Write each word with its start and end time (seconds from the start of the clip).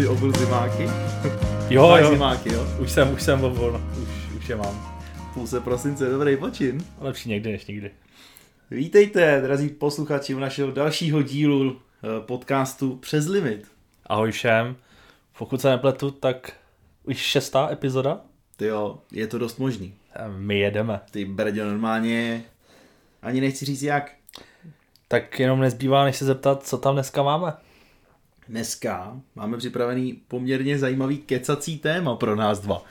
ty 0.00 0.06
obil 0.06 0.32
zimáky? 0.32 0.88
Jo, 1.70 1.88
Máš 1.88 2.02
jo. 2.02 2.10
zimáky, 2.10 2.52
jo? 2.52 2.66
Už 2.78 2.90
jsem, 2.90 3.12
už 3.12 3.22
jsem 3.22 3.40
vol, 3.40 3.80
už, 4.02 4.36
už 4.36 4.48
je 4.48 4.56
mám. 4.56 5.00
Půlce 5.34 5.60
prosince, 5.60 6.10
dobrý 6.10 6.36
počin. 6.36 6.84
Lepší 6.98 7.28
někdy 7.28 7.52
než 7.52 7.66
nikdy. 7.66 7.90
Vítejte, 8.70 9.40
drazí 9.40 9.68
posluchači, 9.68 10.34
u 10.34 10.38
našeho 10.38 10.70
dalšího 10.70 11.22
dílu 11.22 11.76
eh, 11.76 12.20
podcastu 12.20 12.96
Přes 12.96 13.26
limit. 13.26 13.66
Ahoj 14.06 14.32
všem. 14.32 14.76
Pokud 15.38 15.60
se 15.60 15.70
nepletu, 15.70 16.10
tak 16.10 16.52
už 17.04 17.16
šestá 17.16 17.68
epizoda. 17.72 18.20
Ty 18.56 18.66
jo, 18.66 18.98
je 19.12 19.26
to 19.26 19.38
dost 19.38 19.58
možný. 19.58 19.94
A 20.16 20.28
My 20.28 20.58
jedeme. 20.58 21.00
Ty 21.10 21.24
brdě 21.24 21.64
normálně, 21.64 22.44
ani 23.22 23.40
nechci 23.40 23.64
říct 23.64 23.82
jak. 23.82 24.12
Tak 25.08 25.40
jenom 25.40 25.60
nezbývá, 25.60 26.04
než 26.04 26.16
se 26.16 26.24
zeptat, 26.24 26.66
co 26.66 26.78
tam 26.78 26.94
dneska 26.94 27.22
máme. 27.22 27.52
Dneska 28.50 29.20
máme 29.34 29.56
připravený 29.56 30.12
poměrně 30.28 30.78
zajímavý 30.78 31.18
kecací 31.18 31.78
téma 31.78 32.16
pro 32.16 32.36
nás 32.36 32.58
dva. 32.60 32.84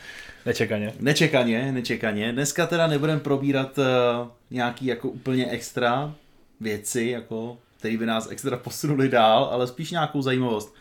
Nečekaně. 0.45 0.93
Nečekaně, 0.99 1.71
nečekaně. 1.71 2.33
Dneska 2.33 2.67
teda 2.67 2.87
nebudeme 2.87 3.19
probírat 3.19 3.77
uh, 3.77 3.83
nějaký 4.51 4.85
jako 4.85 5.09
úplně 5.09 5.49
extra 5.49 6.15
věci, 6.59 7.03
jako, 7.05 7.57
které 7.77 7.97
by 7.97 8.05
nás 8.05 8.31
extra 8.31 8.57
posunuli 8.57 9.09
dál, 9.09 9.43
ale 9.43 9.67
spíš 9.67 9.91
nějakou 9.91 10.21
zajímavost. 10.21 10.75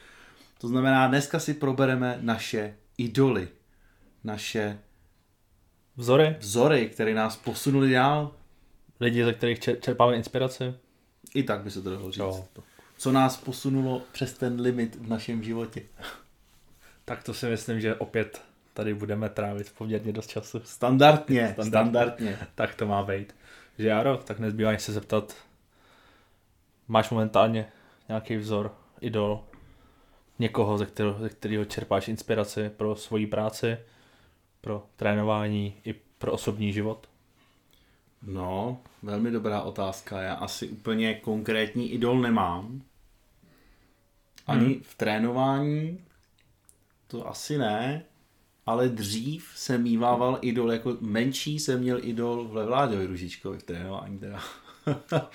To 0.60 0.68
znamená, 0.68 1.06
dneska 1.06 1.38
si 1.38 1.54
probereme 1.54 2.18
naše 2.20 2.74
idoly, 2.98 3.48
naše 4.24 4.78
Vzory, 5.96 6.36
vzory, 6.40 6.88
které 6.92 7.14
nás 7.14 7.36
posunuli 7.36 7.92
dál. 7.92 8.32
lidi, 9.00 9.24
ze 9.24 9.32
kterých 9.32 9.58
čer- 9.58 9.80
čerpáme 9.80 10.16
inspiraci. 10.16 10.74
I 11.34 11.42
tak 11.42 11.60
by 11.60 11.70
se 11.70 11.82
to 11.82 11.90
dalo 11.90 12.10
říct. 12.10 12.18
Jo. 12.20 12.44
Co 12.98 13.12
nás 13.12 13.36
posunulo 13.36 14.02
přes 14.12 14.32
ten 14.32 14.60
limit 14.60 14.96
v 14.96 15.08
našem 15.08 15.42
životě. 15.42 15.82
Tak 17.04 17.22
to 17.22 17.34
si 17.34 17.46
myslím, 17.46 17.80
že 17.80 17.94
opět 17.94 18.42
tady 18.74 18.94
budeme 18.94 19.28
trávit 19.28 19.72
poměrně 19.78 20.12
dost 20.12 20.26
času. 20.26 20.60
Standardně, 20.64 21.48
Standardně. 21.52 21.70
standardně. 21.70 22.38
Tak 22.54 22.74
to 22.74 22.86
má 22.86 23.02
být. 23.02 23.36
Že 23.78 23.88
Jaro, 23.88 24.16
tak 24.16 24.38
nezbývá, 24.38 24.78
se 24.78 24.92
zeptat, 24.92 25.36
máš 26.88 27.10
momentálně 27.10 27.66
nějaký 28.08 28.36
vzor, 28.36 28.74
idol, 29.00 29.44
někoho, 30.38 30.78
ze 30.78 30.86
kterého, 30.86 31.18
ze 31.18 31.28
kterého 31.28 31.64
čerpáš 31.64 32.08
inspiraci 32.08 32.70
pro 32.70 32.96
svoji 32.96 33.26
práci, 33.26 33.78
pro 34.60 34.86
trénování 34.96 35.74
i 35.84 35.92
pro 36.18 36.32
osobní 36.32 36.72
život? 36.72 37.08
No, 38.22 38.80
velmi 39.02 39.30
dobrá 39.30 39.60
otázka. 39.62 40.20
Já 40.20 40.34
asi 40.34 40.68
úplně 40.68 41.14
konkrétní 41.14 41.92
idol 41.92 42.18
nemám. 42.20 42.82
Ani 44.46 44.64
Hmm. 44.66 44.80
v 44.82 44.94
trénování 44.94 45.98
to 47.08 47.28
asi 47.28 47.58
ne, 47.58 48.02
ale 48.66 48.88
dřív 48.88 49.50
jsem 49.54 49.82
mývával 49.82 50.38
idol, 50.42 50.72
jako 50.72 50.96
menší 51.00 51.58
jsem 51.58 51.80
měl 51.80 51.98
idol 52.02 52.44
v 52.48 52.56
Levláďovi 52.56 53.06
Ružičkovi 53.06 53.58
v 53.58 53.62
trénování 53.62 54.18
teda. 54.18 54.40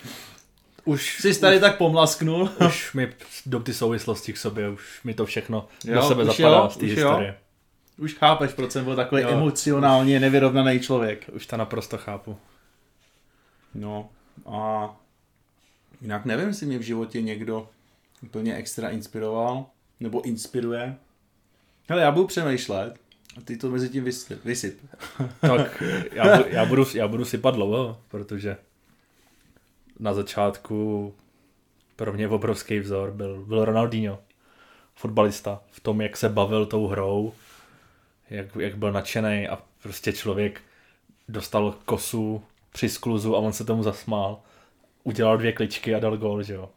Už, 0.86 1.20
Jsi 1.20 1.40
tady 1.40 1.60
tak 1.60 1.78
pomlasknul. 1.78 2.50
už 2.68 2.94
mi 2.94 3.14
jdou 3.46 3.60
ty 3.60 3.74
souvislosti 3.74 4.34
k 4.34 4.38
sobě, 4.38 4.70
už 4.70 5.04
mi 5.04 5.14
to 5.14 5.26
všechno 5.26 5.68
Jo, 5.86 5.94
do 5.96 6.02
sebe 6.04 6.24
už 6.24 6.38
zapadá 6.38 6.58
jo, 6.58 6.70
z 6.70 6.78
té 6.78 6.86
už 6.86 6.92
jo. 6.92 6.96
historie. 6.96 7.38
Už 7.98 8.14
chápeš, 8.14 8.54
proč 8.54 8.72
jsem 8.72 8.86
byl 8.86 8.96
takový 8.96 9.22
Jo. 9.22 9.30
emocionálně 9.30 10.20
nevyrovnaný 10.20 10.80
člověk. 10.80 11.30
Už 11.34 11.46
to 11.48 11.58
naprosto 11.58 11.98
chápu. 11.98 12.38
No 13.76 14.10
a 14.46 14.90
jinak 16.02 16.26
nevím, 16.26 16.48
jestli 16.48 16.66
mě 16.66 16.78
v 16.78 16.82
životě 16.82 17.22
někdo 17.22 17.70
úplně 18.24 18.56
extra 18.56 18.90
inspiroval, 18.90 19.66
nebo 20.00 20.22
inspiruje. 20.22 20.96
Hele, 21.90 22.02
já 22.02 22.12
budu 22.12 22.28
přemýšlet 22.28 22.96
a 23.38 23.42
ty 23.42 23.58
to 23.58 23.70
mezi 23.70 23.90
tím 23.90 24.06
vys- 24.06 24.38
vysyp. 24.46 24.80
Tak 25.42 25.84
já, 26.12 26.38
bu- 26.38 26.46
já, 26.48 26.66
budu, 26.66 26.86
já 26.96 27.08
budu 27.08 27.26
sypat 27.26 27.56
dlouho, 27.56 28.02
protože 28.08 28.58
na 30.00 30.14
začátku 30.14 31.14
pro 31.96 32.14
mě 32.14 32.28
obrovský 32.28 32.80
vzor 32.80 33.12
byl, 33.12 33.46
byl 33.46 33.66
Ronaldinho, 33.66 34.20
fotbalista, 34.96 35.62
v 35.72 35.80
tom, 35.80 36.02
jak 36.02 36.18
se 36.18 36.30
bavil 36.30 36.66
tou 36.66 36.88
hrou, 36.88 37.34
jak, 38.30 38.56
jak 38.56 38.78
byl 38.78 38.92
nadšený 38.92 39.48
a 39.48 39.60
prostě 39.82 40.14
člověk 40.14 40.62
dostal 41.30 41.76
kosu 41.86 42.44
při 42.74 42.90
skluzu 42.90 43.36
a 43.36 43.40
on 43.40 43.54
se 43.54 43.66
tomu 43.66 43.84
zasmál. 43.84 44.40
Udělal 45.04 45.38
dvě 45.38 45.52
kličky 45.52 45.96
a 45.96 46.00
dal 46.00 46.18
gól, 46.18 46.44
že 46.44 46.54
jo. 46.54 46.70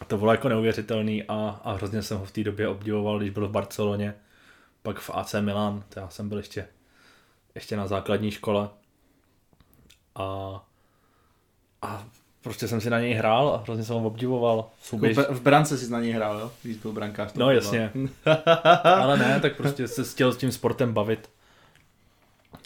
A 0.00 0.04
to 0.04 0.18
bylo 0.18 0.30
jako 0.30 0.48
neuvěřitelný 0.48 1.22
a, 1.22 1.60
a 1.64 1.72
hrozně 1.72 2.02
jsem 2.02 2.18
ho 2.18 2.24
v 2.24 2.30
té 2.30 2.44
době 2.44 2.68
obdivoval, 2.68 3.18
když 3.18 3.30
byl 3.30 3.48
v 3.48 3.50
Barceloně, 3.50 4.14
pak 4.82 4.98
v 4.98 5.10
AC 5.10 5.34
Milan, 5.40 5.84
to 5.88 6.00
já 6.00 6.08
jsem 6.08 6.28
byl 6.28 6.38
ještě 6.38 6.66
ještě 7.54 7.76
na 7.76 7.86
základní 7.86 8.30
škole 8.30 8.68
a, 10.14 10.24
a 11.82 12.04
prostě 12.42 12.68
jsem 12.68 12.80
si 12.80 12.90
na 12.90 13.00
něj 13.00 13.14
hrál 13.14 13.48
a 13.48 13.56
hrozně 13.56 13.84
jsem 13.84 13.96
ho 13.96 14.06
obdivoval. 14.06 14.70
Souběž... 14.82 15.16
Jako 15.16 15.34
v 15.34 15.40
brance 15.40 15.78
jsi 15.78 15.90
na 15.90 16.00
něj 16.00 16.12
hrál, 16.12 16.38
jo? 16.38 16.52
Když 16.62 16.76
byl 16.76 16.92
brankář. 16.92 17.32
No 17.34 17.50
jasně. 17.50 17.92
Ale 18.84 19.18
ne, 19.18 19.40
tak 19.40 19.56
prostě 19.56 19.88
se 19.88 20.04
chtěl 20.04 20.32
s 20.32 20.36
tím 20.36 20.52
sportem 20.52 20.92
bavit 20.92 21.30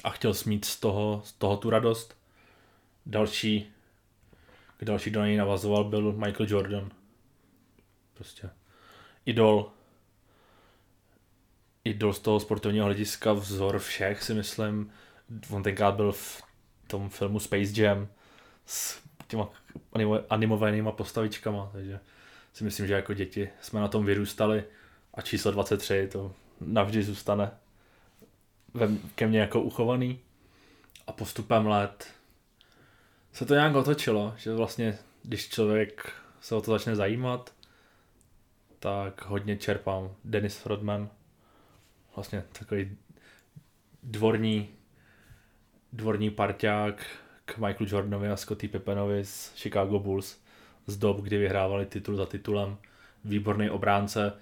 a 0.04 0.10
chtěl 0.10 0.34
smít 0.34 0.64
z 0.64 0.80
toho, 0.80 1.22
z 1.24 1.32
toho 1.32 1.56
tu 1.56 1.70
radost. 1.70 2.14
Další, 3.06 3.72
další, 4.82 5.10
kdo 5.10 5.20
na 5.20 5.26
něj 5.26 5.36
navazoval, 5.36 5.84
byl 5.84 6.12
Michael 6.12 6.46
Jordan. 6.48 6.90
Prostě 8.14 8.50
idol. 9.26 9.72
Idol 11.84 12.12
z 12.12 12.18
toho 12.18 12.40
sportovního 12.40 12.84
hlediska, 12.84 13.32
vzor 13.32 13.78
všech 13.78 14.22
si 14.22 14.34
myslím. 14.34 14.92
On 15.50 15.62
tenkrát 15.62 15.94
byl 15.94 16.12
v 16.12 16.42
tom 16.86 17.08
filmu 17.10 17.40
Space 17.40 17.82
Jam 17.82 18.08
s 18.66 19.02
těma 19.28 19.48
animo- 19.92 20.24
animovanýma 20.30 20.92
postavičkama, 20.92 21.70
takže 21.72 22.00
si 22.52 22.64
myslím, 22.64 22.86
že 22.86 22.94
jako 22.94 23.14
děti 23.14 23.48
jsme 23.60 23.80
na 23.80 23.88
tom 23.88 24.04
vyrůstali 24.04 24.64
a 25.14 25.22
číslo 25.22 25.50
23 25.50 26.08
to 26.12 26.34
navždy 26.60 27.02
zůstane 27.02 27.50
ve, 28.74 28.88
ke 29.14 29.26
mně 29.26 29.40
jako 29.40 29.60
uchovaný 29.60 30.20
a 31.06 31.12
postupem 31.12 31.66
let 31.66 32.13
se 33.34 33.46
to 33.46 33.54
nějak 33.54 33.74
otočilo, 33.74 34.34
že 34.36 34.54
vlastně 34.54 34.98
když 35.22 35.48
člověk 35.48 36.12
se 36.40 36.54
o 36.54 36.60
to 36.60 36.70
začne 36.70 36.96
zajímat, 36.96 37.54
tak 38.78 39.24
hodně 39.24 39.56
čerpám 39.56 40.14
Dennis 40.24 40.66
Rodman, 40.66 41.10
vlastně 42.16 42.44
takový 42.58 42.96
dvorní 44.02 44.68
dvorní 45.92 46.30
parťák 46.30 47.06
k 47.44 47.58
Michaelu 47.58 47.86
Jordanovi 47.90 48.28
a 48.28 48.36
Scottie 48.36 48.70
Pippenovi 48.70 49.24
z 49.24 49.52
Chicago 49.56 49.98
Bulls 49.98 50.40
z 50.86 50.96
dob, 50.96 51.20
kdy 51.20 51.38
vyhrávali 51.38 51.86
titul 51.86 52.16
za 52.16 52.26
titulem. 52.26 52.76
Výborný 53.24 53.70
obránce. 53.70 54.32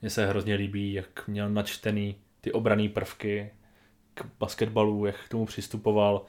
Mně 0.00 0.10
se 0.10 0.26
hrozně 0.26 0.54
líbí, 0.54 0.92
jak 0.92 1.28
měl 1.28 1.50
načtený 1.50 2.16
ty 2.40 2.52
obraný 2.52 2.88
prvky 2.88 3.50
k 4.14 4.24
basketbalu, 4.38 5.06
jak 5.06 5.24
k 5.24 5.28
tomu 5.28 5.46
přistupoval, 5.46 6.26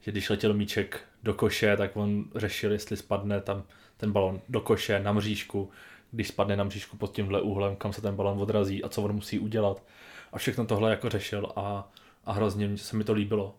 že 0.00 0.10
když 0.10 0.30
letěl 0.30 0.54
míček 0.54 1.00
do 1.26 1.34
koše, 1.34 1.76
tak 1.76 1.96
on 1.96 2.24
řešil, 2.34 2.72
jestli 2.72 2.96
spadne 2.96 3.40
tam 3.40 3.62
ten 3.96 4.12
balon 4.12 4.40
do 4.48 4.60
koše, 4.60 5.00
na 5.00 5.12
mřížku, 5.12 5.70
když 6.10 6.28
spadne 6.28 6.56
na 6.56 6.64
mřížku 6.64 6.96
pod 6.96 7.14
tímhle 7.14 7.40
úhlem, 7.40 7.76
kam 7.76 7.92
se 7.92 8.02
ten 8.02 8.16
balon 8.16 8.40
odrazí 8.40 8.84
a 8.84 8.88
co 8.88 9.02
on 9.02 9.12
musí 9.12 9.38
udělat. 9.38 9.82
A 10.32 10.38
všechno 10.38 10.66
tohle 10.66 10.90
jako 10.90 11.08
řešil 11.08 11.52
a, 11.56 11.92
a 12.24 12.32
hrozně 12.32 12.78
se 12.78 12.96
mi 12.96 13.04
to 13.04 13.12
líbilo. 13.12 13.54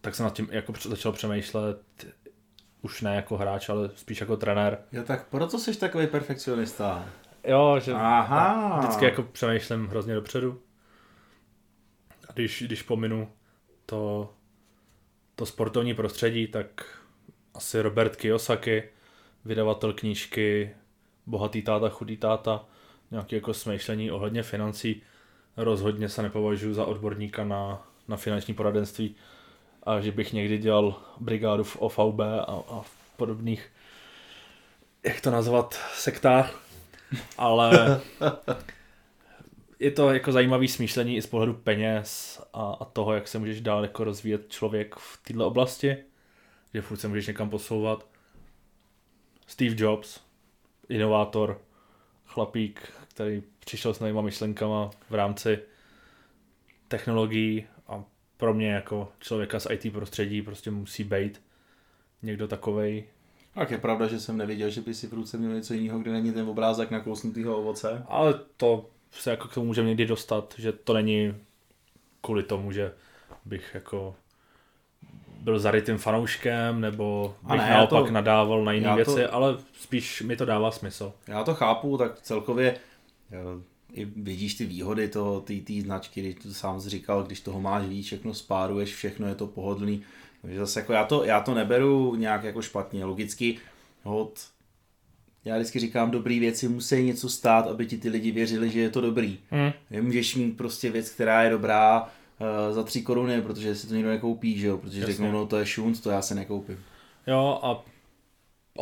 Tak 0.00 0.14
jsem 0.14 0.24
nad 0.24 0.34
tím 0.34 0.48
jako 0.50 0.72
začal 0.88 1.12
přemýšlet, 1.12 2.06
už 2.82 3.00
ne 3.00 3.14
jako 3.14 3.36
hráč, 3.36 3.68
ale 3.68 3.90
spíš 3.94 4.20
jako 4.20 4.36
trenér. 4.36 4.78
Jo, 4.92 5.02
tak 5.02 5.28
proto 5.28 5.58
jsi 5.58 5.78
takový 5.78 6.06
perfekcionista. 6.06 7.06
Jo, 7.44 7.80
že 7.84 7.92
Aha. 7.92 8.78
vždycky 8.78 9.04
jako 9.04 9.22
přemýšlím 9.22 9.86
hrozně 9.86 10.14
dopředu. 10.14 10.60
A 12.28 12.32
když, 12.32 12.62
když 12.66 12.82
pominu 12.82 13.28
to, 13.86 14.32
to 15.36 15.46
sportovní 15.46 15.94
prostředí, 15.94 16.46
tak 16.46 16.98
asi 17.54 17.82
Robert 17.82 18.16
Kiyosaki, 18.16 18.82
vydavatel 19.44 19.92
knížky 19.92 20.74
Bohatý 21.26 21.62
táta, 21.62 21.88
chudý 21.88 22.16
táta, 22.16 22.64
nějaké 23.10 23.36
jako 23.36 23.54
smýšlení 23.54 24.10
ohledně 24.10 24.42
financí. 24.42 25.02
Rozhodně 25.56 26.08
se 26.08 26.22
nepovažuji 26.22 26.74
za 26.74 26.84
odborníka 26.84 27.44
na, 27.44 27.86
na 28.08 28.16
finanční 28.16 28.54
poradenství 28.54 29.16
a 29.82 30.00
že 30.00 30.12
bych 30.12 30.32
někdy 30.32 30.58
dělal 30.58 30.94
brigádu 31.20 31.64
v 31.64 31.76
OVB 31.76 32.20
a, 32.20 32.62
a 32.68 32.80
v 32.82 33.16
podobných, 33.16 33.72
jak 35.02 35.20
to 35.20 35.30
nazvat, 35.30 35.74
sektách, 35.94 36.60
ale 37.38 38.00
je 39.84 39.90
to 39.90 40.12
jako 40.12 40.32
zajímavý 40.32 40.68
smýšlení 40.68 41.16
i 41.16 41.22
z 41.22 41.26
pohledu 41.26 41.54
peněz 41.54 42.40
a, 42.52 42.72
a 42.80 42.84
toho, 42.84 43.14
jak 43.14 43.28
se 43.28 43.38
můžeš 43.38 43.60
dál 43.60 43.82
jako 43.82 44.04
rozvíjet 44.04 44.48
člověk 44.48 44.94
v 44.94 45.20
této 45.22 45.46
oblasti, 45.46 45.96
že 46.74 46.82
furt 46.82 46.96
se 46.96 47.08
můžeš 47.08 47.26
někam 47.26 47.50
posouvat. 47.50 48.06
Steve 49.46 49.74
Jobs, 49.78 50.20
inovátor, 50.88 51.60
chlapík, 52.26 52.92
který 53.08 53.42
přišel 53.58 53.94
s 53.94 54.00
novýma 54.00 54.22
myšlenkama 54.22 54.90
v 55.10 55.14
rámci 55.14 55.58
technologií 56.88 57.66
a 57.86 58.04
pro 58.36 58.54
mě 58.54 58.72
jako 58.72 59.12
člověka 59.20 59.60
z 59.60 59.66
IT 59.70 59.92
prostředí 59.92 60.42
prostě 60.42 60.70
musí 60.70 61.04
být 61.04 61.42
někdo 62.22 62.48
takovej. 62.48 63.04
Tak 63.54 63.70
je 63.70 63.78
pravda, 63.78 64.06
že 64.06 64.20
jsem 64.20 64.36
neviděl, 64.36 64.70
že 64.70 64.80
by 64.80 64.94
si 64.94 65.06
v 65.06 65.12
ruce 65.12 65.38
měl 65.38 65.54
něco 65.54 65.74
jiného, 65.74 65.98
kde 65.98 66.12
není 66.12 66.32
ten 66.32 66.48
obrázek 66.48 66.90
na 66.90 67.00
kousnutýho 67.00 67.58
ovoce. 67.58 68.04
Ale 68.08 68.40
to 68.56 68.90
se 69.18 69.30
jako 69.30 69.48
k 69.48 69.54
tomu 69.54 69.66
můžeme 69.66 69.88
někdy 69.88 70.06
dostat, 70.06 70.54
že 70.58 70.72
to 70.72 70.92
není 70.94 71.34
kvůli 72.20 72.42
tomu, 72.42 72.72
že 72.72 72.92
bych 73.44 73.70
jako 73.74 74.14
byl 75.40 75.58
zarytým 75.58 75.98
fanouškem, 75.98 76.80
nebo 76.80 77.36
bych 77.42 77.60
ne, 77.60 77.70
naopak 77.70 78.06
to- 78.06 78.12
nadával 78.12 78.64
na 78.64 78.72
jiné 78.72 78.86
já 78.86 78.92
to- 78.92 78.96
věci, 79.14 79.26
ale 79.26 79.56
spíš 79.80 80.22
mi 80.22 80.36
to 80.36 80.44
dává 80.44 80.70
smysl. 80.70 81.12
Já 81.28 81.44
to 81.44 81.54
chápu, 81.54 81.98
tak 81.98 82.20
celkově 82.20 82.76
jo, 83.30 83.60
i 83.92 84.04
vidíš 84.04 84.54
ty 84.54 84.66
výhody 84.66 85.08
toho, 85.08 85.40
té 85.40 85.54
té 85.54 85.72
značky, 85.80 86.20
když 86.20 86.34
to 86.42 86.54
sám 86.54 86.80
jsi 86.80 86.88
říkal, 86.90 87.22
když 87.22 87.40
toho 87.40 87.60
máš 87.60 87.84
víc, 87.86 88.06
všechno 88.06 88.34
spáruješ, 88.34 88.94
všechno 88.94 89.28
je 89.28 89.34
to 89.34 89.46
pohodlný. 89.46 90.02
Takže 90.42 90.58
zase 90.58 90.80
jako 90.80 90.92
já 90.92 91.04
to, 91.04 91.24
já 91.24 91.40
to 91.40 91.54
neberu 91.54 92.14
nějak 92.14 92.44
jako 92.44 92.62
špatně, 92.62 93.04
logicky 93.04 93.58
hod, 94.02 94.40
já 95.44 95.56
vždycky 95.56 95.78
říkám, 95.78 96.10
dobrý 96.10 96.40
věci 96.40 96.68
musí 96.68 97.02
něco 97.02 97.28
stát, 97.28 97.66
aby 97.66 97.86
ti 97.86 97.96
ty 97.98 98.08
lidi 98.08 98.30
věřili, 98.30 98.70
že 98.70 98.80
je 98.80 98.90
to 98.90 99.00
dobrý. 99.00 99.38
Hmm. 99.50 99.72
Nemůžeš 99.90 100.34
mít 100.36 100.56
prostě 100.56 100.90
věc, 100.90 101.10
která 101.10 101.42
je 101.42 101.50
dobrá 101.50 102.02
uh, 102.02 102.74
za 102.74 102.82
tři 102.82 103.02
koruny, 103.02 103.42
protože 103.42 103.74
si 103.74 103.86
to 103.88 103.94
nikdo 103.94 104.10
nekoupí, 104.10 104.58
že 104.58 104.66
jo? 104.66 104.78
Protože 104.78 105.00
Jasně. 105.00 105.12
řeknou, 105.12 105.32
no 105.32 105.46
to 105.46 105.58
je 105.58 105.66
šunc, 105.66 106.00
to 106.00 106.10
já 106.10 106.22
se 106.22 106.34
nekoupím. 106.34 106.78
Jo 107.26 107.60
a, 107.62 107.84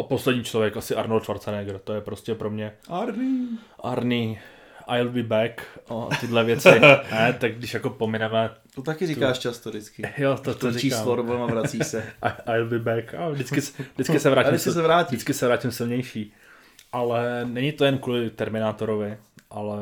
a 0.01 0.03
poslední 0.03 0.45
člověk 0.45 0.77
asi 0.77 0.95
Arnold 0.95 1.23
Schwarzenegger, 1.23 1.79
to 1.79 1.93
je 1.95 2.01
prostě 2.01 2.35
pro 2.35 2.51
mě 2.51 2.73
Arný. 2.89 3.59
Arnie, 3.83 4.39
I'll 4.97 5.09
be 5.11 5.23
back 5.23 5.63
a 5.89 6.09
tyhle 6.21 6.45
věci. 6.45 6.69
ne, 7.13 7.37
tak 7.41 7.55
když 7.55 7.75
jako 7.75 7.91
pomineme, 7.91 8.51
To 8.75 8.83
taky 8.83 9.07
říkáš 9.07 9.39
často 9.39 9.71
vždycky. 9.71 10.03
jo, 10.19 10.37
to, 10.37 10.43
to 10.43 10.55
To 10.55 10.73
říkám. 10.73 10.81
číslo 10.81 11.15
rovnou 11.17 11.43
a 11.43 11.47
vrací 11.47 11.79
se. 11.85 12.05
I'll 12.47 12.67
be 12.69 12.79
back. 12.79 13.15
A 13.15 13.29
vždycky, 13.29 13.61
se- 13.61 13.83
vždycky 13.95 14.21
se 14.21 14.29
A 14.29 14.31
vrátím, 14.31 14.51
vždycky 14.51 14.71
sil- 14.71 14.75
se 14.75 14.83
vrátí. 14.83 15.09
vždycky 15.17 15.35
se 15.35 15.47
vrátím 15.47 15.71
silnější. 15.71 16.33
Ale 16.93 17.45
není 17.45 17.73
to 17.73 17.85
jen 17.85 17.99
kvůli 17.99 18.31
Terminátorovi, 18.31 19.19
ale 19.51 19.79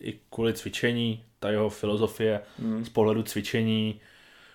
i 0.00 0.18
kvůli 0.30 0.52
cvičení, 0.54 1.24
ta 1.38 1.50
jeho 1.50 1.70
filozofie 1.70 2.40
Hmm. 2.58 2.84
z 2.84 2.88
pohledu 2.88 3.22
cvičení, 3.22 4.00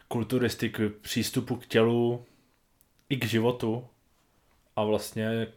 kulturistiky, 0.08 0.90
přístupu 0.90 1.56
k 1.56 1.66
tělu 1.66 2.26
i 3.10 3.18
k 3.18 3.26
životu. 3.26 3.88
A 4.76 4.84
vlastně 4.84 5.48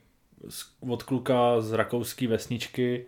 od 0.81 1.03
kluka 1.03 1.61
z 1.61 1.73
rakouské 1.73 2.29
vesničky 2.29 3.07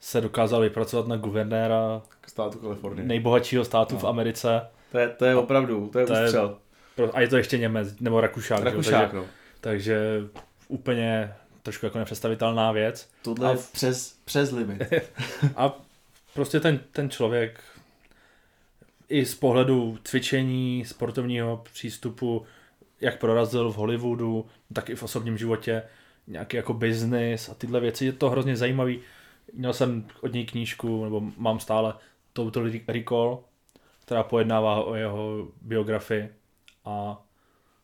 se 0.00 0.20
dokázal 0.20 0.60
vypracovat 0.60 1.06
na 1.08 1.16
guvernéra 1.16 2.02
Státu 2.26 2.58
Kalifornie. 2.58 3.06
nejbohatšího 3.08 3.64
státu 3.64 3.98
v 3.98 4.02
No. 4.02 4.08
Americe. 4.08 4.60
To 4.92 4.98
je, 4.98 5.08
to 5.08 5.24
je 5.24 5.36
opravdu, 5.36 5.88
to 5.92 5.98
je 5.98 6.06
To 6.06 6.14
je 6.14 6.24
ústřel. 6.24 6.58
Pro- 6.96 7.16
A 7.16 7.20
je 7.20 7.28
to 7.28 7.36
ještě 7.36 7.58
Němec, 7.58 8.00
nebo 8.00 8.20
Rakušák. 8.20 8.58
že 8.58 8.64
Rakušák, 8.64 9.00
Takže, 9.10 9.16
no. 9.16 9.24
takže 9.60 10.00
úplně 10.68 11.34
trošku 11.62 11.86
jako 11.86 11.98
nepředstavitelná 11.98 12.72
věc. 12.72 13.10
Tohle 13.22 13.48
A- 13.48 13.50
je 13.50 13.58
přes, 13.72 14.18
přes 14.24 14.50
limit. 14.50 14.82
A 15.56 15.72
prostě 16.34 16.60
ten, 16.60 16.80
ten 16.92 17.10
člověk 17.10 17.60
i 19.08 19.26
z 19.26 19.34
pohledu 19.34 19.98
cvičení, 20.04 20.84
sportovního 20.84 21.64
přístupu, 21.72 22.46
jak 23.00 23.18
prorazil 23.18 23.72
v 23.72 23.76
Hollywoodu, 23.76 24.46
tak 24.72 24.90
i 24.90 24.94
v 24.94 25.02
osobním 25.02 25.38
životě, 25.38 25.82
nějaký 26.26 26.56
jako 26.56 26.74
business 26.74 27.48
a 27.48 27.54
tyhle 27.54 27.80
věci, 27.80 28.04
je 28.04 28.12
to 28.12 28.30
hrozně 28.30 28.56
zajímavý. 28.56 29.00
Měl 29.52 29.72
jsem 29.72 30.06
od 30.20 30.32
něj 30.32 30.46
knížku, 30.46 31.04
nebo 31.04 31.22
mám 31.36 31.60
stále 31.60 31.94
Total 32.32 32.70
Recall, 32.88 33.44
která 34.04 34.22
pojednává 34.22 34.84
o 34.84 34.94
jeho 34.94 35.48
biografii 35.62 36.28
a, 36.84 37.22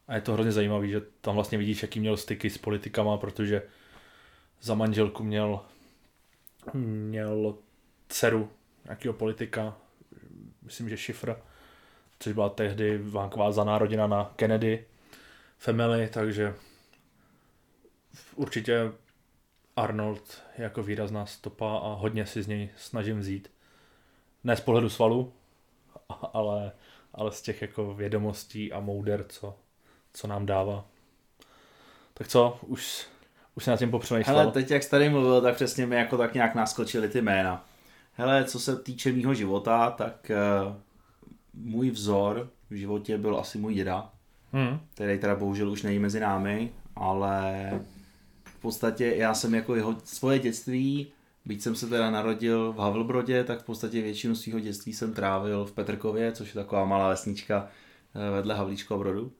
a 0.08 0.14
je 0.14 0.20
to 0.20 0.32
hrozně 0.32 0.52
zajímavý, 0.52 0.90
že 0.90 1.00
tam 1.20 1.34
vlastně 1.34 1.58
vidíš, 1.58 1.82
jaký 1.82 2.00
měl 2.00 2.16
styky 2.16 2.50
s 2.50 2.58
politikama, 2.58 3.16
protože 3.16 3.62
za 4.60 4.74
manželku 4.74 5.24
měl 5.24 5.60
měl 6.74 7.58
dceru 8.08 8.50
nějakého 8.84 9.14
politika, 9.14 9.76
myslím, 10.62 10.88
že 10.88 10.96
Schiffer, 10.96 11.42
což 12.18 12.32
byla 12.32 12.48
tehdy 12.48 12.98
vázaná 13.36 13.78
rodina 13.78 14.06
na 14.06 14.32
Kennedy 14.36 14.84
family, 15.58 16.08
takže 16.08 16.54
určitě 18.34 18.92
Arnold 19.76 20.42
je 20.58 20.64
jako 20.64 20.82
výrazná 20.82 21.26
stopa 21.26 21.76
a 21.76 21.94
hodně 21.94 22.26
si 22.26 22.42
z 22.42 22.46
něj 22.46 22.70
snažím 22.76 23.18
vzít. 23.18 23.50
Ne 24.44 24.56
z 24.56 24.60
pohledu 24.60 24.88
svalu, 24.88 25.32
ale, 26.32 26.72
ale 27.12 27.32
z 27.32 27.42
těch 27.42 27.62
jako 27.62 27.94
vědomostí 27.94 28.72
a 28.72 28.80
mouder, 28.80 29.24
co, 29.28 29.58
co 30.16 30.26
nám 30.26 30.46
dává. 30.46 30.84
Tak 32.14 32.28
co, 32.28 32.58
už, 32.66 33.06
už 33.54 33.64
se 33.64 33.70
nad 33.70 33.76
tím 33.76 33.90
popřemýšlel? 33.90 34.36
Hele, 34.38 34.52
teď 34.52 34.70
jak 34.70 34.82
jsi 34.82 34.90
tady 34.90 35.08
mluvil, 35.08 35.40
tak 35.40 35.54
přesně 35.54 35.86
mi 35.86 35.96
jako 35.96 36.16
tak 36.18 36.34
nějak 36.34 36.54
naskočily 36.54 37.08
ty 37.08 37.22
jména. 37.22 37.64
Hele, 38.12 38.44
co 38.44 38.60
se 38.60 38.76
týče 38.76 39.12
mýho 39.12 39.34
života, 39.34 39.90
tak 39.90 40.30
uh, 40.66 40.76
můj 41.54 41.90
vzor 41.90 42.48
v 42.70 42.74
životě 42.74 43.18
byl 43.18 43.38
asi 43.38 43.58
můj 43.58 43.74
děda, 43.74 44.10
Hmm. 44.52 44.78
který 44.94 45.18
teda 45.18 45.36
bohužel 45.36 45.70
už 45.70 45.82
není 45.82 45.98
mezi 45.98 46.20
námi, 46.20 46.72
ale 46.96 47.70
v 48.44 48.60
podstatě 48.60 49.14
já 49.16 49.34
jsem 49.34 49.54
jako 49.54 49.74
jeho 49.74 49.96
svoje 50.04 50.38
dětství, 50.38 51.06
byť 51.44 51.62
jsem 51.62 51.74
se 51.74 51.86
teda 51.86 52.10
narodil 52.10 52.72
v 52.72 52.78
Havlbrodě, 52.78 53.44
tak 53.44 53.60
v 53.60 53.64
podstatě 53.64 54.02
většinu 54.02 54.34
svého 54.34 54.60
dětství 54.60 54.92
jsem 54.92 55.14
trávil 55.14 55.64
v 55.64 55.72
Petrkově, 55.72 56.32
což 56.32 56.48
je 56.48 56.54
taková 56.54 56.84
malá 56.84 57.08
vesnička 57.08 57.68
eh, 58.14 58.30
vedle 58.30 58.54
Havlíčkova 58.54 59.00
Brodu. 59.00 59.32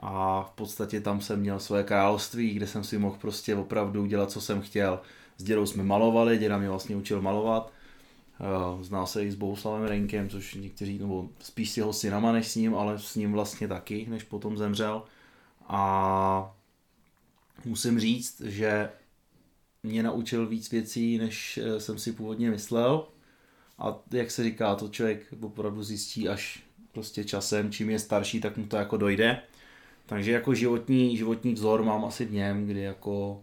A 0.00 0.42
v 0.42 0.50
podstatě 0.50 1.00
tam 1.00 1.20
jsem 1.20 1.40
měl 1.40 1.60
svoje 1.60 1.84
království, 1.84 2.54
kde 2.54 2.66
jsem 2.66 2.84
si 2.84 2.98
mohl 2.98 3.16
prostě 3.20 3.56
opravdu 3.56 4.06
dělat, 4.06 4.30
co 4.30 4.40
jsem 4.40 4.60
chtěl. 4.60 5.00
S 5.36 5.42
dědou 5.42 5.66
jsme 5.66 5.82
malovali, 5.82 6.38
děda 6.38 6.58
mě 6.58 6.68
vlastně 6.68 6.96
učil 6.96 7.22
malovat. 7.22 7.72
Eh, 8.40 8.84
Znal 8.84 9.06
se 9.06 9.24
i 9.24 9.30
s 9.30 9.34
Bohuslavem 9.34 9.88
Renkem, 9.88 10.28
což 10.28 10.54
někteří, 10.54 10.98
nebo 10.98 11.28
spíš 11.40 11.70
s 11.70 11.76
jeho 11.76 11.92
synama 11.92 12.32
než 12.32 12.48
s 12.48 12.56
ním, 12.56 12.74
ale 12.74 12.98
s 12.98 13.14
ním 13.16 13.32
vlastně 13.32 13.68
taky, 13.68 14.06
než 14.10 14.24
potom 14.24 14.56
zemřel. 14.56 15.02
A 15.66 16.54
musím 17.64 18.00
říct, 18.00 18.40
že 18.40 18.90
mě 19.82 20.02
naučil 20.02 20.46
víc 20.46 20.70
věcí, 20.70 21.18
než 21.18 21.58
eh, 21.58 21.80
jsem 21.80 21.98
si 21.98 22.12
původně 22.12 22.50
myslel. 22.50 23.06
A 23.78 23.98
jak 24.10 24.30
se 24.30 24.44
říká, 24.44 24.74
to 24.74 24.88
člověk 24.88 25.26
opravdu 25.42 25.82
zjistí 25.82 26.28
až 26.28 26.62
prostě 26.92 27.24
časem, 27.24 27.72
čím 27.72 27.90
je 27.90 27.98
starší, 27.98 28.40
tak 28.40 28.56
mu 28.56 28.66
to 28.66 28.76
jako 28.76 28.96
dojde. 28.96 29.42
Takže 30.10 30.32
jako 30.32 30.54
životní, 30.54 31.16
životní 31.16 31.54
vzor 31.54 31.82
mám 31.82 32.04
asi 32.04 32.24
v 32.24 32.32
něm, 32.32 32.66
kdy 32.66 32.80
jako 32.80 33.40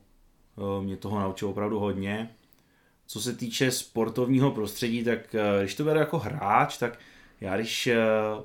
eh, 0.57 0.83
mě 0.83 0.97
toho 0.97 1.19
naučil 1.19 1.47
opravdu 1.47 1.79
hodně. 1.79 2.29
Co 3.05 3.21
se 3.21 3.33
týče 3.33 3.71
sportovního 3.71 4.51
prostředí, 4.51 5.03
tak 5.03 5.35
eh, 5.35 5.59
když 5.59 5.75
to 5.75 5.83
beru 5.83 5.99
jako 5.99 6.19
hráč, 6.19 6.77
tak 6.77 6.99
já 7.41 7.55
když 7.55 7.87
eh, 7.87 7.97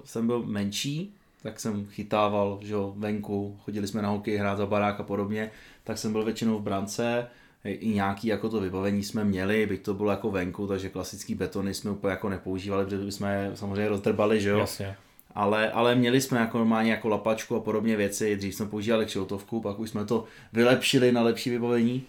jsem 0.05 0.27
byl 0.27 0.43
menší, 0.43 1.15
tak 1.43 1.61
jsem 1.61 1.87
chytával 1.87 2.59
že 2.63 2.73
jo, 2.73 2.95
venku, 2.97 3.59
chodili 3.65 3.87
jsme 3.87 4.03
na 4.03 4.09
hokej 4.09 4.37
hrát 4.37 4.57
za 4.57 4.67
barák 4.67 5.01
a 5.01 5.03
podobně, 5.03 5.51
tak 5.85 5.99
jsem 5.99 6.13
byl 6.13 6.25
většinou 6.25 6.59
v 6.59 6.63
brance, 6.63 7.27
i 7.65 7.89
nějaký 7.89 8.29
jako 8.29 8.49
to 8.49 8.61
vybavení 8.61 9.03
jsme 9.03 9.25
měli, 9.25 9.67
byť 9.67 9.83
to 9.83 9.95
bylo 9.95 10.11
jako 10.11 10.31
venku, 10.31 10.67
takže 10.67 10.89
klasický 10.89 11.35
betony 11.35 11.75
jsme 11.75 11.91
úplně 11.91 12.11
jako 12.11 12.29
nepoužívali, 12.29 12.85
protože 12.85 13.27
je 13.27 13.51
samozřejmě 13.55 13.89
rozdrbali, 13.89 14.41
že 14.41 14.49
jo. 14.49 14.59
Jasně. 14.59 14.97
Ale, 15.35 15.71
ale 15.71 15.95
měli 15.95 16.21
jsme 16.21 16.39
jako 16.39 16.59
normálně 16.59 16.91
jako 16.91 17.09
lapačku 17.09 17.57
a 17.57 17.61
podobně 17.61 17.97
věci, 17.97 18.37
dřív 18.37 18.55
jsme 18.55 18.67
používali 18.67 19.07
kšiltovku, 19.07 19.61
pak 19.61 19.79
už 19.79 19.91
jsme 19.91 20.05
to 20.05 20.25
vylepšili 20.53 21.13
na 21.13 21.23
lepší 21.23 21.51
vybavení 21.51 22.03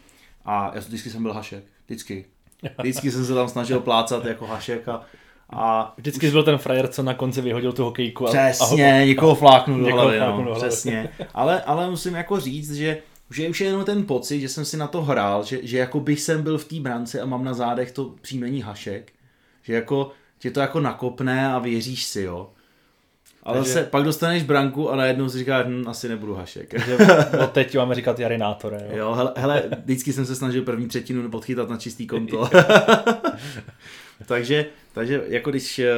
a 0.45 0.71
já 0.75 0.81
vždycky 0.81 1.09
jsem 1.09 1.23
byl 1.23 1.33
hašek, 1.33 1.63
vždycky. 1.85 2.25
Vždycky 2.79 3.11
jsem 3.11 3.25
se 3.25 3.33
tam 3.33 3.49
snažil 3.49 3.79
plácat 3.79 4.25
jako 4.25 4.45
hašek 4.45 4.87
a, 4.87 5.01
a 5.49 5.93
Vždycky 5.97 6.31
byl 6.31 6.43
ten 6.43 6.57
frajer, 6.57 6.87
co 6.87 7.03
na 7.03 7.13
konci 7.13 7.41
vyhodil 7.41 7.73
tu 7.73 7.83
hokejku. 7.83 8.27
A, 8.27 8.29
Přesně, 8.29 8.93
a, 9.01 9.05
někoho 9.05 9.35
fláknu 9.35 9.77
do 9.77 9.85
někoho 9.85 10.01
hlavy, 10.03 10.17
fláknu 10.17 10.37
no, 10.37 10.43
do 10.43 10.55
hlavy. 10.55 10.67
přesně. 10.67 11.09
Ale, 11.33 11.61
ale 11.61 11.89
musím 11.89 12.13
jako 12.15 12.39
říct, 12.39 12.73
že 12.73 13.01
že 13.31 13.49
už 13.49 13.61
je 13.61 13.67
jenom 13.67 13.85
ten 13.85 14.05
pocit, 14.05 14.39
že 14.39 14.49
jsem 14.49 14.65
si 14.65 14.77
na 14.77 14.87
to 14.87 15.01
hrál, 15.01 15.43
že, 15.43 15.59
že 15.63 15.77
jako 15.77 15.99
bych 15.99 16.21
jsem 16.21 16.43
byl 16.43 16.57
v 16.57 16.65
té 16.65 16.79
brance 16.79 17.21
a 17.21 17.25
mám 17.25 17.43
na 17.43 17.53
zádech 17.53 17.91
to 17.91 18.15
příjmení 18.21 18.61
Hašek, 18.61 19.13
že 19.61 19.73
jako 19.73 20.11
tě 20.39 20.51
to 20.51 20.59
jako 20.59 20.79
nakopne 20.79 21.53
a 21.53 21.59
věříš 21.59 22.03
si, 22.03 22.21
jo. 22.21 22.49
Ale 23.43 23.57
Takže- 23.57 23.73
se, 23.73 23.83
pak 23.83 24.03
dostaneš 24.03 24.43
branku 24.43 24.89
a 24.91 24.95
najednou 24.95 25.29
si 25.29 25.37
říkáš, 25.37 25.65
hm, 25.67 25.83
asi 25.87 26.09
nebudu 26.09 26.33
Hašek. 26.35 26.85
že 26.85 26.97
od 27.43 27.51
teď 27.51 27.77
máme 27.77 27.95
říkat 27.95 28.19
Jarinátore. 28.19 28.77
Jo. 28.89 28.97
Jo, 28.97 29.13
hele, 29.13 29.33
hele, 29.37 29.63
vždycky 29.83 30.13
jsem 30.13 30.25
se 30.25 30.35
snažil 30.35 30.63
první 30.63 30.87
třetinu 30.87 31.29
podchytat 31.29 31.69
na 31.69 31.77
čistý 31.77 32.07
konto. 32.07 32.49
takže, 34.25 34.65
takže 34.93 35.23
jako 35.27 35.49
když 35.49 35.79
eh, 35.79 35.91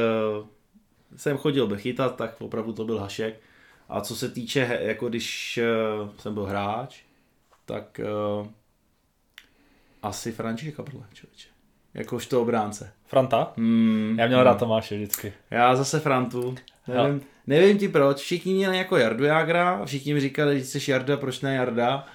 jsem 1.16 1.36
chodil 1.36 1.66
bechytat, 1.66 2.16
tak 2.16 2.40
opravdu 2.40 2.72
to 2.72 2.84
byl 2.84 2.98
Hašek. 2.98 3.40
A 3.88 4.00
co 4.00 4.16
se 4.16 4.28
týče, 4.28 4.78
jako 4.82 5.08
když 5.08 5.58
eh, 5.58 5.64
jsem 6.18 6.34
byl 6.34 6.44
hráč, 6.44 7.00
tak 7.64 8.00
eh, 8.00 8.48
Asi 10.02 10.32
František 10.32 10.76
Kabrle, 10.76 11.00
člověče. 11.12 11.48
Jakožto 11.94 12.42
obránce. 12.42 12.92
Franta? 13.06 13.52
Hmm, 13.56 14.16
Já 14.18 14.26
měl 14.26 14.42
rád 14.42 14.58
Tomáše 14.58 14.96
vždycky. 14.96 15.32
Já 15.50 15.76
zase 15.76 16.00
Frantu. 16.00 16.54
Nevím, 16.88 17.20
nevím 17.46 17.78
ti 17.78 17.88
proč. 17.88 18.16
Všichni 18.18 18.54
měli 18.54 18.78
jako 18.78 18.96
Jardu 18.96 19.24
Jágra, 19.24 19.84
všichni 19.84 20.14
mi 20.14 20.20
říkali, 20.20 20.58
že 20.60 20.64
jsi 20.66 20.90
Jarda, 20.90 21.16
proč 21.16 21.40
ne 21.40 21.54
Jarda. 21.54 22.06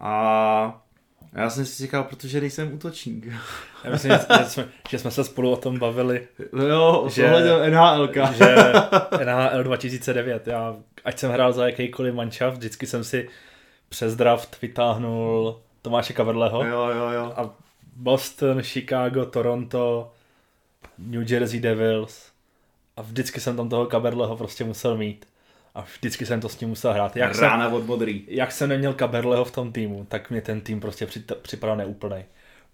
A 0.00 0.82
já 1.32 1.50
jsem 1.50 1.66
si 1.66 1.82
říkal, 1.82 2.04
protože 2.04 2.40
nejsem 2.40 2.72
útočník. 2.74 3.26
Já 3.84 3.90
myslím, 3.92 4.12
že, 4.38 4.44
jsme, 4.44 4.68
že 4.88 4.98
jsme 4.98 5.10
se 5.10 5.24
spolu 5.24 5.50
o 5.52 5.56
tom 5.56 5.78
bavili, 5.78 6.28
No 6.52 6.66
jo, 6.66 7.08
Že- 7.10 7.30
NHL. 7.70 8.08
že 8.34 8.54
NHL 9.24 9.62
2009, 9.64 10.46
já, 10.46 10.76
ať 11.04 11.18
jsem 11.18 11.30
hrál 11.30 11.52
za 11.52 11.66
jakýkoliv 11.66 12.14
manšaft, 12.14 12.56
vždycky 12.56 12.86
jsem 12.86 13.04
si 13.04 13.28
přes 13.88 14.16
draft 14.16 14.62
vytáhnul 14.62 15.60
Tomáše 15.82 16.12
Kaverleho. 16.12 16.64
Jo, 16.64 16.88
jo, 16.96 17.10
jo. 17.10 17.32
A 17.36 17.50
Boston, 17.96 18.62
Chicago, 18.62 19.24
Toronto, 19.26 20.12
New 20.98 21.32
Jersey 21.32 21.60
Devils 21.60 22.30
a 22.96 23.02
vždycky 23.02 23.40
jsem 23.40 23.56
tam 23.56 23.68
toho 23.68 23.86
Kaberleho 23.86 24.36
prostě 24.36 24.64
musel 24.64 24.96
mít. 24.96 25.26
A 25.74 25.80
vždycky 25.82 26.26
jsem 26.26 26.40
to 26.40 26.48
s 26.48 26.60
ním 26.60 26.68
musel 26.68 26.92
hrát. 26.92 27.16
Jak 27.16 27.34
jsem, 27.34 27.44
Rána 27.44 27.68
od 27.68 27.86
modrý. 27.86 28.24
jak 28.28 28.52
jsem 28.52 28.68
neměl 28.68 28.94
Kaberleho 28.94 29.44
v 29.44 29.50
tom 29.50 29.72
týmu, 29.72 30.04
tak 30.08 30.30
mě 30.30 30.40
ten 30.40 30.60
tým 30.60 30.80
prostě 30.80 31.06
při- 31.06 31.24
připadal 31.42 31.76
neúplný. 31.76 32.24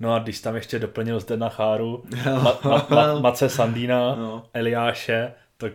No 0.00 0.14
a 0.14 0.18
když 0.18 0.40
tam 0.40 0.54
ještě 0.54 0.78
doplnil 0.78 1.20
Zdena 1.20 1.48
Cháru, 1.48 2.04
ma, 2.42 2.58
ma, 2.64 2.86
ma, 2.90 3.20
Mace 3.20 3.48
Sandína, 3.48 4.14
No. 4.16 4.44
Eliáše, 4.54 5.32
tak 5.56 5.72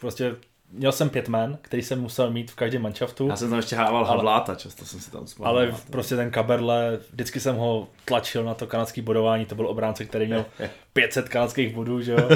prostě 0.00 0.36
měl 0.72 0.92
jsem 0.92 1.10
pět 1.10 1.28
men, 1.28 1.58
který 1.62 1.82
jsem 1.82 2.00
musel 2.00 2.30
mít 2.30 2.50
v 2.50 2.54
každém 2.54 2.82
manšaftu. 2.82 3.28
Já 3.28 3.36
jsem 3.36 3.48
tam 3.50 3.56
ještě 3.56 3.76
hrával 3.76 3.96
Ale- 4.04 4.08
Havláta, 4.16 4.54
často 4.54 4.84
jsem 4.84 5.00
si 5.00 5.10
tam 5.10 5.26
spal. 5.26 5.46
Ale 5.48 5.74
prostě 5.90 6.16
ten 6.16 6.30
Kaberle, 6.30 6.98
vždycky 7.12 7.40
jsem 7.40 7.56
ho 7.56 7.88
tlačil 8.04 8.44
na 8.44 8.54
to 8.54 8.66
kanadské 8.66 9.02
bodování, 9.02 9.46
to 9.46 9.54
byl 9.54 9.66
obránce, 9.66 10.04
který 10.04 10.26
měl 10.26 10.44
500 10.92 11.28
kanadských 11.28 11.74
bodů, 11.74 12.00
že 12.02 12.12
jo. 12.12 12.28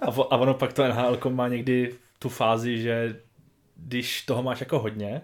A, 0.00 0.06
a 0.30 0.36
ono 0.36 0.54
pak 0.54 0.72
to 0.72 0.88
NHL 0.88 1.18
má 1.30 1.48
někdy 1.48 1.94
tu 2.18 2.28
fázi, 2.28 2.82
že 2.82 3.16
když 3.76 4.22
toho 4.22 4.42
máš 4.42 4.60
jako 4.60 4.78
hodně, 4.78 5.20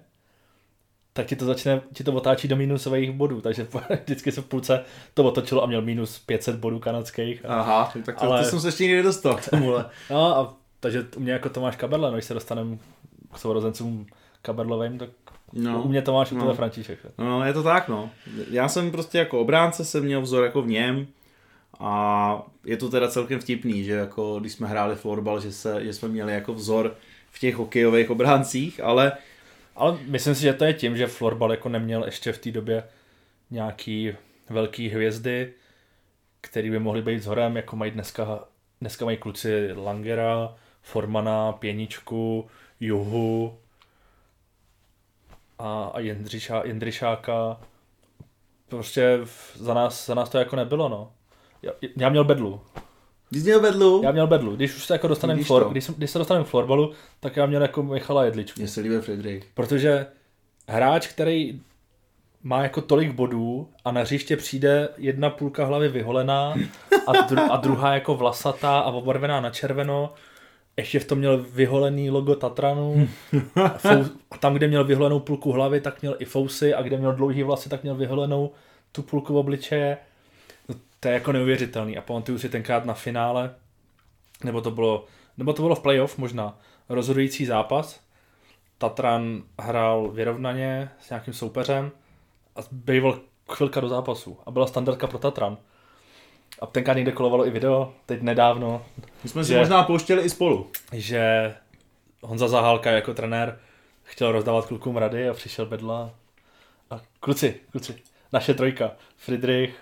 tak 1.13 1.27
ti 1.27 1.37
to 1.37 1.45
začne, 1.45 1.81
ti 1.93 2.05
to 2.05 2.13
otáčí 2.13 2.49
do 2.49 2.57
minusových 2.57 3.11
bodů, 3.13 3.41
takže 3.41 3.67
vždycky 4.05 4.33
se 4.33 4.41
v 4.41 4.47
půlce 4.47 4.85
to 5.15 5.25
otočilo 5.25 5.63
a 5.63 5.67
měl 5.67 5.83
minus 5.83 6.19
500 6.19 6.57
bodů 6.57 6.79
kanadských. 6.79 7.43
Aha, 7.49 7.93
tak 8.05 8.19
to, 8.21 8.25
Ale- 8.25 8.43
to 8.45 8.49
jsem 8.51 8.61
se 8.61 8.69
ještě 8.69 8.83
nikdy 8.85 8.97
nedostal 8.97 9.35
k 9.35 9.49
tomuhle. 9.51 9.85
No 10.11 10.37
a 10.39 10.57
takže 10.85 11.07
u 11.17 11.21
mě 11.21 11.33
jako 11.33 11.49
Tomáš 11.49 11.77
Kaberle, 11.77 12.11
no, 12.11 12.17
když 12.17 12.25
se 12.25 12.35
dostaneme 12.35 12.79
k 13.35 13.39
sourozencům 13.39 14.07
Kaberlovým, 14.43 14.99
tak 14.99 15.11
No. 15.53 15.83
u 15.83 15.89
mě 15.89 16.03
Tomáš 16.03 16.31
no. 16.31 16.39
No. 16.39 16.45
to 16.45 16.51
je 16.51 16.57
František. 16.57 16.99
No, 17.19 17.45
je 17.45 17.53
to 17.53 17.63
tak, 17.63 17.89
no. 17.89 18.11
Já 18.51 18.69
jsem 18.69 18.91
prostě 18.91 19.19
jako 19.19 19.41
obránce 19.41 19.85
jsem 19.85 20.05
měl 20.05 20.21
vzor 20.21 20.45
jako 20.45 20.63
v 20.63 20.67
něm 20.69 21.07
a 21.81 22.43
je 22.65 22.77
to 22.77 22.89
teda 22.89 23.09
celkem 23.09 23.41
vtipný, 23.41 23.85
že 23.85 23.93
jako 23.93 24.41
když 24.41 24.53
jsme 24.53 24.67
hráli 24.69 24.97
florbal, 24.97 25.41
že, 25.41 25.53
se, 25.53 25.85
že 25.85 25.93
jsme 25.93 26.09
měli 26.09 26.33
jako 26.33 26.55
vzor 26.55 26.95
v 27.31 27.39
těch 27.39 27.55
hokejových 27.55 28.11
obráncích, 28.11 28.81
ale 28.81 29.13
Ale 29.77 29.99
myslím 30.07 30.35
si, 30.35 30.43
že 30.43 30.53
to 30.53 30.65
je 30.65 30.73
tím, 30.75 30.97
že 30.97 31.07
florbal 31.07 31.51
jako 31.51 31.69
neměl 31.69 32.05
ještě 32.05 32.33
v 32.33 32.39
té 32.39 32.51
době 32.51 32.85
nějaký 33.51 34.13
velký 34.51 34.89
hvězdy, 34.89 35.53
který 36.41 36.71
by 36.71 36.79
mohly 36.79 37.03
být 37.03 37.17
vzorem, 37.17 37.57
jako 37.57 37.77
mají 37.77 37.91
dneska, 37.91 38.45
dneska 38.81 39.05
mají 39.05 39.17
kluci 39.17 39.73
Langera, 39.73 40.55
Formana, 40.85 41.53
Pěničku, 41.53 42.47
Juhu 42.81 43.55
a, 45.59 45.85
a 45.95 46.01
Jindřiša, 46.01 46.63
Jindřišáka. 46.65 47.61
Prostě 48.69 49.19
za 49.55 49.75
nás, 49.75 50.07
za 50.07 50.15
nás 50.15 50.29
to 50.29 50.39
jako 50.39 50.57
nebylo, 50.57 50.89
no. 50.89 51.13
Já, 51.63 51.73
já 51.97 52.09
měl 52.09 52.25
bedlu. 52.25 52.61
když 53.31 53.43
měl 53.43 53.61
vedlu, 53.61 54.01
Já 54.05 54.13
měl 54.13 54.27
bedlu. 54.27 54.57
Když 54.57 54.77
už 54.77 54.85
se 54.85 54.95
jako 54.95 55.09
dostaneme 55.09 55.45
flor, 55.45 55.69
když, 55.71 55.85
jsem- 55.85 55.95
když 55.95 56.11
se 56.11 56.19
dostaneme 56.19 56.47
k 56.47 56.49
florbalu, 56.49 56.93
tak 57.21 57.37
já 57.37 57.47
měl 57.47 57.63
jako 57.63 57.83
Michala 57.83 58.25
Jedličku. 58.25 58.61
mně 58.61 58.69
se 58.69 58.81
líbil 58.81 59.03
Friedrich. 59.03 59.45
Protože 59.55 60.07
hráč, 60.69 61.07
který 61.07 61.61
má 62.43 62.63
jako 62.63 62.81
tolik 62.81 63.13
bodů 63.13 63.69
a 63.85 63.93
na 63.93 64.01
hřiště 64.01 64.37
přijde 64.37 64.89
jedna 64.99 65.31
půlka 65.31 65.65
hlavy 65.65 65.89
vyholená 65.89 66.55
a, 67.07 67.13
dru- 67.13 67.49
a 67.51 67.57
druhá 67.57 67.95
jako 67.95 68.15
vlasatá 68.15 68.79
a 68.81 68.91
obarvená 68.91 69.41
na 69.41 69.51
červeno, 69.51 70.13
ještě 70.77 71.01
v 71.01 71.05
tom 71.05 71.19
měl 71.19 71.39
vyholený 71.39 72.11
logo 72.11 72.35
Tatranu, 72.35 73.09
Fou- 73.57 74.11
a 74.31 74.39
tam, 74.39 74.55
kde 74.55 74.69
měl 74.69 74.85
vyholenou 74.85 75.21
půlku 75.21 75.53
hlavy, 75.53 75.81
tak 75.81 76.03
měl 76.03 76.17
i 76.19 76.25
fousy 76.25 76.75
a 76.75 76.83
kde 76.83 76.97
měl 76.97 77.13
dlouhý 77.13 77.43
vlasy, 77.43 77.69
tak 77.69 77.83
měl 77.83 77.95
vyholenou 77.95 78.53
tu 78.93 79.03
půlku 79.03 79.39
obličeje. 79.39 79.99
No, 80.69 80.75
to 81.01 81.09
je 81.09 81.15
jako 81.15 81.33
neuvěřitelný. 81.33 81.99
A 81.99 82.01
pamatuju 82.01 82.39
si 82.39 82.49
tenkrát 82.49 82.85
na 82.85 82.95
finále, 82.95 83.55
nebo 84.45 84.61
to 84.61 84.71
bylo, 84.71 85.05
nebo 85.39 85.53
to 85.53 85.63
bylo 85.63 85.75
v 85.75 85.81
playoff 85.81 86.19
možná, 86.19 86.59
rozhodující 86.89 87.47
zápas. 87.47 88.01
Tatran 88.79 89.43
hrál 89.61 90.09
vyrovnaně 90.09 90.91
s 91.01 91.11
nějakým 91.11 91.35
soupeřem 91.35 91.91
a 92.57 92.61
býval 92.73 93.21
chvilka 93.51 93.81
do 93.81 93.89
zápasu 93.89 94.39
a 94.47 94.51
byla 94.51 94.67
standardka 94.67 95.07
pro 95.07 95.19
Tatran. 95.19 95.57
A 96.61 96.67
tenkrát 96.67 96.95
někde 96.95 97.13
kolovalo 97.13 97.47
i 97.47 97.51
video, 97.51 97.93
teď 98.07 98.23
nedávno, 98.23 98.85
My 99.25 99.29
jsme 99.31 99.45
si 99.45 99.53
Že- 99.53 99.59
možná 99.59 99.83
pouštěli 99.83 100.23
i 100.23 100.31
spolu. 100.31 100.71
že 100.93 101.55
Honza 102.23 102.49
Zahálka 102.49 102.91
jako 102.91 103.15
trenér 103.15 103.59
chtěl 104.05 104.33
rozdávat 104.33 104.67
klukům 104.67 104.97
rady 104.97 105.29
a 105.29 105.35
přišel 105.35 105.67
Bedla 105.67 106.11
a 106.91 107.01
kluci, 107.21 107.61
kluci, 107.71 107.97
naše 108.33 108.55
trojka, 108.55 108.91
Friedrich 109.17 109.77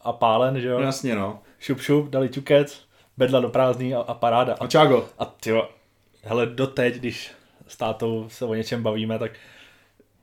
a 0.00 0.12
Pálen, 0.12 0.60
že 0.60 0.68
jo, 0.68 0.78
No, 0.78 0.84
jasně, 0.84 1.14
no. 1.14 1.42
šup 1.58 1.80
šup, 1.80 2.08
dali 2.10 2.28
čukec, 2.28 2.84
Bedla 3.16 3.40
do 3.40 3.48
prázdný 3.48 3.94
a, 3.94 4.00
a 4.00 4.14
paráda. 4.14 4.56
A 4.60 4.66
Čago. 4.66 5.08
A 5.18 5.24
tyjo, 5.24 5.68
hele, 6.22 6.46
doteď, 6.46 6.94
když 6.94 7.30
s 7.68 7.76
tátou 7.76 8.28
se 8.28 8.44
o 8.44 8.54
něčem 8.54 8.82
bavíme, 8.82 9.18
tak 9.18 9.32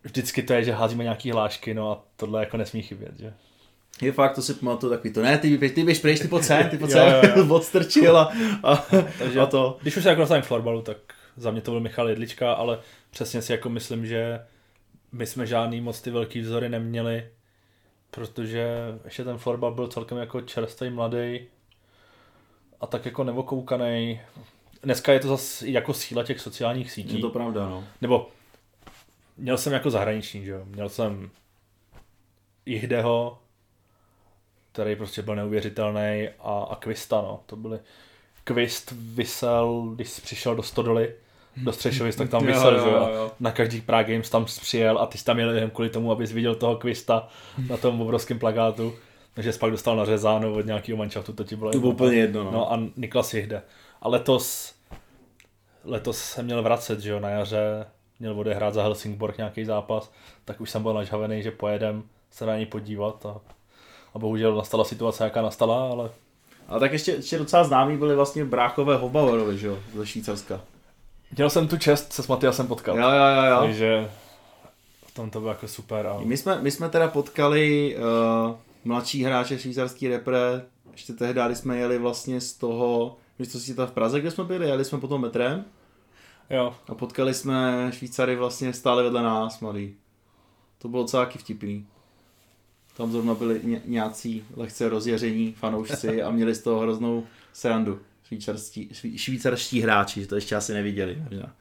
vždycky 0.04 0.44
to 0.44 0.54
je, 0.54 0.64
že 0.64 0.72
házíme 0.74 1.04
nějaký 1.04 1.32
hlášky, 1.32 1.74
no 1.74 1.92
a 1.92 2.00
tohle 2.16 2.40
jako 2.40 2.58
nesmí 2.58 2.82
chybět, 2.82 3.20
že? 3.20 3.34
Je 4.02 4.12
fakt, 4.12 4.36
to 4.36 4.42
si 4.42 4.54
pamatuju 4.54 4.92
takový 4.92 5.14
to, 5.14 5.22
ne, 5.22 5.38
ty, 5.38 5.58
běž- 5.58 5.74
ty 5.74 5.84
běž 5.84 6.00
pryč, 6.00 6.20
ty 6.20 6.28
pojď 6.28 6.44
sem, 6.44 6.70
ty 6.70 6.78
pojď 6.78 6.92
sem, 6.92 7.52
odstrčil 7.52 8.18
a, 8.18 8.34
a, 8.64 8.76
Takže 9.20 9.40
a 9.40 9.46
to. 9.46 9.78
Když 9.82 9.98
už 9.98 10.04
se 10.04 10.10
jako 10.10 10.22
dostaneme 10.22 10.44
k 10.44 10.48
florbalu, 10.48 10.82
tak 10.82 10.98
za 11.38 11.52
mě 11.52 11.62
to 11.62 11.72
byl 11.72 11.80
Michal 11.80 12.10
Jedlička, 12.10 12.54
ale 12.54 12.80
přesně 13.10 13.42
si 13.42 13.52
jako 13.52 13.70
myslím, 13.70 14.06
že 14.06 14.40
my 15.12 15.26
jsme 15.26 15.46
žádný 15.48 15.82
moc 15.82 16.02
ty 16.02 16.12
velký 16.12 16.40
vzory 16.42 16.70
neměli, 16.70 17.28
protože 18.12 18.68
ještě 19.06 19.24
ten 19.24 19.38
florbal 19.38 19.74
byl 19.74 19.88
celkem 19.88 20.18
jako 20.18 20.42
čerstvý, 20.42 20.90
mladý 20.90 21.40
a 22.82 22.88
tak 22.88 23.06
jako 23.06 23.24
nevokoukaný. 23.24 24.22
Dneska 24.84 25.14
je 25.14 25.20
to 25.20 25.28
zase 25.28 25.68
jako 25.70 25.94
síla 25.94 26.24
těch 26.24 26.40
sociálních 26.40 26.92
sítí. 26.92 27.16
Je 27.16 27.22
to 27.22 27.30
pravda, 27.30 27.70
no. 27.70 27.84
Nebo 28.02 28.30
měl 29.38 29.58
jsem 29.58 29.74
jako 29.74 29.90
zahraniční, 29.90 30.46
že 30.46 30.52
jo. 30.52 30.62
Měl 30.66 30.90
jsem 30.90 31.30
Jihdeho, 32.66 33.40
který 34.78 34.96
prostě 34.96 35.22
byl 35.22 35.36
neuvěřitelný 35.36 36.30
a, 36.40 36.68
a 36.70 36.76
Kvista, 36.76 37.22
no. 37.22 37.40
To 37.46 37.56
byly 37.56 37.80
Kvist 38.44 38.94
vysel, 38.98 39.92
když 39.96 40.20
přišel 40.20 40.56
do 40.56 40.64
Stodoly, 40.64 41.14
do 41.58 41.74
Střešovic, 41.74 42.16
tak 42.16 42.30
tam 42.30 42.46
vysel, 42.46 42.76
jo, 42.76 42.84
že 42.84 42.90
jo. 42.90 42.96
jo, 42.96 43.10
jo. 43.14 43.32
Na 43.40 43.52
každý 43.52 43.82
Prague 43.82 44.16
Games 44.16 44.30
tam 44.30 44.46
přijel 44.46 45.00
a 45.00 45.06
ty 45.06 45.18
jsi 45.18 45.26
tam 45.26 45.40
jel 45.40 45.50
jen 45.50 45.70
kvůli 45.70 45.90
tomu, 45.90 46.12
abys 46.12 46.32
viděl 46.32 46.56
toho 46.56 46.76
Kvista 46.76 47.28
na 47.70 47.78
tom 47.78 48.02
obrovském 48.02 48.40
plakátu. 48.40 48.94
Takže 49.34 49.54
jsi 49.54 49.60
pak 49.60 49.72
dostal 49.72 49.96
nařezáno 49.96 50.54
od 50.54 50.66
nějakého 50.66 50.98
manšaftu, 50.98 51.34
to 51.34 51.44
ti 51.44 51.56
bylo 51.56 51.72
To 51.72 51.78
úplně 51.78 52.18
jedno, 52.18 52.44
no. 52.44 52.52
No 52.52 52.74
a 52.74 52.80
Niklas 52.96 53.34
Jihde. 53.34 53.62
A 54.02 54.10
letos, 54.10 54.76
letos 55.84 56.18
jsem 56.18 56.46
měl 56.46 56.64
vracet, 56.64 57.00
že 57.00 57.12
jo, 57.12 57.20
na 57.20 57.30
jaře 57.30 57.86
měl 58.20 58.40
odehrát 58.40 58.74
za 58.74 58.84
Helsingborg 58.84 59.38
nějaký 59.38 59.66
zápas, 59.66 60.12
tak 60.46 60.62
už 60.62 60.70
jsem 60.70 60.84
byl 60.84 60.94
nažhavený, 60.94 61.44
že 61.44 61.52
pojedem 61.52 62.04
se 62.32 62.46
na 62.46 62.56
něj 62.56 62.66
podívat 62.66 63.26
a, 63.26 63.57
a 64.18 64.20
bohužel 64.20 64.56
nastala 64.56 64.84
situace, 64.84 65.24
jaká 65.24 65.42
nastala, 65.42 65.90
ale 65.92 66.10
A 66.68 66.80
tak 66.80 66.94
ještě, 66.94 67.12
ještě 67.12 67.38
docela 67.38 67.64
známí 67.64 67.98
byli 67.98 68.16
vlastně 68.16 68.46
bráchové 68.46 68.98
Hobauerovi, 68.98 69.58
že 69.58 69.68
jo, 69.68 69.80
ze 69.96 70.08
Švýcarska. 70.08 70.62
měl 71.36 71.50
jsem 71.50 71.68
tu 71.68 71.78
čest 71.78 72.14
se 72.14 72.24
s 72.24 72.28
Matyasem 72.28 72.68
potkat. 72.68 72.96
Jo, 72.96 73.10
jo, 73.10 73.44
jo, 73.44 73.52
jo. 73.52 73.60
Takže 73.62 74.10
v 75.08 75.14
tom 75.14 75.30
to 75.30 75.40
bylo 75.40 75.52
jako 75.52 75.68
super. 75.68 76.08
A... 76.08 76.20
My 76.24 76.38
jsme, 76.38 76.62
my 76.62 76.72
jsme 76.72 76.90
teda 76.90 77.08
potkali 77.08 77.96
uh, 77.98 78.56
mladší 78.84 79.24
hráče 79.24 79.60
švýcarský 79.60 80.08
repre, 80.08 80.62
ještě 80.92 81.14
tehdy, 81.14 81.42
když 81.46 81.58
jsme 81.58 81.78
jeli 81.78 81.98
vlastně 81.98 82.42
z 82.42 82.54
toho, 82.54 83.18
co 83.52 83.60
si 83.60 83.74
v 83.74 83.92
Praze, 83.92 84.20
kde 84.20 84.32
jsme 84.32 84.44
byli, 84.44 84.68
jeli 84.68 84.86
jsme 84.86 85.00
potom 85.00 85.22
metrem 85.22 85.66
Jo, 86.50 86.76
a 86.88 86.96
potkali 86.96 87.34
jsme 87.34 87.90
Švýcary 87.94 88.36
vlastně 88.36 88.74
stále 88.74 89.04
vedle 89.04 89.22
nás, 89.22 89.60
mladý. 89.60 89.96
To 90.78 90.88
bylo 90.88 91.04
docela 91.04 91.26
vtipný. 91.26 91.88
Tam 92.98 93.12
zrovna 93.12 93.34
byli 93.34 93.62
ně, 93.64 93.82
nějací 93.86 94.44
lehce 94.56 94.90
rozjeření 94.90 95.54
fanoušci 95.54 96.24
a 96.24 96.32
měli 96.32 96.56
z 96.56 96.62
toho 96.62 96.80
hroznou 96.80 97.24
srandu. 97.54 98.00
Švýcarští, 98.24 98.90
švýcarští 99.16 99.82
hráči, 99.82 100.22
že 100.22 100.28
to 100.28 100.36
ještě 100.36 100.56
asi 100.56 100.74
neviděli. 100.74 101.24
Možná. 101.30 101.54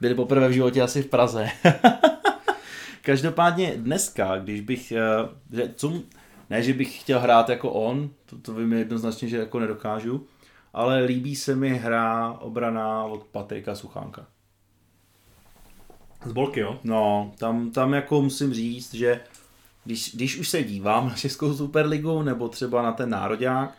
Byli 0.00 0.14
poprvé 0.14 0.48
v 0.48 0.52
životě 0.52 0.82
asi 0.82 1.02
v 1.02 1.06
Praze. 1.06 1.48
Každopádně 3.02 3.74
dneska, 3.76 4.38
když 4.38 4.60
bych, 4.60 4.92
eh, 4.92 5.02
že 5.52 5.72
co, 5.76 6.02
Ne, 6.50 6.62
že 6.62 6.72
bych 6.72 7.00
chtěl 7.00 7.20
hrát 7.20 7.48
jako 7.48 7.70
on, 7.70 8.10
to, 8.26 8.38
to 8.38 8.54
vím 8.54 8.72
jednoznačně, 8.72 9.28
že 9.28 9.36
jako 9.36 9.58
nedokážu, 9.58 10.26
ale 10.72 11.04
líbí 11.04 11.36
se 11.36 11.56
mi 11.56 11.78
hra 11.78 12.32
obraná 12.32 13.04
od 13.04 13.24
Patrika 13.24 13.74
Suchánka. 13.74 14.26
Z 16.24 16.32
bolky, 16.32 16.60
jo? 16.60 16.78
No, 16.84 17.32
tam, 17.38 17.70
tam 17.70 17.92
jako 17.92 18.22
musím 18.22 18.54
říct, 18.54 18.94
že 18.94 19.20
když, 19.84 20.14
když 20.14 20.38
už 20.38 20.48
se 20.48 20.62
dívám 20.62 21.08
na 21.08 21.14
Českou 21.14 21.54
Superligu 21.54 22.22
nebo 22.22 22.48
třeba 22.48 22.82
na 22.82 22.92
ten 22.92 23.10
nároďák, 23.10 23.74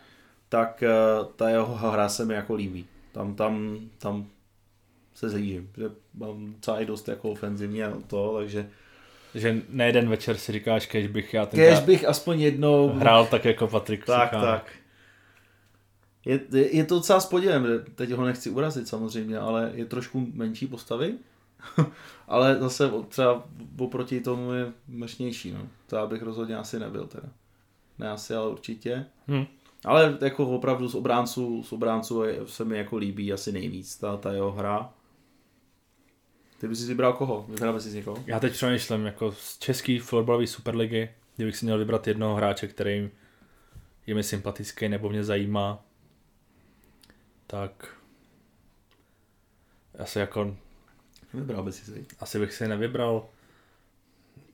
tak 0.48 0.82
uh, 1.20 1.26
ta 1.36 1.48
jeho 1.48 1.66
hra 1.74 2.08
se 2.08 2.24
mi 2.24 2.34
jako 2.34 2.54
líbí. 2.54 2.86
Tam, 3.12 3.34
tam, 3.34 3.78
tam 3.98 4.26
se 5.14 5.28
zlížím, 5.28 5.70
že 5.76 5.90
mám 6.14 6.54
celý 6.60 6.86
dost 6.86 7.08
jako 7.08 7.30
ofenzivně 7.30 7.88
to, 8.06 8.36
takže 8.36 8.68
že 9.34 9.62
ne 9.68 9.86
jeden 9.86 10.08
večer 10.08 10.36
si 10.36 10.52
říkáš, 10.52 10.86
kež 10.86 11.06
bych 11.06 11.34
já 11.34 11.46
ten 11.46 11.60
Kež 11.60 11.80
bych 11.80 12.04
aspoň 12.04 12.40
jednou 12.40 12.88
hrál 12.88 13.26
tak 13.26 13.44
jako 13.44 13.68
Patrik 13.68 14.04
Tak, 14.06 14.30
Suchán. 14.30 14.42
tak. 14.42 14.72
Je, 16.24 16.40
je, 16.52 16.76
je 16.76 16.84
to 16.84 16.94
docela 16.94 17.20
s 17.20 17.26
podívem, 17.26 17.66
teď 17.94 18.10
ho 18.10 18.24
nechci 18.24 18.50
urazit 18.50 18.88
samozřejmě, 18.88 19.38
ale 19.38 19.70
je 19.74 19.84
trošku 19.84 20.26
menší 20.34 20.66
postavy, 20.66 21.14
ale 22.28 22.56
zase 22.60 22.90
třeba 23.08 23.48
oproti 23.78 24.20
tomu 24.20 24.52
je 24.52 24.72
mršnější, 24.88 25.52
no. 25.52 25.68
To 25.86 25.96
já 25.96 26.06
bych 26.06 26.22
rozhodně 26.22 26.56
asi 26.56 26.78
nebyl 26.78 27.06
teda. 27.06 27.28
Ne 27.98 28.10
asi, 28.10 28.34
ale 28.34 28.50
určitě. 28.50 29.06
Hmm. 29.26 29.46
Ale 29.84 30.18
jako 30.20 30.46
opravdu 30.46 30.88
z 30.88 30.94
obránců, 30.94 31.62
z 31.62 31.72
obránců 31.72 32.22
se 32.46 32.64
mi 32.64 32.78
jako 32.78 32.96
líbí 32.96 33.32
asi 33.32 33.52
nejvíc 33.52 33.96
ta, 33.96 34.16
ta 34.16 34.32
jeho 34.32 34.52
hra. 34.52 34.92
Ty 36.60 36.68
bys 36.68 36.80
si 36.80 36.86
vybral 36.86 37.12
koho? 37.12 37.46
Vybral 37.48 37.72
bys 37.72 37.82
si 37.82 37.96
někoho? 37.96 38.24
Já 38.26 38.40
teď 38.40 38.52
přemýšlím 38.52 39.06
jako 39.06 39.32
z 39.32 39.58
český 39.58 39.98
florbalové 39.98 40.46
superligy, 40.46 41.10
kdybych 41.36 41.56
si 41.56 41.64
měl 41.64 41.78
vybrat 41.78 42.06
jednoho 42.06 42.34
hráče, 42.34 42.66
který 42.66 43.10
je 44.06 44.14
mi 44.14 44.22
sympatický 44.22 44.88
nebo 44.88 45.08
mě 45.08 45.24
zajímá, 45.24 45.84
tak 47.46 47.96
asi 49.98 50.18
jako... 50.18 50.56
Vybral 51.34 51.62
bys 51.62 51.76
si 51.76 52.06
Asi 52.20 52.38
bych 52.38 52.52
si 52.52 52.68
nevybral. 52.68 53.28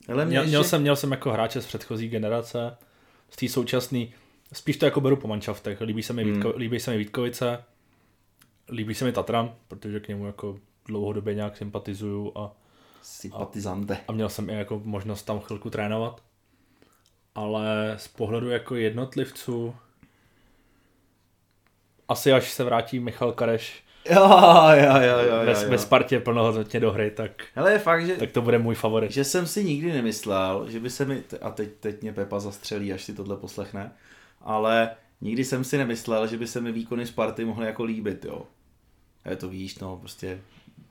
Ale 0.08 0.24
mě 0.24 0.30
měl, 0.30 0.42
ještě... 0.42 0.48
měl, 0.48 0.64
jsem, 0.64 0.80
měl 0.80 0.96
jsem 0.96 1.10
jako 1.10 1.32
hráče 1.32 1.62
z 1.62 1.66
předchozí 1.66 2.08
generace, 2.08 2.76
z 3.30 3.36
té 3.36 3.48
současné, 3.48 4.06
spíš 4.52 4.76
to 4.76 4.84
jako 4.84 5.00
beru 5.00 5.16
po 5.16 5.28
manšaftech. 5.28 5.80
Líbí 5.80 6.02
se 6.02 6.12
mi, 6.12 6.24
hmm. 6.24 6.32
Vítko, 6.32 6.52
líbí 6.56 6.80
se 6.80 6.90
mi 6.90 6.96
Vítkovice, 6.96 7.64
líbí 8.68 8.94
se 8.94 9.04
mi 9.04 9.12
Tatran, 9.12 9.54
protože 9.68 10.00
k 10.00 10.08
němu 10.08 10.26
jako 10.26 10.58
dlouhodobě 10.86 11.34
nějak 11.34 11.56
sympatizuju 11.56 12.32
a, 12.38 12.56
Sympatizante. 13.02 13.96
A, 13.96 14.00
a 14.08 14.12
měl 14.12 14.28
jsem 14.28 14.50
i 14.50 14.54
jako 14.54 14.80
možnost 14.84 15.22
tam 15.22 15.40
chvilku 15.40 15.70
trénovat. 15.70 16.22
Ale 17.34 17.94
z 17.96 18.08
pohledu 18.08 18.50
jako 18.50 18.74
jednotlivců 18.74 19.74
asi 22.08 22.32
až 22.32 22.52
se 22.52 22.64
vrátí 22.64 23.00
Michal 23.00 23.32
Kareš 23.32 23.84
Jo, 24.10 24.30
jo, 24.74 25.00
jo, 25.00 25.18
jo, 25.18 25.44
ve, 25.44 25.52
jo. 25.52 25.70
ve 25.70 25.78
Spartě 25.78 26.20
plnohodnotně 26.20 26.80
do 26.80 26.92
hry, 26.92 27.10
tak, 27.10 27.44
Ale 27.56 27.72
je 27.72 27.78
fakt, 27.78 28.06
že, 28.06 28.16
tak 28.16 28.32
to 28.32 28.42
bude 28.42 28.58
můj 28.58 28.74
favorit. 28.74 29.10
Že 29.10 29.24
jsem 29.24 29.46
si 29.46 29.64
nikdy 29.64 29.92
nemyslel, 29.92 30.66
že 30.70 30.80
by 30.80 30.90
se 30.90 31.04
mi, 31.04 31.22
a 31.40 31.50
teď, 31.50 31.68
teď 31.80 32.02
mě 32.02 32.12
Pepa 32.12 32.40
zastřelí, 32.40 32.92
až 32.92 33.04
si 33.04 33.14
tohle 33.14 33.36
poslechne, 33.36 33.92
ale 34.40 34.90
nikdy 35.20 35.44
jsem 35.44 35.64
si 35.64 35.78
nemyslel, 35.78 36.26
že 36.26 36.38
by 36.38 36.46
se 36.46 36.60
mi 36.60 36.72
výkony 36.72 37.06
Sparty 37.06 37.44
mohly 37.44 37.66
jako 37.66 37.84
líbit, 37.84 38.24
jo. 38.24 38.42
Je 39.30 39.36
to 39.36 39.48
víš, 39.48 39.78
no, 39.78 39.96
prostě 39.96 40.38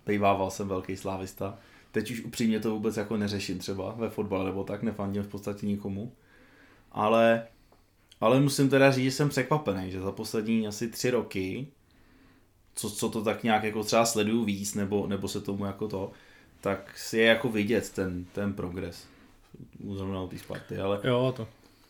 Bývával 0.05 0.51
jsem 0.51 0.67
velký 0.67 0.97
slávista. 0.97 1.57
Teď 1.91 2.11
už 2.11 2.23
upřímně 2.23 2.59
to 2.59 2.71
vůbec 2.71 2.97
jako 2.97 3.17
neřeším 3.17 3.59
třeba 3.59 3.91
ve 3.91 4.09
fotbale 4.09 4.45
nebo 4.45 4.63
tak, 4.63 4.83
nefandím 4.83 5.23
v 5.23 5.27
podstatě 5.27 5.65
nikomu. 5.65 6.11
Ale, 6.91 7.47
ale 8.21 8.39
musím 8.39 8.69
teda 8.69 8.91
říct, 8.91 9.03
že 9.03 9.11
jsem 9.11 9.29
překvapený, 9.29 9.91
že 9.91 10.01
za 10.01 10.11
poslední 10.11 10.67
asi 10.67 10.89
tři 10.89 11.09
roky, 11.09 11.67
co, 12.75 12.89
co 12.89 13.09
to 13.09 13.23
tak 13.23 13.43
nějak 13.43 13.63
jako 13.63 13.83
třeba 13.83 14.05
sleduju 14.05 14.43
víc, 14.43 14.73
nebo, 14.73 15.07
nebo 15.07 15.27
se 15.27 15.41
tomu 15.41 15.65
jako 15.65 15.87
to, 15.87 16.11
tak 16.61 16.97
si 16.97 17.17
je 17.17 17.25
jako 17.25 17.49
vidět 17.49 17.89
ten, 17.89 18.25
ten 18.25 18.53
progres. 18.53 19.07
Zrovna 19.93 20.21
u 20.21 20.27
té 20.27 20.37
Sparty, 20.37 20.77
ale... 20.77 20.99
Jo, 21.03 21.33
to. 21.37 21.47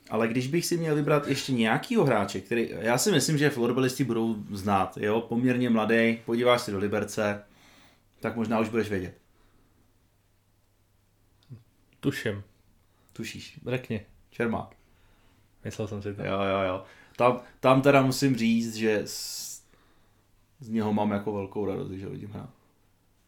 Ale 0.09 0.27
když 0.27 0.47
bych 0.47 0.65
si 0.65 0.77
měl 0.77 0.95
vybrat 0.95 1.27
ještě 1.27 1.53
nějakýho 1.53 2.05
hráče, 2.05 2.41
který, 2.41 2.69
já 2.79 2.97
si 2.97 3.11
myslím, 3.11 3.37
že 3.37 3.49
florbalisti 3.49 4.03
budou 4.03 4.35
znát, 4.51 4.97
jo, 4.97 5.21
poměrně 5.21 5.69
mladý, 5.69 6.19
podíváš 6.25 6.61
se 6.61 6.71
do 6.71 6.77
Liberce, 6.77 7.43
tak 8.19 8.35
možná 8.35 8.59
už 8.59 8.69
budeš 8.69 8.89
vědět. 8.89 9.17
Tuším. 11.99 12.43
Tušíš. 13.13 13.59
Řekni. 13.67 14.05
Čermák. 14.31 14.75
Myslel 15.63 15.87
jsem 15.87 16.01
si 16.01 16.13
to. 16.13 16.23
Jo, 16.23 16.41
jo, 16.41 16.61
jo. 16.67 16.83
Tam, 17.15 17.39
tam 17.59 17.81
teda 17.81 18.01
musím 18.01 18.35
říct, 18.35 18.75
že 18.75 19.03
z, 20.59 20.69
něho 20.69 20.93
mám 20.93 21.11
jako 21.11 21.33
velkou 21.33 21.65
radost, 21.65 21.91
ho 21.91 22.09
vidím 22.09 22.29
hrát. 22.29 22.49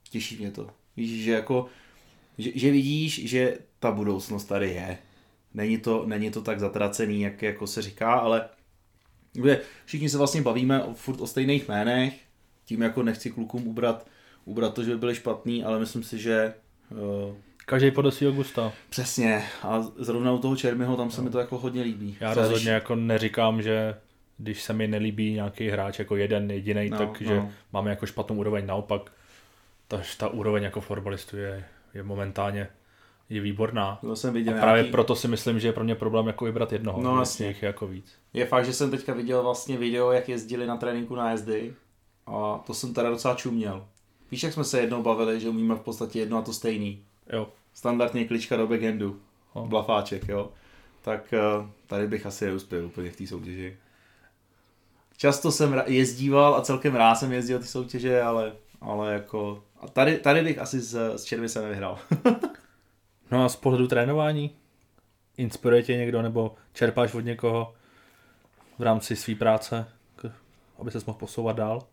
Těší 0.09 0.37
mě 0.37 0.51
to. 0.51 0.69
Víš, 0.97 1.23
že 1.23 1.31
jako, 1.31 1.65
že, 2.37 2.51
že 2.55 2.71
vidíš, 2.71 3.29
že 3.29 3.57
ta 3.79 3.91
budoucnost 3.91 4.45
tady 4.45 4.69
je. 4.69 4.97
Není 5.53 5.77
to, 5.77 6.05
není 6.05 6.31
to 6.31 6.41
tak 6.41 6.59
zatracený, 6.59 7.21
jak 7.21 7.41
jako 7.41 7.67
se 7.67 7.81
říká, 7.81 8.13
ale 8.13 8.49
všichni 9.85 10.09
se 10.09 10.17
vlastně 10.17 10.41
bavíme 10.41 10.83
o, 10.83 10.93
furt 10.93 11.21
o 11.21 11.27
stejných 11.27 11.67
jménech, 11.67 12.19
tím 12.65 12.81
jako 12.81 13.03
nechci 13.03 13.31
klukům 13.31 13.67
ubrat 13.67 14.07
ubrat 14.47 14.73
to, 14.73 14.83
že 14.83 14.91
by 14.91 14.97
byly 14.97 15.15
špatný, 15.15 15.63
ale 15.63 15.79
myslím 15.79 16.03
si, 16.03 16.19
že... 16.19 16.53
Uh, 16.91 17.35
Každý 17.65 17.91
podle 17.91 18.11
svého 18.11 18.33
gusta. 18.33 18.73
Přesně. 18.89 19.43
A 19.63 19.81
zrovna 19.81 20.31
u 20.31 20.37
toho 20.37 20.55
Čermiho 20.55 20.95
tam 20.95 21.11
se 21.11 21.21
no. 21.21 21.25
mi 21.25 21.29
to 21.29 21.39
jako 21.39 21.57
hodně 21.57 21.81
líbí. 21.81 22.17
Já 22.19 22.33
rozhodně 22.33 22.71
jako 22.71 22.95
neříkám, 22.95 23.61
že 23.61 23.95
když 24.37 24.61
se 24.63 24.73
mi 24.73 24.87
nelíbí 24.87 25.33
nějaký 25.33 25.69
hráč 25.69 25.99
jako 25.99 26.15
jeden 26.15 26.51
jediný, 26.51 26.89
no, 26.89 26.97
takže 26.97 27.35
no. 27.35 27.51
máme 27.73 27.89
jako 27.89 28.05
špatnou 28.05 28.35
úroveň. 28.35 28.65
Naopak, 28.65 29.11
ta, 29.87 30.01
ta 30.17 30.27
úroveň 30.27 30.63
jako 30.63 30.81
fotbalistu 30.81 31.37
je, 31.37 31.65
je 31.93 32.03
momentálně 32.03 32.67
je 33.29 33.41
výborná. 33.41 33.97
To 34.01 34.15
jsem 34.15 34.33
viděl 34.33 34.57
a 34.57 34.61
právě 34.61 34.81
nějaký... 34.81 34.91
proto 34.91 35.15
si 35.15 35.27
myslím, 35.27 35.59
že 35.59 35.67
je 35.67 35.73
pro 35.73 35.83
mě 35.83 35.95
problém 35.95 36.27
jako 36.27 36.45
vybrat 36.45 36.71
jednoho. 36.71 37.01
No, 37.01 37.13
vlastně. 37.13 37.47
jich 37.47 37.63
jako 37.63 37.87
víc. 37.87 38.15
Je 38.33 38.45
fakt, 38.45 38.65
že 38.65 38.73
jsem 38.73 38.91
teďka 38.91 39.13
viděl 39.13 39.43
vlastně 39.43 39.77
video, 39.77 40.11
jak 40.11 40.29
jezdili 40.29 40.67
na 40.67 40.77
tréninku 40.77 41.15
na 41.15 41.31
jezdy 41.31 41.73
a 42.25 42.63
to 42.67 42.73
jsem 42.73 42.93
teda 42.93 43.09
docela 43.09 43.35
čuměl. 43.35 43.87
Víš, 44.31 44.43
jak 44.43 44.53
jsme 44.53 44.63
se 44.63 44.79
jednou 44.79 45.03
bavili, 45.03 45.39
že 45.39 45.49
umíme 45.49 45.75
v 45.75 45.79
podstatě 45.79 46.19
jedno 46.19 46.37
a 46.37 46.41
to 46.41 46.53
stejný. 46.53 47.03
Jo. 47.33 47.49
Standardně 47.73 48.25
klička 48.25 48.57
do 48.57 48.67
backendu. 48.67 49.19
Oh. 49.53 49.67
Blafáček, 49.67 50.27
jo. 50.27 50.51
Tak 51.01 51.33
eh, 51.33 51.39
tady 51.87 52.07
bych 52.07 52.25
asi 52.25 52.45
neuspěl 52.45 52.85
úplně 52.85 53.11
v 53.11 53.15
té 53.15 53.27
soutěži. 53.27 53.77
Často 55.17 55.51
jsem 55.51 55.83
jezdíval 55.85 56.55
a 56.55 56.61
celkem 56.61 56.95
rád 56.95 57.15
jsem 57.15 57.31
jezdil 57.31 57.59
ty 57.59 57.65
soutěže, 57.65 58.21
ale, 58.21 58.51
ale 58.81 59.13
jako... 59.13 59.63
A 59.79 59.87
tady, 59.87 60.17
tady 60.17 60.41
bych 60.41 60.59
asi 60.59 60.81
s, 60.81 61.15
s 61.15 61.23
červy 61.23 61.49
se 61.49 61.61
nevyhrál. 61.61 61.99
no 63.31 63.45
a 63.45 63.49
z 63.49 63.55
pohledu 63.55 63.87
trénování? 63.87 64.55
Inspiruje 65.37 65.83
tě 65.83 65.97
někdo 65.97 66.21
nebo 66.21 66.55
čerpáš 66.73 67.13
od 67.13 67.19
někoho 67.19 67.73
v 68.79 68.83
rámci 68.83 69.15
své 69.15 69.35
práce, 69.35 69.85
aby 70.79 70.91
se 70.91 70.99
mohl 71.07 71.19
posouvat 71.19 71.55
dál? 71.55 71.83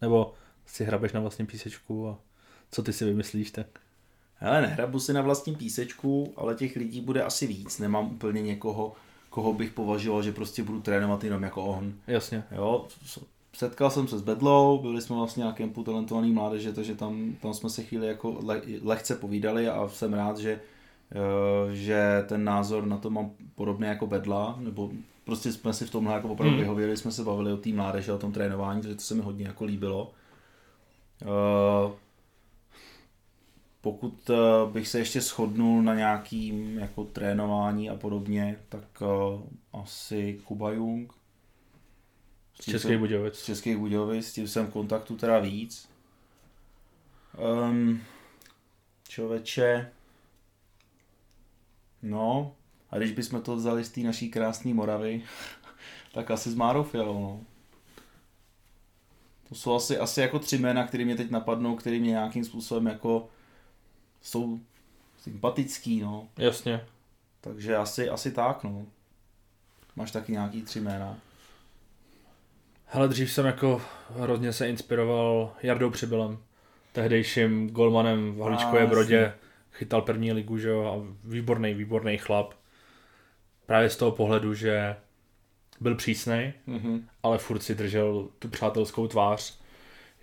Nebo 0.00 0.34
si 0.66 0.84
hrabeš 0.84 1.12
na 1.12 1.20
vlastním 1.20 1.46
písečku 1.46 2.08
a 2.08 2.18
co 2.70 2.82
ty 2.82 2.92
si 2.92 3.04
vymyslíš, 3.04 3.50
tak? 3.50 3.66
Hele, 4.34 4.60
nehrabu 4.62 5.00
si 5.00 5.12
na 5.12 5.22
vlastním 5.22 5.54
písečku, 5.54 6.32
ale 6.36 6.54
těch 6.54 6.76
lidí 6.76 7.00
bude 7.00 7.22
asi 7.22 7.46
víc. 7.46 7.78
Nemám 7.78 8.12
úplně 8.12 8.42
někoho, 8.42 8.96
koho 9.38 9.52
bych 9.52 9.70
považoval, 9.70 10.22
že 10.22 10.32
prostě 10.32 10.62
budu 10.62 10.80
trénovat 10.80 11.24
jenom 11.24 11.42
jako 11.42 11.64
on. 11.64 11.92
Jasně. 12.06 12.44
Jo, 12.52 12.86
setkal 13.52 13.90
jsem 13.90 14.08
se 14.08 14.18
s 14.18 14.22
Bedlou, 14.22 14.78
byli 14.78 15.02
jsme 15.02 15.16
vlastně 15.16 15.44
na 15.44 15.52
kempu 15.52 15.84
talentovaný 15.84 16.32
mládeže, 16.32 16.72
takže 16.72 16.94
tam, 16.94 17.34
tam 17.42 17.54
jsme 17.54 17.70
se 17.70 17.82
chvíli 17.82 18.06
jako 18.06 18.38
le, 18.44 18.62
lehce 18.82 19.14
povídali 19.16 19.68
a 19.68 19.88
jsem 19.88 20.14
rád, 20.14 20.38
že, 20.38 20.60
eh, 21.12 21.74
že 21.74 22.24
ten 22.28 22.44
názor 22.44 22.86
na 22.86 22.98
to 22.98 23.10
mám 23.10 23.30
podobný 23.54 23.86
jako 23.86 24.06
Bedla, 24.06 24.56
nebo 24.60 24.90
prostě 25.24 25.52
jsme 25.52 25.72
si 25.72 25.86
v 25.86 25.90
tomhle 25.90 26.14
jako 26.14 26.28
opravdu 26.28 26.50
hmm. 26.50 26.60
vyhověli, 26.60 26.96
jsme 26.96 27.10
se 27.10 27.24
bavili 27.24 27.52
o 27.52 27.56
té 27.56 27.70
mládeže, 27.70 28.12
o 28.12 28.18
tom 28.18 28.32
trénování, 28.32 28.82
takže 28.82 28.96
to 28.96 29.02
se 29.02 29.14
mi 29.14 29.20
hodně 29.20 29.46
jako 29.46 29.64
líbilo. 29.64 30.10
Eh, 33.78 33.82
pokud 33.82 34.30
eh, 34.30 34.70
bych 34.72 34.88
se 34.88 34.98
ještě 34.98 35.20
shodnul 35.20 35.82
na 35.82 35.94
nějakým 35.94 36.78
jako 36.78 37.04
trénování 37.04 37.90
a 37.90 37.96
podobně, 37.96 38.58
tak 38.68 39.02
uh, 39.02 39.42
asi 39.80 40.40
Kuba 40.44 40.70
Jung. 40.70 41.12
Z 42.60 42.64
Českých 42.64 42.98
Budějovic. 42.98 43.34
Z 43.34 43.44
Českých 43.44 43.76
Budějovic, 43.76 44.26
s 44.26 44.32
tím 44.32 44.48
jsem 44.48 44.66
v 44.66 44.72
kontaktu 44.72 45.16
teda 45.16 45.38
víc. 45.38 45.88
Um, 47.38 48.02
člověče, 49.08 49.92
no, 52.02 52.54
a 52.90 52.98
když 52.98 53.12
bychom 53.12 53.42
to 53.42 53.56
vzali 53.56 53.84
z 53.84 53.90
té 53.90 54.00
naší 54.00 54.30
krásné 54.30 54.74
Moravy, 54.74 55.22
tak 56.12 56.30
asi 56.30 56.50
s 56.50 56.54
Márou 56.54 56.82
Fialou, 56.82 57.20
no. 57.20 57.40
To 59.48 59.54
jsou 59.54 59.74
asi, 59.74 59.98
asi 59.98 60.20
jako 60.20 60.38
tři 60.38 60.58
jména, 60.58 60.86
které 60.86 61.04
mě 61.04 61.16
teď 61.16 61.30
napadnou, 61.30 61.76
které 61.76 61.98
mě 61.98 62.10
nějakým 62.10 62.44
způsobem 62.44 62.86
jako 62.86 63.28
jsou 64.22 64.60
sympatický, 65.18 66.00
no. 66.00 66.28
Jasně. 66.36 66.80
Takže 67.40 67.76
asi, 67.76 68.08
asi 68.08 68.32
tak, 68.32 68.64
no. 68.64 68.86
Máš 69.96 70.10
taky 70.10 70.32
nějaký 70.32 70.62
tři 70.62 70.80
jména? 70.80 71.18
Hele, 72.86 73.08
dřív 73.08 73.32
jsem 73.32 73.46
jako 73.46 73.82
hrozně 74.10 74.52
se 74.52 74.68
inspiroval 74.68 75.52
Jardou 75.62 75.90
Přibylem, 75.90 76.38
tehdejším 76.92 77.70
golmanem 77.70 78.32
v 78.32 78.40
Haličkové 78.40 78.86
Brodě, 78.86 79.34
chytal 79.72 80.02
první 80.02 80.32
ligu, 80.32 80.58
že 80.58 80.68
jo, 80.68 80.84
a 80.84 81.16
výborný, 81.24 81.74
výborný 81.74 82.18
chlap. 82.18 82.54
Právě 83.66 83.90
z 83.90 83.96
toho 83.96 84.12
pohledu, 84.12 84.54
že 84.54 84.96
byl 85.80 85.94
přísnej, 85.94 86.52
mm-hmm. 86.68 87.02
ale 87.22 87.38
furt 87.38 87.60
si 87.60 87.74
držel 87.74 88.28
tu 88.38 88.48
přátelskou 88.48 89.08
tvář, 89.08 89.58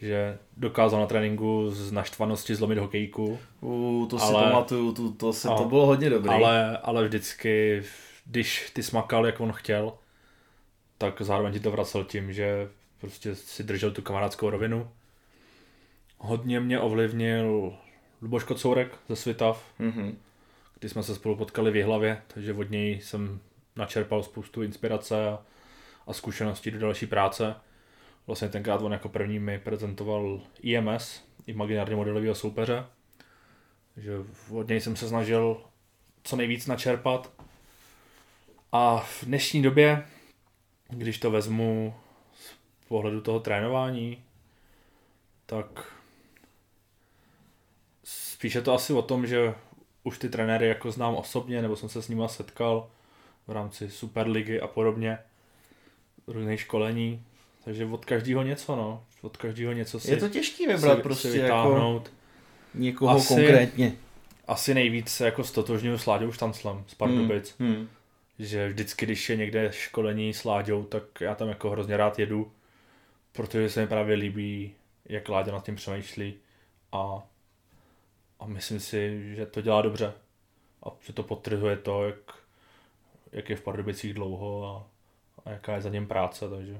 že 0.05 0.37
dokázal 0.57 0.99
na 0.99 1.05
tréninku 1.05 1.69
z 1.69 1.91
naštvanosti 1.91 2.55
zlomit 2.55 2.77
hokejku. 2.77 3.39
Uh, 3.61 4.07
to 4.07 4.19
si 4.19 4.33
ale, 4.33 4.43
pamatuju, 4.43 4.93
to, 4.93 5.11
to, 5.11 5.33
se, 5.33 5.49
a, 5.49 5.55
to 5.55 5.65
bylo 5.65 5.85
hodně 5.85 6.09
dobré. 6.09 6.33
Ale, 6.33 6.77
ale 6.77 7.07
vždycky, 7.07 7.83
když 8.25 8.69
ty 8.73 8.83
smakal, 8.83 9.25
jak 9.25 9.39
on 9.39 9.51
chtěl, 9.51 9.93
tak 10.97 11.21
zároveň 11.21 11.53
ti 11.53 11.59
to 11.59 11.71
vracel 11.71 12.03
tím, 12.03 12.33
že 12.33 12.69
prostě 13.01 13.35
si 13.35 13.63
držel 13.63 13.91
tu 13.91 14.01
kamarádskou 14.01 14.49
rovinu. 14.49 14.89
Hodně 16.17 16.59
mě 16.59 16.79
ovlivnil 16.79 17.73
Luboš 18.21 18.43
Kocourek 18.43 18.97
ze 19.09 19.15
Svitav, 19.15 19.65
mm-hmm. 19.79 20.15
kdy 20.79 20.89
jsme 20.89 21.03
se 21.03 21.15
spolu 21.15 21.35
potkali 21.35 21.71
v 21.71 21.75
Jihlavě, 21.75 22.21
takže 22.27 22.53
od 22.53 22.69
něj 22.69 23.01
jsem 23.01 23.39
načerpal 23.75 24.23
spoustu 24.23 24.63
inspirace 24.63 25.29
a, 25.29 25.39
a 26.07 26.13
zkušeností 26.13 26.71
do 26.71 26.79
další 26.79 27.05
práce. 27.05 27.55
Vlastně 28.27 28.49
tenkrát 28.49 28.81
on 28.81 28.91
jako 28.91 29.09
první 29.09 29.39
mi 29.39 29.59
prezentoval 29.59 30.41
IMS, 30.61 31.23
imaginárně 31.47 31.95
modelového 31.95 32.35
soupeře. 32.35 32.85
Takže 33.95 34.11
od 34.51 34.67
něj 34.67 34.81
jsem 34.81 34.95
se 34.95 35.07
snažil 35.07 35.61
co 36.23 36.35
nejvíc 36.35 36.67
načerpat. 36.67 37.31
A 38.71 38.97
v 38.99 39.23
dnešní 39.23 39.61
době, 39.61 40.05
když 40.89 41.19
to 41.19 41.31
vezmu 41.31 41.95
z 42.81 42.87
pohledu 42.87 43.21
toho 43.21 43.39
trénování, 43.39 44.23
tak 45.45 45.93
spíše 48.03 48.61
to 48.61 48.73
asi 48.73 48.93
o 48.93 49.01
tom, 49.01 49.27
že 49.27 49.53
už 50.03 50.17
ty 50.17 50.29
trenéry 50.29 50.67
jako 50.67 50.91
znám 50.91 51.15
osobně, 51.15 51.61
nebo 51.61 51.75
jsem 51.75 51.89
se 51.89 52.01
s 52.01 52.07
nimi 52.07 52.23
setkal 52.27 52.89
v 53.47 53.51
rámci 53.51 53.89
Superligy 53.91 54.61
a 54.61 54.67
podobně, 54.67 55.17
různých 56.27 56.61
školení, 56.61 57.25
takže 57.65 57.85
od 57.85 58.05
každého 58.05 58.43
něco, 58.43 58.75
no. 58.75 59.03
Od 59.21 59.37
každého 59.37 59.73
něco 59.73 59.99
si 59.99 60.11
Je 60.11 60.17
to 60.17 60.29
těžký 60.29 60.67
vybrat 60.67 60.97
si, 60.97 61.03
prostě 61.03 61.31
si 61.31 61.41
vytáhnout. 61.41 62.03
Jako 62.05 62.17
někoho 62.73 63.11
asi, 63.11 63.27
konkrétně. 63.27 63.93
Asi 64.47 64.73
nejvíc 64.73 65.09
se 65.09 65.25
jako 65.25 65.43
stotožňuju 65.43 65.97
s 65.97 66.05
Láďou 66.05 66.31
Štanclem 66.31 66.83
z 66.87 66.95
Pardubic. 66.95 67.55
Hmm, 67.59 67.75
hmm. 67.75 67.87
Že 68.39 68.69
vždycky, 68.69 69.05
když 69.05 69.29
je 69.29 69.35
někde 69.35 69.71
školení 69.71 70.33
s 70.33 70.43
Láďou, 70.43 70.83
tak 70.83 71.03
já 71.19 71.35
tam 71.35 71.49
jako 71.49 71.69
hrozně 71.69 71.97
rád 71.97 72.19
jedu, 72.19 72.51
protože 73.31 73.69
se 73.69 73.81
mi 73.81 73.87
právě 73.87 74.15
líbí, 74.15 74.73
jak 75.05 75.29
Láďa 75.29 75.51
nad 75.51 75.65
tím 75.65 75.75
přemýšlí 75.75 76.33
a, 76.91 77.27
a 78.39 78.45
myslím 78.45 78.79
si, 78.79 79.21
že 79.35 79.45
to 79.45 79.61
dělá 79.61 79.81
dobře. 79.81 80.13
A 80.83 80.89
že 81.01 81.13
to 81.13 81.23
potrhuje 81.23 81.77
to, 81.77 82.05
jak, 82.05 82.17
jak 83.31 83.49
je 83.49 83.55
v 83.55 83.61
Pardubicích 83.61 84.13
dlouho 84.13 84.65
a, 84.65 84.87
a 85.45 85.51
jaká 85.51 85.75
je 85.75 85.81
za 85.81 85.89
něm 85.89 86.07
práce, 86.07 86.49
takže 86.49 86.79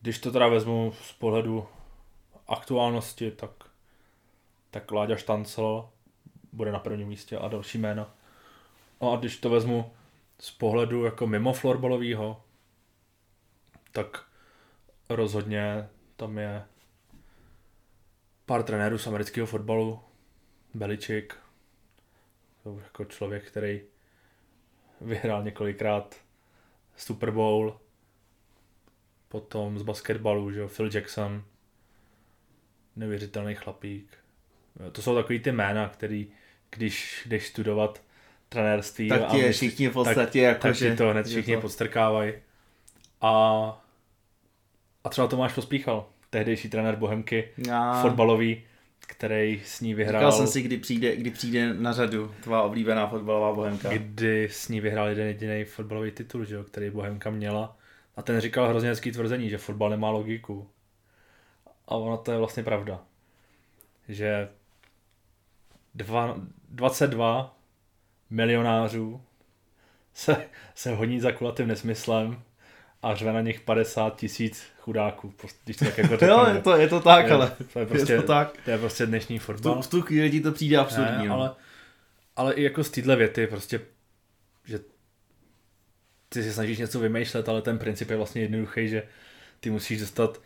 když 0.00 0.18
to 0.18 0.32
teda 0.32 0.48
vezmu 0.48 0.92
z 1.02 1.12
pohledu 1.12 1.66
aktuálnosti, 2.48 3.30
tak, 3.30 3.50
tak 4.70 4.90
Láďa 4.90 5.16
Štancel 5.16 5.90
bude 6.52 6.72
na 6.72 6.78
prvním 6.78 7.08
místě 7.08 7.38
a 7.38 7.48
další 7.48 7.78
jména. 7.78 8.14
No 9.00 9.12
a 9.12 9.16
když 9.16 9.36
to 9.36 9.50
vezmu 9.50 9.92
z 10.38 10.50
pohledu 10.50 11.04
jako 11.04 11.26
mimo 11.26 11.52
florbalového, 11.52 12.42
tak 13.92 14.24
rozhodně 15.08 15.88
tam 16.16 16.38
je 16.38 16.64
pár 18.46 18.62
trenérů 18.62 18.98
z 18.98 19.06
amerického 19.06 19.46
fotbalu, 19.46 20.00
Beličik, 20.74 21.36
to 22.62 22.78
jako 22.84 23.04
člověk, 23.04 23.46
který 23.46 23.80
vyhrál 25.00 25.42
několikrát 25.42 26.16
Super 26.96 27.30
Bowl, 27.30 27.80
Potom 29.32 29.78
z 29.78 29.82
basketbalu, 29.82 30.52
že 30.52 30.60
jo, 30.60 30.68
Phil 30.68 30.90
Jackson, 30.94 31.44
neuvěřitelný 32.96 33.54
chlapík. 33.54 34.06
To 34.92 35.02
jsou 35.02 35.14
takový 35.14 35.40
ty 35.40 35.52
jména, 35.52 35.88
který, 35.88 36.26
když 36.70 37.26
jdeš 37.26 37.46
studovat 37.46 38.02
trenérství, 38.48 39.08
tak 39.08 39.30
ti 39.30 39.38
je 39.38 39.52
všichni 39.52 39.88
v 39.88 39.92
podstatě 39.92 40.22
tak, 40.22 40.34
jako, 40.34 40.60
tak 40.60 40.74
že, 40.74 40.96
to 40.96 41.10
hned 41.10 41.26
všichni 41.26 41.54
to... 41.54 41.60
podstrkávají. 41.60 42.32
A, 43.20 43.32
a 45.04 45.08
třeba 45.08 45.26
Tomáš 45.26 45.52
Pospíchal, 45.52 46.08
tehdejší 46.30 46.68
trenér 46.68 46.96
Bohemky, 46.96 47.48
a... 47.72 48.02
fotbalový, 48.02 48.62
který 49.00 49.62
s 49.64 49.80
ní 49.80 49.94
vyhrál. 49.94 50.20
Říkal 50.20 50.32
jsem 50.32 50.46
si, 50.46 50.62
kdy 50.62 50.76
přijde, 50.76 51.16
kdy 51.16 51.30
přijde 51.30 51.74
na 51.74 51.92
řadu 51.92 52.34
tvá 52.42 52.62
oblíbená 52.62 53.06
fotbalová 53.06 53.52
Bohemka. 53.52 53.88
Kdy 53.88 54.44
s 54.44 54.68
ní 54.68 54.80
vyhrál 54.80 55.08
jeden 55.08 55.26
jediný 55.26 55.64
fotbalový 55.64 56.10
titul, 56.10 56.44
že 56.44 56.54
jo, 56.54 56.64
který 56.64 56.90
Bohemka 56.90 57.30
měla 57.30 57.76
a 58.20 58.22
ten 58.22 58.40
říkal 58.40 58.68
hrozně 58.68 58.88
hezký 58.88 59.12
tvrzení, 59.12 59.50
že 59.50 59.58
fotbal 59.58 59.90
nemá 59.90 60.10
logiku. 60.10 60.68
A 61.88 61.94
ono 61.94 62.16
to 62.16 62.32
je 62.32 62.38
vlastně 62.38 62.62
pravda. 62.62 63.00
Že 64.08 64.48
dva, 65.94 66.36
22 66.68 67.56
milionářů 68.30 69.22
se, 70.14 70.46
se 70.74 70.94
honí 70.94 71.20
za 71.20 71.32
kulatým 71.32 71.68
nesmyslem 71.68 72.42
a 73.02 73.14
řve 73.14 73.32
na 73.32 73.40
nich 73.40 73.60
50 73.60 74.16
tisíc 74.16 74.66
chudáků, 74.78 75.34
když 75.64 75.76
to 75.76 75.84
tak 75.84 75.98
jako 75.98 76.16
řeknu. 76.16 76.28
jo, 76.28 76.46
je 76.54 76.60
to, 76.60 76.76
je 76.76 76.88
to 76.88 77.00
tak, 77.00 77.26
je, 77.26 77.32
ale 77.32 77.56
to 77.72 77.78
je, 77.78 77.86
prostě, 77.86 78.12
je 78.12 78.20
to, 78.20 78.26
tak. 78.26 78.52
to 78.64 78.70
je 78.70 78.78
prostě 78.78 79.06
dnešní 79.06 79.38
fotbal. 79.38 79.72
V 79.72 79.76
tu, 79.76 79.82
v 79.82 79.90
tu 79.90 80.02
chvíli 80.02 80.30
ti 80.30 80.40
to 80.40 80.52
přijde 80.52 80.76
absurdní. 80.76 81.22
Ne, 81.22 81.28
no. 81.28 81.34
ale, 81.34 81.54
ale 82.36 82.54
i 82.54 82.62
jako 82.62 82.84
z 82.84 82.90
téhle 82.90 83.16
věty 83.16 83.46
prostě, 83.46 83.80
ty 86.32 86.42
si 86.42 86.52
snažíš 86.52 86.78
něco 86.78 87.00
vymýšlet, 87.00 87.48
ale 87.48 87.62
ten 87.62 87.78
princip 87.78 88.10
je 88.10 88.16
vlastně 88.16 88.42
jednoduchý, 88.42 88.88
že 88.88 89.02
ty 89.60 89.70
musíš 89.70 90.00
dostat 90.00 90.40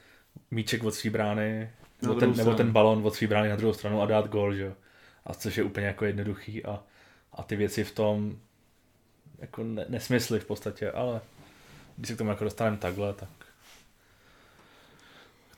míček 0.51 0.85
od 0.85 0.95
své 0.95 1.11
brány, 1.11 1.71
nebo 2.03 2.15
ten, 2.15 2.37
nebo 2.37 2.55
ten 2.55 2.73
balon 2.73 3.07
od 3.07 3.15
své 3.15 3.27
brány 3.27 3.49
na 3.49 3.57
druhou 3.57 3.73
stranu 3.73 4.03
a 4.03 4.07
dát 4.07 4.29
gol, 4.29 4.55
že 4.55 4.75
A 5.27 5.35
což 5.35 5.57
je 5.57 5.65
úplně 5.65 5.87
jako 5.87 6.05
jednoduchý 6.05 6.65
a, 6.65 6.83
a 7.33 7.43
ty 7.43 7.57
věci 7.57 7.85
v 7.85 7.93
tom 7.93 8.39
jako 9.39 9.65
ne, 9.65 9.85
nesmysly 9.89 10.41
v 10.41 10.45
podstatě, 10.45 10.91
ale 10.91 11.21
když 11.97 12.09
se 12.09 12.15
k 12.15 12.19
tomu 12.19 12.31
jako 12.31 12.45
dostaneme 12.45 12.77
takhle, 12.77 13.15
tak 13.15 13.29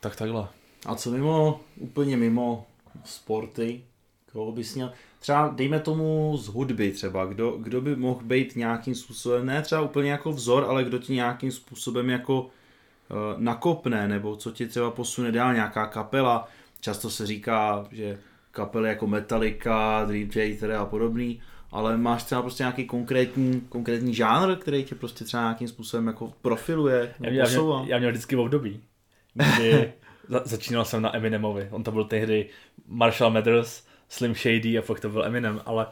tak 0.01 0.17
takhle. 0.17 0.49
A 0.87 0.95
co 0.95 1.11
mimo, 1.11 1.61
úplně 1.77 2.17
mimo 2.17 2.67
sporty, 3.05 3.85
koho 4.33 4.53
bys 4.53 4.75
měl, 4.75 4.93
třeba 5.27 5.53
dejme 5.57 5.81
tomu 5.81 6.37
z 6.37 6.47
hudby 6.47 6.91
třeba, 6.91 7.25
kdo, 7.25 7.51
kdo 7.51 7.81
by 7.81 7.97
mohl 7.97 8.21
být 8.23 8.57
nějakým 8.57 8.95
způsobem, 8.95 9.47
ne 9.47 9.63
třeba 9.63 9.81
úplně 9.81 10.11
jako 10.11 10.33
vzor, 10.33 10.67
ale 10.69 10.85
kdo 10.85 10.99
ti 10.99 11.13
nějakým 11.13 11.53
způsobem 11.53 12.11
jako 12.11 12.43
uh, 12.43 12.49
nakopne, 13.37 14.09
nebo 14.09 14.37
co 14.37 14.51
ti 14.51 14.67
třeba 14.67 14.91
posune 14.91 15.33
dál, 15.33 15.55
nějaká 15.55 15.87
kapela, 15.87 16.49
často 16.81 17.11
se 17.11 17.27
říká, 17.27 17.87
že 17.93 18.19
kapely 18.51 18.89
jako 18.89 19.07
Metallica, 19.07 20.05
Dream 20.05 20.29
Theater 20.29 20.73
a 20.73 20.85
podobný, 20.85 21.41
ale 21.71 21.97
máš 21.97 22.25
třeba 22.25 22.43
prostě 22.43 22.63
nějaký 22.63 22.85
konkrétní, 22.85 23.61
konkrétní 23.69 24.15
žánr, 24.15 24.57
který 24.57 24.85
tě 24.85 24.95
prostě 24.95 25.25
třeba 25.25 25.43
nějakým 25.43 25.69
způsobem 25.69 26.07
jako 26.07 26.33
profiluje, 26.43 27.15
já, 27.21 27.31
já, 27.31 27.49
měl, 27.49 27.85
já 27.87 27.99
měl 27.99 28.11
vždycky 28.11 28.37
v 28.37 28.41
období, 28.41 28.81
kdy 29.35 29.93
začínal 30.45 30.85
jsem 30.85 31.03
na 31.03 31.17
Eminemovi, 31.17 31.69
on 31.71 31.83
to 31.83 31.93
byl 31.93 32.05
tehdy 32.05 32.49
Marshall 32.89 33.31
Mathers, 33.31 33.86
Slim 34.09 34.35
Shady 34.35 34.79
a 34.79 34.83
pak 34.83 35.01
to 35.01 35.09
byl 35.09 35.25
Eminem, 35.25 35.63
ale 35.67 35.87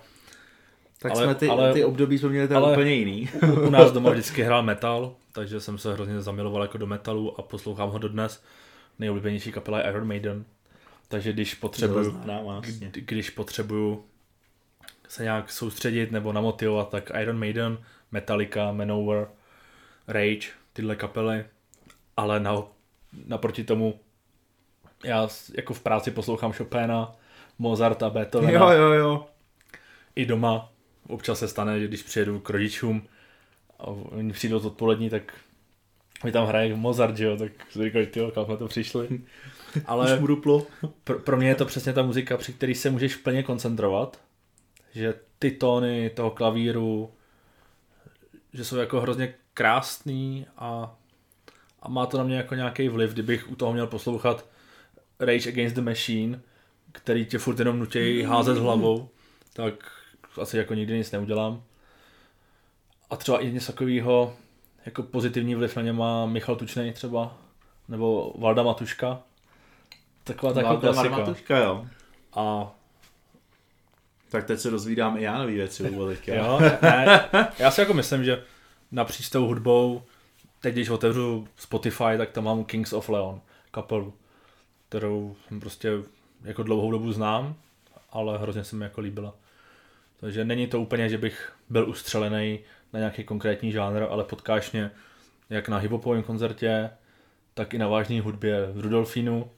tak 0.98 1.12
ale, 1.12 1.24
jsme 1.24 1.34
ty, 1.34 1.48
ale, 1.48 1.72
ty 1.72 1.84
období 1.84 2.18
jsme 2.18 2.28
měli 2.28 2.54
ale 2.54 2.72
úplně 2.72 2.94
jiný. 2.94 3.28
u, 3.42 3.60
u 3.60 3.70
nás 3.70 3.92
doma 3.92 4.10
vždycky 4.12 4.42
hrál 4.42 4.62
metal, 4.62 5.14
takže 5.32 5.60
jsem 5.60 5.78
se 5.78 5.92
hrozně 5.92 6.22
zamiloval 6.22 6.62
jako 6.62 6.78
do 6.78 6.86
metalu 6.86 7.40
a 7.40 7.42
poslouchám 7.42 7.90
ho 7.90 7.98
dodnes. 7.98 8.42
Nejoblíbenější 8.98 9.52
kapela 9.52 9.78
je 9.78 9.84
Iron 9.84 10.06
Maiden. 10.08 10.44
Takže 11.08 11.32
když 11.32 11.54
potřebuju, 11.54 12.20
kdy, 12.60 13.00
když 13.00 13.30
potřebuju 13.30 14.04
se 15.08 15.22
nějak 15.22 15.52
soustředit 15.52 16.12
nebo 16.12 16.32
namotivovat, 16.32 16.90
tak 16.90 17.10
Iron 17.20 17.38
Maiden, 17.38 17.78
Metallica, 18.12 18.72
Manowar, 18.72 19.28
Rage, 20.08 20.48
tyhle 20.72 20.96
kapely. 20.96 21.44
Ale 22.16 22.40
na, 22.40 22.62
naproti 23.26 23.64
tomu 23.64 24.00
já 25.04 25.28
jako 25.56 25.74
v 25.74 25.80
práci 25.80 26.10
poslouchám 26.10 26.52
Chopina, 26.52 27.12
Mozarta, 27.58 28.10
Beethovena. 28.10 28.52
Jo, 28.52 28.70
jo, 28.70 28.92
jo. 28.92 29.26
I 30.16 30.26
doma 30.26 30.72
občas 31.08 31.38
se 31.38 31.48
stane, 31.48 31.80
že 31.80 31.88
když 31.88 32.02
přijedu 32.02 32.40
k 32.40 32.50
rodičům 32.50 33.02
a 33.78 33.86
oni 33.86 34.32
přijdou 34.32 34.58
z 34.58 34.66
odpolední, 34.66 35.10
tak 35.10 35.32
mi 36.24 36.32
tam 36.32 36.46
hraje 36.46 36.76
Mozart, 36.76 37.16
že 37.16 37.24
jo, 37.24 37.36
tak 37.36 37.52
si 37.70 37.84
říkali, 37.84 38.06
ty 38.06 38.20
kam 38.34 38.44
jsme 38.44 38.56
to 38.56 38.68
přišli. 38.68 39.20
Ale 39.86 40.18
Už 40.18 40.20
pro, 41.04 41.18
pro 41.18 41.36
mě 41.36 41.48
je 41.48 41.54
to 41.54 41.64
přesně 41.64 41.92
ta 41.92 42.02
muzika, 42.02 42.36
při 42.36 42.52
který 42.52 42.74
se 42.74 42.90
můžeš 42.90 43.16
plně 43.16 43.42
koncentrovat, 43.42 44.20
že 44.92 45.14
ty 45.38 45.50
tóny 45.50 46.10
toho 46.10 46.30
klavíru, 46.30 47.12
že 48.52 48.64
jsou 48.64 48.76
jako 48.76 49.00
hrozně 49.00 49.34
krásný 49.54 50.46
a, 50.56 50.96
a 51.82 51.88
má 51.88 52.06
to 52.06 52.18
na 52.18 52.24
mě 52.24 52.36
jako 52.36 52.54
nějaký 52.54 52.88
vliv, 52.88 53.12
kdybych 53.12 53.50
u 53.50 53.56
toho 53.56 53.72
měl 53.72 53.86
poslouchat 53.86 54.46
Rage 55.20 55.48
Against 55.48 55.76
the 55.76 55.82
Machine, 55.82 56.40
který 56.94 57.26
tě 57.26 57.38
furt 57.38 57.58
jenom 57.58 57.78
nutí 57.78 58.22
házet 58.22 58.58
hlavou, 58.58 59.08
tak 59.52 59.74
asi 60.40 60.58
jako 60.58 60.74
nikdy 60.74 60.98
nic 60.98 61.10
neudělám. 61.10 61.62
A 63.10 63.16
třeba 63.16 63.40
i 63.40 63.52
něco 63.52 63.72
takového, 63.72 64.36
jako 64.86 65.02
pozitivní 65.02 65.54
vliv 65.54 65.76
na 65.76 65.82
ně 65.82 65.92
má 65.92 66.26
Michal 66.26 66.56
Tučnej 66.56 66.92
třeba, 66.92 67.36
nebo 67.88 68.34
Valda 68.38 68.62
Matuška. 68.62 69.22
Taková 70.24 70.52
taková 70.52 70.80
klasika. 70.80 71.18
Matuška, 71.18 71.58
jo. 71.58 71.86
A 72.32 72.74
tak 74.30 74.44
teď 74.44 74.60
se 74.60 74.70
dozvídám 74.70 75.16
i 75.16 75.22
já 75.22 75.38
nový 75.38 75.54
věci 75.54 75.90
o 75.90 76.10
jo, 76.26 76.60
ne, 76.82 77.28
já 77.58 77.70
si 77.70 77.80
jako 77.80 77.94
myslím, 77.94 78.24
že 78.24 78.44
napříč 78.92 79.28
tou 79.28 79.46
hudbou, 79.46 80.02
teď 80.60 80.72
když 80.74 80.88
otevřu 80.88 81.48
Spotify, 81.56 82.18
tak 82.18 82.30
tam 82.30 82.44
mám 82.44 82.64
Kings 82.64 82.92
of 82.92 83.08
Leon 83.08 83.40
kapelu, 83.70 84.14
kterou 84.88 85.36
jsem 85.48 85.60
prostě 85.60 85.90
jako 86.44 86.62
dlouhou 86.62 86.90
dobu 86.90 87.12
znám, 87.12 87.54
ale 88.10 88.38
hrozně 88.38 88.64
se 88.64 88.76
mi 88.76 88.84
jako 88.84 89.00
líbila. 89.00 89.34
Takže 90.20 90.44
není 90.44 90.66
to 90.66 90.80
úplně, 90.80 91.08
že 91.08 91.18
bych 91.18 91.52
byl 91.70 91.88
ustřelený 91.88 92.58
na 92.92 92.98
nějaký 92.98 93.24
konkrétní 93.24 93.72
žánr, 93.72 94.02
ale 94.10 94.24
potkáš 94.24 94.72
mě 94.72 94.90
jak 95.50 95.68
na 95.68 95.78
hiphopovém 95.78 96.22
koncertě, 96.22 96.90
tak 97.54 97.74
i 97.74 97.78
na 97.78 97.88
vážné 97.88 98.20
hudbě 98.20 98.66
v 98.72 98.80
Rudolfínu, 98.80 99.50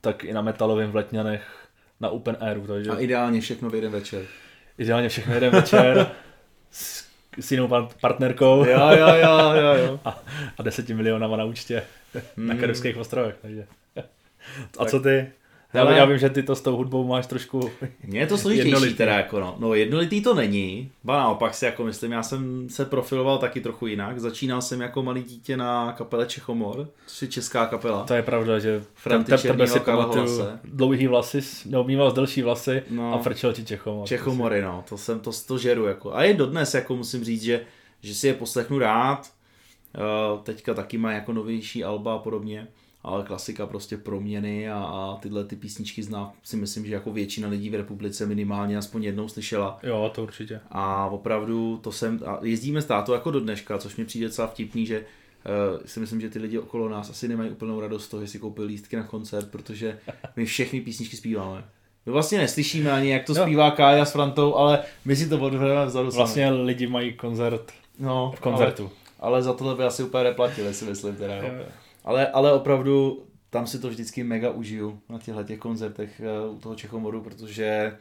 tak 0.00 0.24
i 0.24 0.32
na 0.32 0.42
metalovém 0.42 0.90
v 0.90 0.96
Letňanech, 0.96 1.68
na 2.00 2.10
Open 2.10 2.36
Airu. 2.40 2.66
Takže... 2.66 2.90
A 2.90 2.98
ideálně 2.98 3.40
všechno 3.40 3.70
v 3.70 3.74
jeden 3.74 3.92
večer. 3.92 4.22
Ideálně 4.78 5.08
všechno 5.08 5.34
jeden 5.34 5.52
večer 5.52 6.10
s, 6.70 7.06
s 7.40 7.52
jinou 7.52 7.88
partnerkou. 8.00 8.64
Jo, 8.64 8.90
jo, 8.90 9.08
jo, 9.08 9.52
jo, 9.54 9.74
jo. 9.74 10.00
A, 10.04 10.22
a 10.58 10.62
deseti 10.62 10.94
milionama 10.94 11.36
na 11.36 11.44
účtě 11.44 11.82
hmm. 12.36 12.46
na 12.46 12.54
Karibských 12.54 12.96
ostrovech. 12.96 13.34
Takže. 13.42 13.66
A 14.78 14.84
co 14.84 15.00
ty? 15.00 15.32
Já, 15.74 15.90
já 15.90 16.04
vím, 16.04 16.18
že 16.18 16.30
ty 16.30 16.42
to 16.42 16.56
s 16.56 16.60
tou 16.60 16.76
hudbou 16.76 17.06
máš 17.06 17.26
trošku 17.26 17.70
Mně 18.04 18.20
je 18.20 18.26
to 18.26 18.38
složitější 18.38 18.94
teda 18.94 19.14
jako 19.14 19.40
no. 19.40 19.56
no. 19.58 19.74
jednolitý 19.74 20.22
to 20.22 20.34
není, 20.34 20.90
ba 21.04 21.18
naopak 21.18 21.54
si 21.54 21.64
jako 21.64 21.84
myslím, 21.84 22.12
já 22.12 22.22
jsem 22.22 22.68
se 22.68 22.84
profiloval 22.84 23.38
taky 23.38 23.60
trochu 23.60 23.86
jinak. 23.86 24.18
Začínal 24.18 24.62
jsem 24.62 24.80
jako 24.80 25.02
malý 25.02 25.22
dítě 25.22 25.56
na 25.56 25.92
kapele 25.92 26.26
Čechomor, 26.26 26.88
což 27.06 27.22
je 27.22 27.28
česká 27.28 27.66
kapela. 27.66 28.04
To 28.04 28.14
je 28.14 28.22
pravda, 28.22 28.58
že 28.58 28.82
Franty 28.94 29.32
tebe 29.38 29.66
si 29.66 29.80
pamatuju 29.80 30.48
dlouhý 30.64 31.06
vlasy, 31.06 31.40
neobmýval 31.66 32.12
delší 32.12 32.42
vlasy 32.42 32.82
no, 32.90 33.14
a 33.14 33.18
frčel 33.18 33.52
ti 33.52 33.64
Čechomor. 33.64 34.06
Čechomory, 34.06 34.62
no, 34.62 34.84
to 34.88 34.98
jsem 34.98 35.20
to, 35.20 35.30
to 35.46 35.58
žeru 35.58 35.86
jako. 35.86 36.14
A 36.14 36.22
je 36.22 36.34
dodnes, 36.34 36.74
jako 36.74 36.96
musím 36.96 37.24
říct, 37.24 37.42
že, 37.42 37.60
že 38.02 38.14
si 38.14 38.26
je 38.26 38.34
poslechnu 38.34 38.78
rád. 38.78 39.30
Uh, 40.34 40.42
teďka 40.42 40.74
taky 40.74 40.98
má 40.98 41.12
jako 41.12 41.32
novější 41.32 41.84
alba 41.84 42.14
a 42.14 42.18
podobně 42.18 42.68
ale 43.02 43.24
klasika 43.24 43.66
prostě 43.66 43.96
proměny 43.96 44.70
a, 44.70 44.76
a 44.78 45.16
tyhle 45.16 45.44
ty 45.44 45.56
písničky 45.56 46.02
zná 46.02 46.32
si 46.42 46.56
myslím, 46.56 46.86
že 46.86 46.94
jako 46.94 47.12
většina 47.12 47.48
lidí 47.48 47.70
v 47.70 47.74
republice 47.74 48.26
minimálně 48.26 48.78
aspoň 48.78 49.04
jednou 49.04 49.28
slyšela. 49.28 49.78
Jo, 49.82 50.10
to 50.14 50.22
určitě. 50.22 50.60
A 50.70 51.06
opravdu 51.06 51.80
to 51.82 51.92
jsem, 51.92 52.20
a 52.26 52.38
jezdíme 52.42 52.82
s 52.82 52.86
tátou 52.86 53.12
jako 53.12 53.30
do 53.30 53.40
dneška, 53.40 53.78
což 53.78 53.96
mi 53.96 54.04
přijde 54.04 54.26
docela 54.26 54.48
vtipný, 54.48 54.86
že 54.86 54.98
uh, 55.00 55.80
si 55.84 56.00
myslím, 56.00 56.20
že 56.20 56.30
ty 56.30 56.38
lidi 56.38 56.58
okolo 56.58 56.88
nás 56.88 57.10
asi 57.10 57.28
nemají 57.28 57.50
úplnou 57.50 57.80
radost 57.80 58.04
z 58.04 58.08
toho, 58.08 58.22
že 58.22 58.28
si 58.28 58.38
koupili 58.38 58.66
lístky 58.66 58.96
na 58.96 59.02
koncert, 59.02 59.50
protože 59.50 59.98
my 60.36 60.44
všechny 60.44 60.80
písničky 60.80 61.16
zpíváme. 61.16 61.64
My 62.06 62.12
vlastně 62.12 62.38
neslyšíme 62.38 62.92
ani, 62.92 63.10
jak 63.10 63.24
to 63.24 63.34
no. 63.34 63.42
zpívá 63.42 63.70
Kája 63.70 64.04
s 64.04 64.12
Frantou, 64.12 64.54
ale 64.54 64.78
my 65.04 65.16
si 65.16 65.28
to 65.28 65.38
odhledeme 65.38 65.86
vzadu 65.86 66.10
Vlastně 66.10 66.46
sami. 66.46 66.62
lidi 66.62 66.86
mají 66.86 67.12
koncert 67.12 67.72
no, 67.98 68.32
v 68.36 68.40
koncertu. 68.40 68.82
Ale, 68.82 68.92
ale 69.32 69.42
za 69.42 69.52
tohle 69.52 69.74
by 69.74 69.84
asi 69.84 70.02
úplně 70.02 70.24
neplatili, 70.24 70.74
si 70.74 70.84
myslím 70.84 71.16
teda. 71.16 71.34
Jo. 71.34 71.42
Ale, 72.04 72.28
ale 72.28 72.52
opravdu 72.52 73.24
tam 73.50 73.66
si 73.66 73.78
to 73.78 73.88
vždycky 73.88 74.24
mega 74.24 74.50
užiju 74.50 75.00
na 75.08 75.18
těchto 75.18 75.44
těch 75.44 75.58
koncertech 75.58 76.20
eh, 76.20 76.48
u 76.48 76.58
toho 76.58 76.74
Čechomoru, 76.74 77.20
protože 77.20 77.96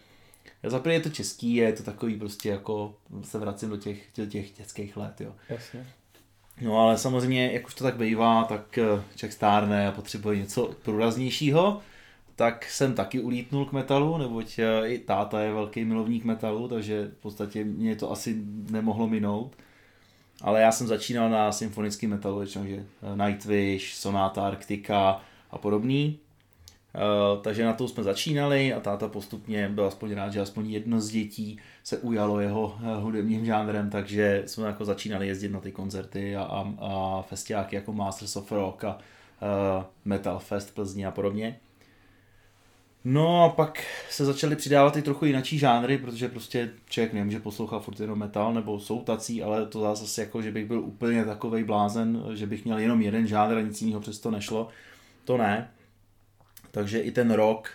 za 0.63 0.81
je 0.89 0.99
to 0.99 1.09
český, 1.09 1.55
je 1.55 1.73
to 1.73 1.83
takový 1.83 2.19
prostě 2.19 2.49
jako 2.49 2.95
se 3.21 3.37
vracím 3.37 3.69
do 3.69 3.77
těch, 3.77 4.07
do 4.17 4.25
těch 4.25 4.57
dětských 4.57 4.97
let, 4.97 5.21
jo. 5.21 5.35
Jasně. 5.49 5.87
No 6.61 6.77
ale 6.77 6.97
samozřejmě, 6.97 7.51
jak 7.51 7.67
už 7.67 7.73
to 7.73 7.83
tak 7.83 7.95
bývá, 7.95 8.43
tak 8.43 8.77
eh, 8.77 9.03
Čech 9.15 9.33
stárne 9.33 9.87
a 9.87 9.91
potřebuje 9.91 10.37
něco 10.37 10.75
průraznějšího, 10.83 11.81
tak 12.35 12.65
jsem 12.65 12.93
taky 12.93 13.19
ulítnul 13.19 13.65
k 13.65 13.71
metalu, 13.71 14.17
neboť 14.17 14.59
eh, 14.59 14.87
i 14.87 14.99
táta 14.99 15.41
je 15.41 15.53
velký 15.53 15.85
milovník 15.85 16.25
metalu, 16.25 16.67
takže 16.67 17.11
v 17.19 17.21
podstatě 17.21 17.63
mě 17.63 17.95
to 17.95 18.11
asi 18.11 18.41
nemohlo 18.69 19.07
minout. 19.07 19.55
Ale 20.41 20.61
já 20.61 20.71
jsem 20.71 20.87
začínal 20.87 21.29
na 21.29 21.51
symfonický 21.51 22.07
metalu, 22.07 22.45
že 22.45 22.85
Nightwish, 23.15 23.93
Sonata 23.93 24.47
Arctica 24.47 25.21
a 25.51 25.57
podobný. 25.57 26.19
Uh, 26.95 27.41
takže 27.41 27.65
na 27.65 27.73
to 27.73 27.87
jsme 27.87 28.03
začínali 28.03 28.73
a 28.73 28.79
táta 28.79 29.07
postupně 29.07 29.69
byl 29.69 29.85
aspoň 29.85 30.13
rád, 30.13 30.33
že 30.33 30.41
aspoň 30.41 30.69
jedno 30.69 31.01
z 31.01 31.09
dětí 31.09 31.59
se 31.83 31.97
ujalo 31.97 32.39
jeho 32.39 32.63
uh, 32.63 33.03
hudebním 33.03 33.45
žánrem, 33.45 33.89
takže 33.89 34.43
jsme 34.45 34.67
jako 34.67 34.85
začínali 34.85 35.27
jezdit 35.27 35.49
na 35.49 35.59
ty 35.59 35.71
koncerty 35.71 36.35
a, 36.35 36.43
a, 36.43 36.73
a 36.79 37.21
festiáky 37.21 37.75
jako 37.75 37.93
Masters 37.93 38.35
of 38.35 38.51
Rock 38.51 38.83
a 38.83 38.97
uh, 38.97 39.83
Metal 40.05 40.39
Fest 40.39 40.75
Plzni 40.75 41.05
a 41.05 41.11
podobně. 41.11 41.59
No 43.05 43.43
a 43.43 43.49
pak 43.49 43.83
se 44.09 44.25
začaly 44.25 44.55
přidávat 44.55 44.97
i 44.97 45.01
trochu 45.01 45.25
jinačí 45.25 45.57
žánry, 45.57 45.97
protože 45.97 46.29
prostě 46.29 46.71
člověk 46.89 47.13
nemůže 47.13 47.39
poslouchat 47.39 47.79
furt 47.79 47.99
jenom 47.99 48.19
metal, 48.19 48.53
nebo 48.53 48.79
jsou 48.79 49.01
tací, 49.01 49.43
ale 49.43 49.65
to 49.65 49.95
zase 49.95 50.21
jako, 50.21 50.41
že 50.41 50.51
bych 50.51 50.65
byl 50.65 50.79
úplně 50.79 51.25
takovej 51.25 51.63
blázen, 51.63 52.23
že 52.33 52.47
bych 52.47 52.65
měl 52.65 52.77
jenom 52.77 53.01
jeden 53.01 53.27
žánr 53.27 53.57
a 53.57 53.61
nic 53.61 53.81
jiného 53.81 54.01
přesto 54.01 54.31
nešlo. 54.31 54.67
To 55.25 55.37
ne. 55.37 55.71
Takže 56.71 56.99
i 56.99 57.11
ten 57.11 57.31
rock, 57.31 57.69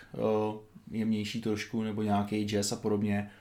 jemnější 0.91 1.41
trošku, 1.41 1.83
nebo 1.83 2.03
nějaký 2.03 2.45
jazz 2.45 2.71
a 2.71 2.75
podobně, 2.75 3.31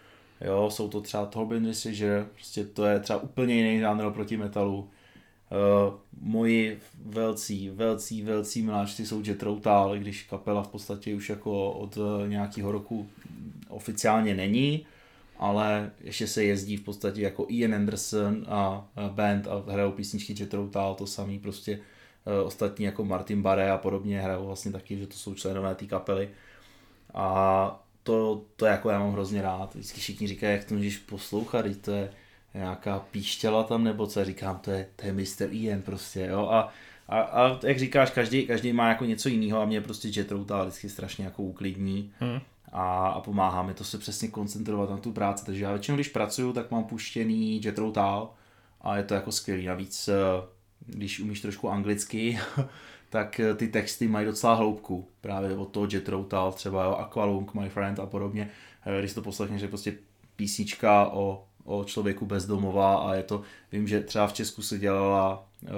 jo, 0.40 0.70
jsou 0.70 0.88
to 0.88 1.00
třeba 1.00 1.26
Torben 1.26 1.64
Decision, 1.64 2.26
prostě 2.34 2.64
to 2.64 2.84
je 2.84 3.00
třeba 3.00 3.18
úplně 3.18 3.54
jiný 3.54 3.80
žánr 3.80 4.10
proti 4.10 4.36
metalu. 4.36 4.90
Uh, 5.50 5.94
moji 6.20 6.80
velcí, 7.04 7.70
velcí, 7.70 8.22
velcí 8.22 8.62
miláčci 8.62 9.06
jsou 9.06 9.22
Jet 9.24 9.44
když 9.98 10.22
kapela 10.22 10.62
v 10.62 10.68
podstatě 10.68 11.14
už 11.14 11.30
jako 11.30 11.72
od 11.72 11.96
uh, 11.96 12.28
nějakého 12.28 12.72
roku 12.72 13.08
oficiálně 13.68 14.34
není, 14.34 14.86
ale 15.38 15.90
ještě 16.00 16.26
se 16.26 16.44
jezdí 16.44 16.76
v 16.76 16.84
podstatě 16.84 17.22
jako 17.22 17.46
Ian 17.48 17.74
Anderson 17.74 18.44
a 18.48 18.88
band 19.08 19.46
a 19.46 19.72
hrajou 19.72 19.92
písničky 19.92 20.34
Jet 20.38 20.54
to 20.96 21.06
samý 21.06 21.38
prostě 21.38 21.78
uh, 21.78 22.46
ostatní 22.46 22.84
jako 22.84 23.04
Martin 23.04 23.42
Barre 23.42 23.70
a 23.70 23.78
podobně 23.78 24.20
hrajou 24.20 24.46
vlastně 24.46 24.72
taky, 24.72 24.98
že 24.98 25.06
to 25.06 25.14
jsou 25.14 25.34
členové 25.34 25.74
té 25.74 25.86
kapely. 25.86 26.28
A 27.14 27.84
to, 28.02 28.44
to 28.56 28.66
jako 28.66 28.90
já 28.90 28.98
mám 28.98 29.12
hrozně 29.12 29.42
rád. 29.42 29.74
Vždycky 29.74 30.00
všichni 30.00 30.28
říkají, 30.28 30.56
jak 30.56 30.64
to 30.64 30.74
můžeš 30.74 30.96
poslouchat, 30.96 31.64
to 31.80 31.90
je, 31.90 32.10
nějaká 32.54 32.98
píštěla 32.98 33.62
tam, 33.62 33.84
nebo 33.84 34.06
co, 34.06 34.24
říkám, 34.24 34.58
to 34.58 34.70
je, 34.70 34.86
to 34.96 35.06
je 35.06 35.12
Mr. 35.12 35.48
Ian 35.50 35.82
prostě, 35.82 36.26
jo, 36.30 36.48
a, 36.48 36.72
a, 37.08 37.20
a 37.20 37.66
jak 37.66 37.78
říkáš, 37.78 38.10
každý, 38.10 38.46
každý 38.46 38.72
má 38.72 38.88
jako 38.88 39.04
něco 39.04 39.28
jiného 39.28 39.60
a 39.60 39.64
mě 39.64 39.80
prostě 39.80 40.08
Jet 40.08 40.32
Routa 40.32 40.62
vždycky 40.62 40.88
strašně 40.88 41.24
jako 41.24 41.42
uklidní 41.42 42.12
hmm. 42.20 42.40
a, 42.72 43.08
a 43.08 43.20
pomáhá 43.20 43.62
mi 43.62 43.74
to 43.74 43.84
se 43.84 43.98
přesně 43.98 44.28
koncentrovat 44.28 44.90
na 44.90 44.96
tu 44.96 45.12
práci, 45.12 45.44
takže 45.44 45.64
já 45.64 45.70
většinou, 45.70 45.96
když 45.96 46.08
pracuju, 46.08 46.52
tak 46.52 46.70
mám 46.70 46.84
puštěný 46.84 47.60
Jet 47.64 47.78
Routal 47.78 48.30
a 48.80 48.96
je 48.96 49.02
to 49.04 49.14
jako 49.14 49.32
skvělý, 49.32 49.66
navíc 49.66 50.08
eh, 50.08 50.14
když 50.86 51.20
umíš 51.20 51.40
trošku 51.40 51.70
anglicky, 51.70 52.38
tak 53.10 53.40
eh, 53.40 53.54
ty 53.54 53.68
texty 53.68 54.08
mají 54.08 54.26
docela 54.26 54.54
hloubku, 54.54 55.08
právě 55.20 55.56
od 55.56 55.70
toho 55.70 55.88
Jet 55.92 56.10
třeba 56.54 56.84
jo, 56.84 56.94
Aqualung, 56.94 57.54
My 57.54 57.68
Friend 57.68 57.98
a 57.98 58.06
podobně, 58.06 58.50
eh, 58.86 58.98
když 58.98 59.14
to 59.14 59.22
poslechneš, 59.22 59.60
že 59.60 59.68
prostě 59.68 59.94
písnička 60.36 61.06
o 61.12 61.44
o 61.64 61.84
člověku 61.84 62.26
bezdomová 62.26 62.96
a 62.96 63.14
je 63.14 63.22
to, 63.22 63.42
vím, 63.72 63.88
že 63.88 64.00
třeba 64.00 64.26
v 64.26 64.32
Česku 64.32 64.62
se 64.62 64.78
dělala 64.78 65.48
uh, 65.62 65.70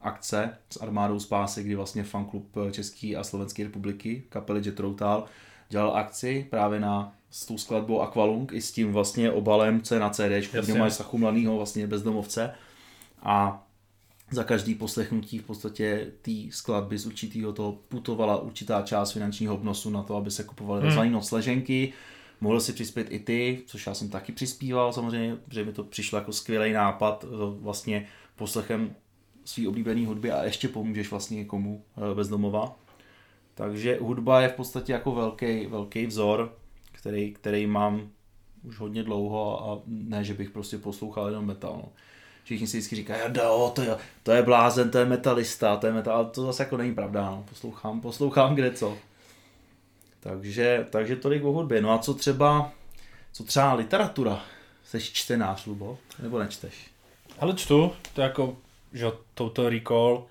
akce 0.00 0.58
s 0.70 0.82
armádou 0.82 1.20
spásy, 1.20 1.62
kdy 1.62 1.74
vlastně 1.74 2.04
fanklub 2.04 2.56
České 2.70 3.16
a 3.16 3.24
Slovenské 3.24 3.64
republiky, 3.64 4.22
kapely 4.28 4.62
Jet 4.64 4.80
Routal, 4.80 5.24
dělal 5.68 5.96
akci 5.96 6.46
právě 6.50 6.80
na 6.80 7.14
s 7.30 7.46
tou 7.46 7.58
skladbou 7.58 8.00
Aqualung 8.00 8.52
i 8.52 8.60
s 8.60 8.72
tím 8.72 8.92
vlastně 8.92 9.30
obalem, 9.30 9.82
co 9.82 9.94
je 9.94 10.00
na 10.00 10.10
CD, 10.10 10.50
kde 10.62 10.74
máš 10.74 10.92
Sachu 10.92 11.18
Mladýho 11.18 11.56
vlastně 11.56 11.86
bezdomovce 11.86 12.54
a 13.22 13.66
za 14.30 14.44
každý 14.44 14.74
poslechnutí 14.74 15.38
v 15.38 15.42
podstatě 15.42 16.12
té 16.22 16.30
skladby 16.50 16.98
z 16.98 17.06
určitého 17.06 17.52
toho 17.52 17.72
putovala 17.88 18.36
určitá 18.36 18.82
část 18.82 19.12
finančního 19.12 19.54
obnosu 19.54 19.90
na 19.90 20.02
to, 20.02 20.16
aby 20.16 20.30
se 20.30 20.44
kupovaly 20.44 20.80
hmm. 20.80 20.90
tzv. 20.90 21.00
nocleženky, 21.00 21.92
Mohl 22.40 22.60
si 22.60 22.72
přispět 22.72 23.06
i 23.10 23.18
ty, 23.18 23.62
což 23.66 23.86
já 23.86 23.94
jsem 23.94 24.08
taky 24.08 24.32
přispíval 24.32 24.92
samozřejmě, 24.92 25.36
protože 25.36 25.64
mi 25.64 25.72
to 25.72 25.84
přišlo 25.84 26.18
jako 26.18 26.32
skvělý 26.32 26.72
nápad 26.72 27.24
eh, 27.24 27.36
vlastně 27.60 28.06
poslechem 28.36 28.94
svý 29.44 29.68
oblíbený 29.68 30.06
hudby 30.06 30.30
a 30.30 30.44
ještě 30.44 30.68
pomůžeš 30.68 31.10
vlastně 31.10 31.36
někomu 31.36 31.84
eh, 31.96 32.14
bezdomova. 32.14 32.76
Takže 33.54 33.98
hudba 34.00 34.40
je 34.40 34.48
v 34.48 34.52
podstatě 34.52 34.92
jako 34.92 35.12
velký, 35.12 35.66
velký 35.66 36.06
vzor, 36.06 36.56
který, 36.92 37.32
který 37.32 37.66
mám 37.66 38.10
už 38.62 38.78
hodně 38.78 39.02
dlouho 39.02 39.70
a 39.70 39.82
ne, 39.86 40.24
že 40.24 40.34
bych 40.34 40.50
prostě 40.50 40.78
poslouchal 40.78 41.28
jenom 41.28 41.46
metal. 41.46 41.80
No. 41.82 41.88
všichni 42.44 42.66
si 42.66 42.76
vždycky 42.76 42.96
říkají, 42.96 43.22
jo, 43.36 43.72
to 43.74 43.82
je, 43.82 43.96
to 44.22 44.32
je 44.32 44.42
blázen, 44.42 44.90
to 44.90 44.98
je 44.98 45.04
metalista, 45.04 45.76
to 45.76 45.86
je 45.86 45.92
metal, 45.92 46.16
ale 46.16 46.24
to 46.24 46.42
zase 46.42 46.62
jako 46.62 46.76
není 46.76 46.94
pravda, 46.94 47.30
no. 47.30 47.44
poslouchám, 47.48 48.00
poslouchám 48.00 48.54
kde 48.54 48.70
co. 48.70 48.98
Takže, 50.24 50.86
takže 50.90 51.16
tolik 51.16 51.44
o 51.44 51.52
hudbě. 51.52 51.82
No 51.82 51.90
a 51.90 51.98
co 51.98 52.14
třeba, 52.14 52.72
co 53.32 53.44
třeba 53.44 53.74
literatura? 53.74 54.44
Jsi 54.84 55.00
čtenář, 55.00 55.66
Lubo? 55.66 55.98
Nebo 56.18 56.38
nečteš? 56.38 56.90
Ale 57.38 57.54
čtu, 57.54 57.92
to 58.14 58.20
jako, 58.20 58.56
že 58.92 59.06
Total 59.34 59.68
Recall, 59.68 60.26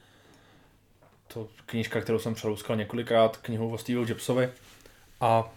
to 1.27 1.49
knížka, 1.65 2.01
kterou 2.01 2.19
jsem 2.19 2.33
přelouskal 2.33 2.75
několikrát, 2.75 3.37
knihu 3.37 3.73
o 3.73 3.77
Steve 3.77 4.09
Jobsovi. 4.09 4.49
A 5.21 5.51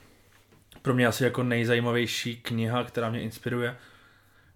pro 0.83 0.94
mě 0.94 1.07
asi 1.07 1.25
jako 1.25 1.42
nejzajímavější 1.42 2.37
kniha, 2.37 2.85
která 2.85 3.11
mě 3.11 3.20
inspiruje, 3.20 3.77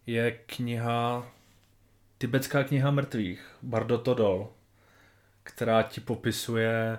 je 0.07 0.31
kniha, 0.31 1.27
tibetská 2.19 2.65
kniha 2.65 2.91
mrtvých, 2.91 3.57
Bardo 3.63 3.99
Todol, 3.99 4.49
která 5.43 5.83
ti 5.83 6.01
popisuje 6.01 6.99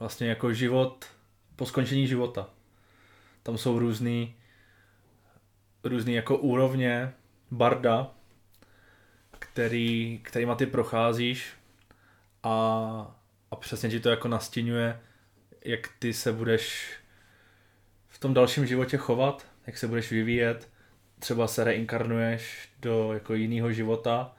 vlastně 0.00 0.28
jako 0.28 0.52
život 0.52 1.15
po 1.56 1.66
skončení 1.66 2.06
života. 2.06 2.50
Tam 3.42 3.58
jsou 3.58 3.78
různý, 3.78 4.36
různý 5.84 6.14
jako 6.14 6.36
úrovně 6.36 7.12
barda, 7.50 8.10
který, 9.38 10.20
kterýma 10.22 10.54
ty 10.54 10.66
procházíš 10.66 11.52
a, 12.42 12.50
a 13.50 13.56
přesně 13.56 13.90
ti 13.90 14.00
to 14.00 14.10
jako 14.10 14.28
nastínuje, 14.28 15.00
jak 15.64 15.88
ty 15.98 16.12
se 16.12 16.32
budeš 16.32 16.94
v 18.08 18.18
tom 18.18 18.34
dalším 18.34 18.66
životě 18.66 18.96
chovat, 18.96 19.46
jak 19.66 19.78
se 19.78 19.88
budeš 19.88 20.10
vyvíjet, 20.10 20.68
třeba 21.18 21.46
se 21.46 21.64
reinkarnuješ 21.64 22.68
do 22.80 23.12
jako 23.12 23.34
jiného 23.34 23.72
života 23.72 24.36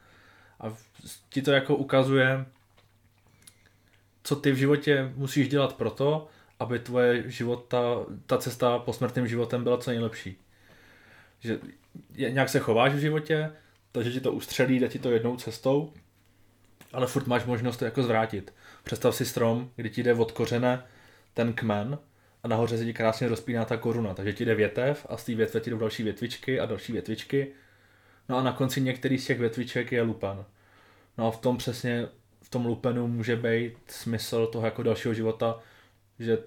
a 0.60 0.74
ti 1.30 1.42
to 1.42 1.52
jako 1.52 1.76
ukazuje, 1.76 2.46
co 4.24 4.36
ty 4.36 4.52
v 4.52 4.56
životě 4.56 5.12
musíš 5.16 5.50
dělat 5.50 5.76
proto, 5.76 6.28
aby 6.60 6.80
tvoje 6.80 7.24
života, 7.30 7.80
ta 8.26 8.38
cesta 8.38 8.80
po 8.80 8.94
smrtným 8.94 9.28
životem 9.28 9.64
byla 9.64 9.78
co 9.78 9.90
nejlepší. 9.90 10.38
Že 11.40 11.60
nějak 12.30 12.50
se 12.50 12.60
chováš 12.60 12.94
v 12.94 13.00
životě, 13.00 13.52
takže 13.92 14.12
ti 14.12 14.20
to 14.20 14.32
ustřelí, 14.32 14.80
dá 14.80 14.88
ti 14.88 15.00
to 15.00 15.12
jednou 15.12 15.38
cestou, 15.38 15.94
ale 16.94 17.08
furt 17.08 17.28
máš 17.28 17.46
možnost 17.46 17.78
to 17.78 17.86
jako 17.86 18.04
zvrátit. 18.04 18.54
Představ 18.84 19.16
si 19.16 19.26
strom, 19.26 19.72
kdy 19.76 19.90
ti 19.90 20.04
jde 20.04 20.14
od 20.14 20.32
kořene 20.32 20.84
ten 21.34 21.54
kmen 21.54 22.00
a 22.44 22.48
nahoře 22.48 22.78
se 22.78 22.86
ti 22.86 22.94
krásně 22.94 23.28
rozpíná 23.28 23.66
ta 23.66 23.78
koruna, 23.78 24.14
takže 24.14 24.34
ti 24.34 24.46
jde 24.46 24.56
větev 24.56 25.06
a 25.10 25.18
z 25.18 25.24
té 25.24 25.36
větve 25.36 25.60
ti 25.60 25.70
jdou 25.70 25.78
další 25.78 26.04
větvičky 26.04 26.60
a 26.60 26.66
další 26.66 26.94
větvičky. 26.94 27.48
No 28.30 28.38
a 28.38 28.44
na 28.44 28.52
konci 28.52 28.82
některý 28.82 29.18
z 29.18 29.26
těch 29.26 29.40
větviček 29.40 29.92
je 29.92 30.02
lupen. 30.02 30.46
No 31.18 31.28
a 31.28 31.32
v 31.32 31.38
tom 31.38 31.58
přesně, 31.58 32.08
v 32.42 32.50
tom 32.50 32.66
lupenu 32.66 33.08
může 33.08 33.36
být 33.36 33.78
smysl 33.88 34.48
toho 34.48 34.66
jako 34.66 34.84
dalšího 34.84 35.14
života, 35.14 35.60
že 36.20 36.38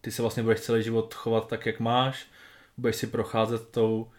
ty 0.00 0.10
se 0.10 0.22
vlastně 0.22 0.42
budeš 0.42 0.60
celý 0.60 0.82
život 0.82 1.14
chovat 1.14 1.48
tak, 1.48 1.66
jak 1.66 1.80
máš, 1.80 2.26
budeš 2.76 2.96
si 2.96 3.06
procházet 3.06 3.68
tou, 3.68 4.10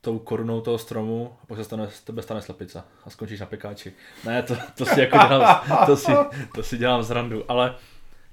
tou 0.00 0.18
korunou 0.18 0.60
toho 0.60 0.78
stromu 0.78 1.36
a 1.42 1.46
pak 1.46 1.58
se 1.58 1.64
stane, 1.64 1.90
z 1.90 2.00
tebe 2.00 2.22
stane 2.22 2.42
slepice 2.42 2.82
a 3.04 3.10
skončíš 3.10 3.40
na 3.40 3.46
pekáči. 3.46 3.92
Ne, 4.24 4.42
to, 4.42 4.56
to 4.76 4.86
si 4.86 5.00
jako 5.00 5.18
dělám, 5.28 5.60
to 5.86 5.96
si, 5.96 6.12
to 6.54 6.62
si 6.62 6.78
dělám 6.78 7.02
zrandu, 7.02 7.50
ale 7.50 7.74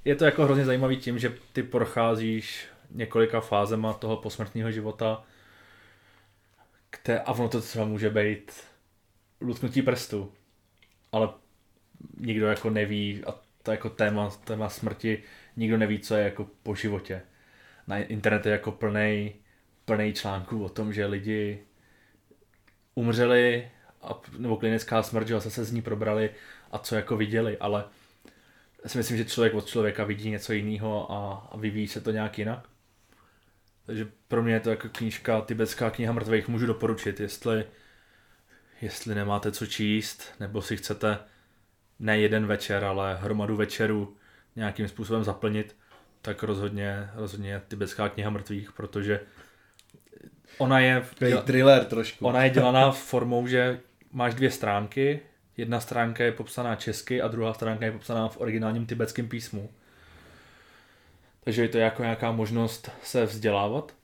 je 0.05 0.15
to 0.15 0.25
jako 0.25 0.43
hrozně 0.43 0.65
zajímavý 0.65 0.97
tím, 0.97 1.19
že 1.19 1.34
ty 1.53 1.63
procházíš 1.63 2.67
několika 2.91 3.41
fázema 3.41 3.93
toho 3.93 4.17
posmrtního 4.17 4.71
života 4.71 5.23
které, 6.89 7.19
a 7.19 7.32
ono 7.32 7.49
to 7.49 7.62
třeba 7.62 7.86
může 7.86 8.10
být 8.10 8.51
lutknutí 9.41 9.82
prstu, 9.82 10.32
ale 11.12 11.29
nikdo 12.17 12.47
jako 12.47 12.69
neví 12.69 13.23
a 13.25 13.39
to 13.63 13.71
jako 13.71 13.89
téma, 13.89 14.29
téma 14.29 14.69
smrti, 14.69 15.23
nikdo 15.60 15.78
neví, 15.78 16.00
co 16.00 16.15
je 16.15 16.24
jako 16.24 16.48
po 16.63 16.76
životě. 16.76 17.22
Na 17.88 17.98
internetu 17.98 18.48
je 18.48 18.52
jako 18.52 18.72
plný 18.72 19.34
plný 19.86 20.13
článků 20.13 20.63
o 20.63 20.69
tom, 20.69 20.93
že 20.93 21.06
lidi 21.06 21.60
umřeli 22.95 23.72
a, 24.02 24.22
nebo 24.38 24.58
klinická 24.58 25.04
smrt, 25.04 25.28
že 25.28 25.41
se 25.41 25.63
z 25.63 25.72
ní 25.72 25.82
probrali 25.82 26.30
a 26.72 26.78
co 26.78 26.95
jako 26.95 27.17
viděli, 27.17 27.58
ale 27.58 27.86
já 28.84 28.89
si 28.89 28.98
myslím, 28.98 29.17
že 29.17 29.26
člověk 29.26 29.54
od 29.54 29.65
člověka 29.65 30.04
vidí 30.04 30.30
něco 30.30 30.54
jiného 30.54 31.12
a, 31.12 31.50
a 31.52 31.58
vyvíjí 31.58 31.88
se 31.88 32.02
to 32.02 32.12
nějak 32.12 32.39
jinak. 32.39 32.69
Takže 33.86 34.08
pro 34.28 34.43
mě 34.43 34.54
je 34.54 34.60
to 34.60 34.69
jako 34.69 34.89
knížka, 34.89 35.41
tibetská 35.41 35.89
kniha 35.89 36.13
mrtvých, 36.13 36.48
můžu 36.48 36.65
doporučit, 36.65 37.19
jestli, 37.19 37.65
jestli 38.82 39.15
nemáte 39.15 39.52
co 39.52 39.65
číst, 39.65 40.24
nebo 40.39 40.62
si 40.62 40.78
chcete 40.78 41.19
ne 42.00 42.19
jeden 42.19 42.45
večer, 42.45 42.86
ale 42.86 43.17
hromadu 43.22 43.56
večerů 43.56 44.17
nějakým 44.55 44.88
způsobem 44.88 45.23
zaplnit, 45.23 45.75
tak 46.21 46.43
rozhodně, 46.43 47.09
rozhodně 47.13 47.62
tibetská 47.67 48.09
kniha 48.09 48.29
mrtvých, 48.29 48.71
protože 48.71 49.19
ona 50.57 50.79
je... 50.79 51.05
Děla, 51.19 51.41
thriller 51.41 51.85
trošku. 51.85 52.27
Ona 52.27 52.43
je 52.43 52.49
dělaná 52.49 52.91
formou, 53.09 53.47
že 53.47 53.79
máš 54.12 54.33
dvě 54.33 54.51
stránky, 54.51 55.19
jedna 55.57 55.79
stránka 55.79 56.23
je 56.23 56.31
popsaná 56.31 56.75
česky 56.75 57.21
a 57.21 57.27
druhá 57.27 57.53
stránka 57.53 57.85
je 57.85 57.91
popsaná 57.91 58.29
v 58.29 58.41
originálním 58.41 58.85
tibetském 58.85 59.27
písmu. 59.27 59.69
Takže 61.43 61.62
je 61.62 61.67
to 61.67 61.77
jako 61.77 62.01
nějaká 62.01 62.31
možnost 62.31 62.91
se 63.03 63.25
vzdělávat, 63.25 63.95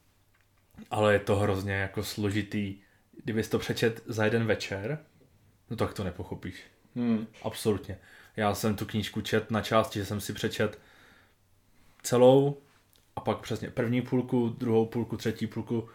ale 0.92 1.14
je 1.14 1.20
to 1.20 1.36
hrozně 1.36 1.74
jako 1.74 2.04
složitý. 2.04 2.76
Kdybys 3.24 3.50
to 3.50 3.60
přečet 3.60 4.04
za 4.06 4.26
jeden 4.26 4.46
večer, 4.46 5.00
no 5.70 5.76
tak 5.78 5.94
to 5.94 6.04
nepochopíš. 6.04 6.64
Hmm. 6.96 7.28
Absolutně. 7.44 7.98
Já 8.38 8.56
jsem 8.56 8.76
tu 8.76 8.86
knížku 8.86 9.22
čet 9.22 9.52
na 9.52 9.62
části, 9.62 10.00
že 10.00 10.06
jsem 10.06 10.22
si 10.22 10.34
přečet 10.34 10.80
celou 12.04 12.58
a 13.16 13.22
pak 13.22 13.38
přesně 13.38 13.70
první 13.70 14.02
půlku, 14.02 14.56
druhou 14.58 14.86
půlku, 14.86 15.18
třetí 15.18 15.48
půlku, 15.48 15.90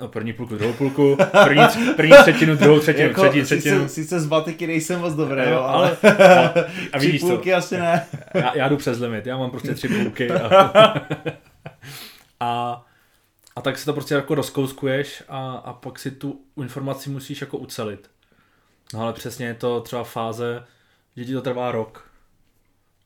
No, 0.00 0.08
první 0.08 0.32
půlku, 0.32 0.56
druhou 0.56 0.72
půlku, 0.72 1.16
první, 1.44 1.62
první 1.96 2.12
třetinu, 2.22 2.56
druhou 2.56 2.80
třetinu, 2.80 3.08
jako, 3.08 3.20
třetí 3.20 3.42
třetinu. 3.42 3.82
Sice, 3.88 3.94
sice 3.94 4.20
z 4.20 4.26
batiky 4.26 4.66
nejsem 4.66 5.00
moc 5.00 5.14
dobrý, 5.14 5.42
jo, 5.50 5.60
ale, 5.60 5.96
ale 6.02 6.52
a 6.92 6.98
vidíš 6.98 7.20
tři 7.20 7.26
půlky 7.30 7.50
to. 7.50 7.56
asi 7.56 7.78
ne. 7.78 8.06
Já, 8.34 8.56
já 8.56 8.68
jdu 8.68 8.76
přes 8.76 8.98
limit, 8.98 9.26
já 9.26 9.36
mám 9.36 9.50
prostě 9.50 9.74
tři 9.74 9.88
půlky. 9.88 10.30
A, 10.30 10.46
a, 12.40 12.84
a 13.56 13.60
tak 13.62 13.78
si 13.78 13.84
to 13.84 13.92
prostě 13.92 14.14
jako 14.14 14.34
rozkouskuješ 14.34 15.22
a, 15.28 15.52
a 15.52 15.72
pak 15.72 15.98
si 15.98 16.10
tu 16.10 16.40
informaci 16.62 17.10
musíš 17.10 17.40
jako 17.40 17.58
ucelit. 17.58 18.10
No 18.94 19.00
ale 19.00 19.12
přesně 19.12 19.46
je 19.46 19.54
to 19.54 19.80
třeba 19.80 20.04
fáze, 20.04 20.64
že 21.20 21.26
ti 21.26 21.32
to 21.32 21.42
trvá 21.42 21.72
rok. 21.72 22.10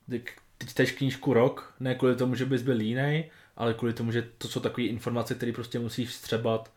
Ty, 0.09 0.23
čteš 0.67 0.91
knížku 0.91 1.33
rok, 1.33 1.73
ne 1.79 1.95
kvůli 1.95 2.15
tomu, 2.15 2.35
že 2.35 2.45
bys 2.45 2.61
byl 2.61 2.77
línej, 2.77 3.31
ale 3.57 3.73
kvůli 3.73 3.93
tomu, 3.93 4.11
že 4.11 4.21
to 4.37 4.47
jsou 4.47 4.59
takové 4.59 4.87
informace, 4.87 5.35
které 5.35 5.51
prostě 5.51 5.79
musíš 5.79 6.13
střebat 6.13 6.71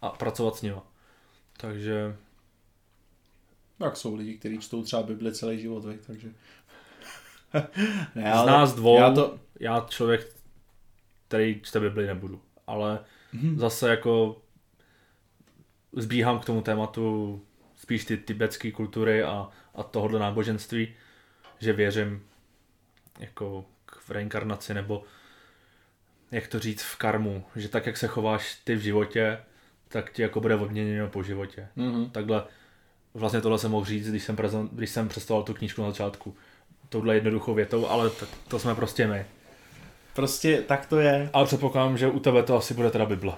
a 0.00 0.08
pracovat 0.10 0.56
s 0.56 0.62
nimi. 0.62 0.76
Takže... 1.56 2.16
Tak 3.78 3.96
jsou 3.96 4.14
lidi, 4.14 4.38
kteří 4.38 4.58
čtou 4.58 4.82
třeba 4.82 5.02
Bibli 5.02 5.34
celý 5.34 5.60
život, 5.60 5.84
veď, 5.84 6.00
takže... 6.06 6.28
ne, 8.14 8.32
ale 8.32 8.44
z 8.44 8.46
nás 8.46 8.74
dvou, 8.74 8.98
já, 8.98 9.14
to... 9.14 9.38
já 9.60 9.86
člověk, 9.88 10.34
který 11.28 11.60
čte 11.62 11.80
Bibli 11.80 12.06
nebudu, 12.06 12.42
ale 12.66 13.04
mm-hmm. 13.34 13.56
zase 13.56 13.90
jako 13.90 14.42
zbíhám 15.92 16.38
k 16.38 16.44
tomu 16.44 16.62
tématu 16.62 17.40
spíš 17.82 18.04
ty 18.04 18.16
tibetské 18.16 18.72
kultury 18.72 19.22
a, 19.22 19.48
a 19.74 19.82
tohohle 19.82 20.20
náboženství, 20.20 20.88
že 21.58 21.72
věřím 21.72 22.22
jako 23.18 23.64
v 24.00 24.10
reinkarnaci 24.10 24.74
nebo 24.74 25.04
jak 26.30 26.48
to 26.48 26.58
říct, 26.58 26.82
v 26.82 26.96
karmu, 26.96 27.44
že 27.56 27.68
tak, 27.68 27.86
jak 27.86 27.96
se 27.96 28.06
chováš 28.06 28.60
ty 28.64 28.74
v 28.74 28.80
životě, 28.80 29.38
tak 29.88 30.12
ti 30.12 30.22
jako 30.22 30.40
bude 30.40 30.54
odměněno 30.54 31.08
po 31.08 31.22
životě. 31.22 31.68
Mm-hmm. 31.76 32.10
Takhle, 32.10 32.44
vlastně 33.14 33.40
tohle 33.40 33.58
jsem 33.58 33.70
mohl 33.70 33.86
říct, 33.86 34.08
když 34.08 34.22
jsem, 34.22 34.36
prezent, 34.36 34.70
když 34.72 34.90
jsem 34.90 35.08
představoval 35.08 35.44
tu 35.44 35.54
knížku 35.54 35.82
na 35.82 35.90
začátku. 35.90 36.36
Touhle 36.88 37.14
jednoduchou 37.14 37.54
větou, 37.54 37.86
ale 37.86 38.10
to, 38.10 38.26
to 38.48 38.58
jsme 38.58 38.74
prostě 38.74 39.06
my. 39.06 39.26
Prostě 40.14 40.62
tak 40.62 40.86
to 40.86 40.98
je. 40.98 41.30
Ale 41.32 41.46
předpokládám, 41.46 41.98
že 41.98 42.08
u 42.08 42.20
tebe 42.20 42.42
to 42.42 42.56
asi 42.56 42.74
bude 42.74 42.90
teda 42.90 43.06
Bible. 43.06 43.34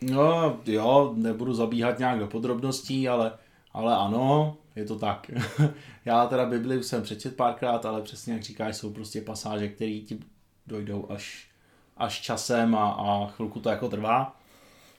No 0.00 0.60
jo, 0.66 1.12
nebudu 1.16 1.54
zabíhat 1.54 1.98
nějak 1.98 2.18
do 2.18 2.26
podrobností, 2.26 3.08
ale, 3.08 3.32
ale 3.72 3.96
ano, 3.96 4.56
je 4.76 4.84
to 4.84 4.98
tak. 4.98 5.30
Já 6.04 6.26
teda 6.26 6.46
Bibli 6.46 6.78
už 6.78 6.86
jsem 6.86 7.02
přečet 7.02 7.36
párkrát, 7.36 7.86
ale 7.86 8.02
přesně 8.02 8.32
jak 8.32 8.42
říkáš, 8.42 8.76
jsou 8.76 8.92
prostě 8.92 9.20
pasáže, 9.20 9.68
které 9.68 10.00
ti 10.00 10.18
dojdou 10.66 11.06
až, 11.10 11.46
až 11.96 12.20
časem 12.20 12.74
a, 12.74 12.90
a 12.90 13.26
chvilku 13.26 13.60
to 13.60 13.68
jako 13.68 13.88
trvá. 13.88 14.36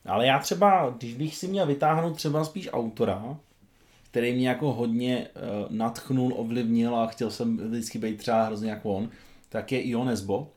Ale 0.05 0.27
já 0.27 0.39
třeba, 0.39 0.95
když 0.97 1.13
bych 1.13 1.35
si 1.35 1.47
měl 1.47 1.65
vytáhnout 1.65 2.15
třeba 2.15 2.45
spíš 2.45 2.69
autora, 2.73 3.37
který 4.11 4.33
mě 4.33 4.49
jako 4.49 4.73
hodně 4.73 5.27
uh, 5.35 5.71
natchnul, 5.71 6.33
ovlivnil 6.37 6.95
a 6.95 7.07
chtěl 7.07 7.31
jsem 7.31 7.57
vždycky 7.57 7.99
být 7.99 8.17
třeba 8.17 8.43
hrozně 8.43 8.69
jako 8.69 8.93
on, 8.93 9.09
tak 9.49 9.71
je 9.71 9.81
Ion 9.81 10.09
Esbo. 10.09 10.51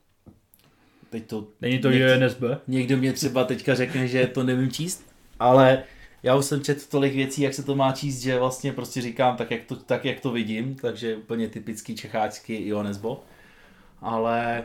Teď 1.11 1.27
to... 1.27 1.47
Není 1.61 1.79
to 1.79 1.91
Ion 1.91 2.23
Esbo? 2.23 2.49
Někdo 2.69 2.97
mě 2.97 3.13
třeba 3.13 3.45
teďka 3.45 3.75
řekne, 3.75 4.09
že 4.09 4.27
to 4.27 4.43
nevím 4.43 4.71
číst, 4.71 5.07
ale 5.39 5.85
já 6.27 6.37
už 6.37 6.45
jsem 6.45 6.63
četl 6.63 6.81
tolik 6.91 7.15
věcí, 7.15 7.43
jak 7.43 7.55
se 7.55 7.63
to 7.63 7.77
má 7.77 7.93
číst, 7.93 8.19
že 8.19 8.39
vlastně 8.39 8.73
prostě 8.73 9.01
říkám 9.01 9.37
tak, 9.37 9.51
jak 9.51 9.65
to, 9.65 9.77
tak, 9.77 10.05
jak 10.05 10.21
to 10.21 10.33
vidím, 10.33 10.75
takže 10.75 11.17
úplně 11.17 11.49
typický 11.49 11.97
čecháčský 11.97 12.55
Ionesbo. 12.55 13.25
Ale 14.01 14.65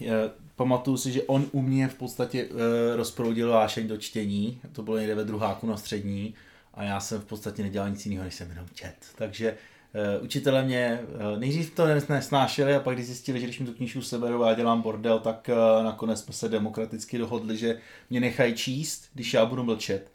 je, 0.00 0.12
pamatuju 0.56 0.96
si, 0.96 1.12
že 1.12 1.22
on 1.22 1.46
u 1.52 1.62
mě 1.62 1.88
v 1.88 1.94
podstatě 1.94 2.48
e, 2.50 2.96
rozproudil 2.96 3.50
vášeň 3.50 3.88
do 3.88 3.96
čtení, 3.96 4.60
to 4.72 4.82
bylo 4.82 4.98
někde 4.98 5.14
ve 5.14 5.24
druháku 5.24 5.66
na 5.66 5.76
střední 5.76 6.34
a 6.74 6.82
já 6.82 7.00
jsem 7.00 7.20
v 7.20 7.24
podstatě 7.24 7.62
nedělal 7.62 7.90
nic 7.90 8.06
jiného, 8.06 8.24
než 8.24 8.34
jsem 8.34 8.50
jenom 8.50 8.66
čet. 8.74 8.96
Takže 9.14 9.56
e, 9.94 10.18
učitelé 10.18 10.64
mě 10.64 11.00
e, 11.34 11.38
nejdřív 11.38 11.74
to 11.74 11.86
nesnášeli 12.08 12.74
a 12.74 12.80
pak 12.80 12.94
když 12.94 13.06
zjistili, 13.06 13.40
že 13.40 13.46
když 13.46 13.60
mi 13.60 13.66
tu 13.66 13.72
knížku 13.72 14.02
seberou 14.02 14.42
a 14.42 14.48
já 14.48 14.54
dělám 14.54 14.82
bordel, 14.82 15.18
tak 15.18 15.48
e, 15.48 15.54
nakonec 15.84 16.20
jsme 16.20 16.34
se 16.34 16.48
demokraticky 16.48 17.18
dohodli, 17.18 17.56
že 17.56 17.78
mě 18.10 18.20
nechají 18.20 18.54
číst, 18.54 19.08
když 19.14 19.34
já 19.34 19.46
budu 19.46 19.62
mlčet. 19.62 20.13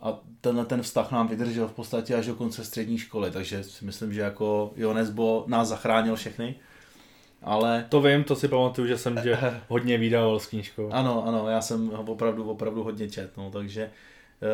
A 0.00 0.20
tenhle 0.40 0.64
ten 0.64 0.82
vztah 0.82 1.12
nám 1.12 1.28
vydržel 1.28 1.68
v 1.68 1.72
podstatě 1.72 2.14
až 2.14 2.26
do 2.26 2.34
konce 2.34 2.64
střední 2.64 2.98
školy, 2.98 3.30
takže 3.30 3.64
si 3.64 3.84
myslím, 3.84 4.14
že 4.14 4.20
jako 4.20 4.72
Jonesbo 4.76 5.44
nás 5.46 5.68
zachránil 5.68 6.16
všechny. 6.16 6.54
Ale... 7.42 7.86
To 7.88 8.00
vím, 8.00 8.24
to 8.24 8.36
si 8.36 8.48
pamatuju, 8.48 8.88
že 8.88 8.98
jsem 8.98 9.18
tě 9.22 9.38
hodně 9.68 9.98
vydával 9.98 10.40
s 10.40 10.46
knížkou. 10.46 10.90
Ano, 10.92 11.26
ano, 11.26 11.48
já 11.48 11.60
jsem 11.60 11.86
ho 11.88 12.02
opravdu, 12.02 12.50
opravdu 12.50 12.82
hodně 12.82 13.10
čet, 13.10 13.36
no, 13.36 13.50
takže 13.50 13.90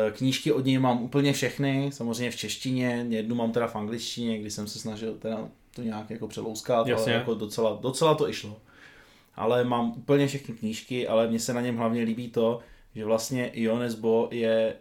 eh, 0.07 0.11
knížky 0.11 0.51
od 0.51 0.65
něj 0.65 0.77
mám 0.77 1.03
úplně 1.03 1.33
všechny, 1.33 1.89
samozřejmě 1.93 2.31
v 2.31 2.35
češtině, 2.35 3.05
jednu 3.09 3.35
mám 3.35 3.51
teda 3.51 3.67
v 3.67 3.75
angličtině, 3.75 4.39
kdy 4.39 4.51
jsem 4.51 4.67
se 4.67 4.79
snažil 4.79 5.13
teda 5.13 5.49
to 5.75 5.81
nějak 5.81 6.09
jako 6.09 6.27
přelouskat, 6.27 6.87
Jasně. 6.87 7.13
ale 7.13 7.19
jako 7.19 7.33
docela, 7.33 7.79
docela 7.81 8.15
to 8.15 8.29
išlo. 8.29 8.57
Ale 9.35 9.63
mám 9.63 9.93
úplně 9.97 10.27
všechny 10.27 10.55
knížky, 10.55 11.07
ale 11.07 11.27
mně 11.27 11.39
se 11.39 11.53
na 11.53 11.61
něm 11.61 11.77
hlavně 11.77 12.03
líbí 12.03 12.29
to, 12.29 12.59
že 12.95 13.05
vlastně 13.05 13.47
Iones 13.47 13.95
Bo 13.95 14.27
je 14.31 14.75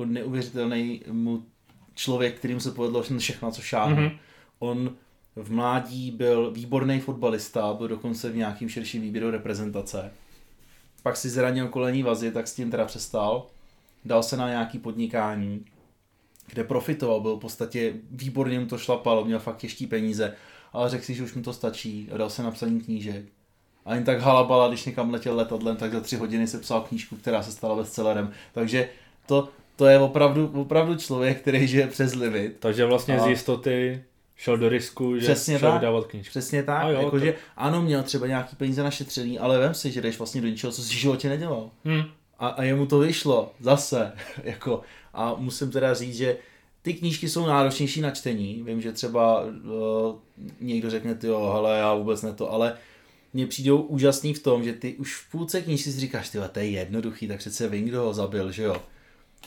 jako 0.00 0.12
neuvěřitelný 0.12 1.02
mu 1.10 1.44
člověk, 1.94 2.38
kterým 2.38 2.60
se 2.60 2.70
povedlo 2.70 3.02
všechno, 3.18 3.52
co 3.52 3.62
šáhne. 3.62 4.08
Mm-hmm. 4.08 4.18
On 4.58 4.94
v 5.36 5.52
mládí 5.52 6.10
byl 6.10 6.50
výborný 6.50 7.00
fotbalista, 7.00 7.74
byl 7.74 7.88
dokonce 7.88 8.30
v 8.30 8.36
nějakým 8.36 8.68
širším 8.68 9.02
výběru 9.02 9.30
reprezentace. 9.30 10.12
Pak 11.02 11.16
si 11.16 11.28
zranil 11.28 11.68
kolení 11.68 12.02
vazy, 12.02 12.32
tak 12.32 12.48
s 12.48 12.54
tím 12.54 12.70
teda 12.70 12.84
přestal. 12.84 13.46
Dal 14.04 14.22
se 14.22 14.36
na 14.36 14.48
nějaký 14.48 14.78
podnikání, 14.78 15.64
kde 16.46 16.64
profitoval, 16.64 17.20
byl 17.20 17.36
v 17.36 17.40
podstatě 17.40 17.94
výborně 18.10 18.60
mu 18.60 18.66
to 18.66 18.78
šlapalo, 18.78 19.24
měl 19.24 19.38
fakt 19.38 19.56
těžký 19.56 19.86
peníze, 19.86 20.34
ale 20.72 20.90
řekl 20.90 21.04
si, 21.04 21.14
že 21.14 21.22
už 21.22 21.34
mu 21.34 21.42
to 21.42 21.52
stačí 21.52 22.08
a 22.14 22.16
dal 22.16 22.30
se 22.30 22.42
na 22.42 22.50
psaní 22.50 22.80
knížek. 22.80 23.24
A 23.84 23.94
jen 23.94 24.04
tak 24.04 24.20
halabala, 24.20 24.68
když 24.68 24.84
někam 24.84 25.10
letěl 25.10 25.36
letadlem, 25.36 25.76
tak 25.76 25.92
za 25.92 26.00
tři 26.00 26.16
hodiny 26.16 26.46
se 26.46 26.58
psal 26.58 26.80
knížku, 26.80 27.16
která 27.16 27.42
se 27.42 27.52
stala 27.52 27.76
bestsellerem. 27.76 28.32
Takže 28.52 28.88
to, 29.26 29.48
to 29.80 29.86
je 29.86 29.98
opravdu, 29.98 30.50
opravdu 30.54 30.96
člověk, 30.96 31.40
který 31.40 31.66
žije 31.66 31.86
přes 31.86 32.14
limit. 32.14 32.56
Takže 32.58 32.84
vlastně 32.84 33.16
a... 33.16 33.24
z 33.24 33.26
jistoty 33.26 34.02
šel 34.36 34.56
do 34.56 34.68
risku, 34.68 35.18
že 35.18 35.24
Přesně 35.24 35.58
šel 35.58 35.70
tak. 35.70 35.80
vydávat 35.80 36.06
knížku. 36.06 36.30
Přesně 36.30 36.62
tak, 36.62 36.86
jo, 36.86 36.92
jako, 36.92 37.10
to... 37.10 37.18
že 37.18 37.34
ano, 37.56 37.82
měl 37.82 38.02
třeba 38.02 38.26
nějaký 38.26 38.56
peníze 38.56 38.82
našetřený, 38.82 39.38
ale 39.38 39.58
vem 39.58 39.74
si, 39.74 39.90
že 39.90 40.00
jdeš 40.00 40.18
vlastně 40.18 40.40
do 40.40 40.48
něčeho, 40.48 40.72
co 40.72 40.82
si 40.82 40.94
v 40.94 40.98
životě 40.98 41.28
nedělal. 41.28 41.70
Hmm. 41.84 42.02
A, 42.38 42.48
a 42.48 42.62
jemu 42.62 42.86
to 42.86 42.98
vyšlo, 42.98 43.52
zase, 43.60 44.12
jako, 44.44 44.80
a 45.14 45.34
musím 45.38 45.70
teda 45.70 45.94
říct, 45.94 46.16
že 46.16 46.36
ty 46.82 46.94
knížky 46.94 47.28
jsou 47.28 47.46
náročnější 47.46 48.00
na 48.00 48.10
čtení, 48.10 48.62
vím, 48.66 48.80
že 48.80 48.92
třeba 48.92 49.42
uh, 49.42 49.50
někdo 50.60 50.90
řekne, 50.90 51.14
ty 51.14 51.26
jo, 51.26 51.50
hele, 51.54 51.78
já 51.78 51.94
vůbec 51.94 52.22
ne 52.22 52.32
to, 52.32 52.52
ale 52.52 52.76
mně 53.32 53.46
přijdou 53.46 53.82
úžasný 53.82 54.34
v 54.34 54.42
tom, 54.42 54.64
že 54.64 54.72
ty 54.72 54.94
už 54.94 55.16
v 55.16 55.30
půlce 55.30 55.62
knížky 55.62 55.92
si 55.92 56.00
říkáš, 56.00 56.28
ty 56.28 56.38
to 56.52 56.58
je 56.58 56.70
jednoduchý, 56.70 57.28
tak 57.28 57.38
přece 57.38 57.68
vím, 57.68 57.84
kdo 57.84 58.02
ho 58.02 58.14
zabil, 58.14 58.52
že 58.52 58.62
jo. 58.62 58.76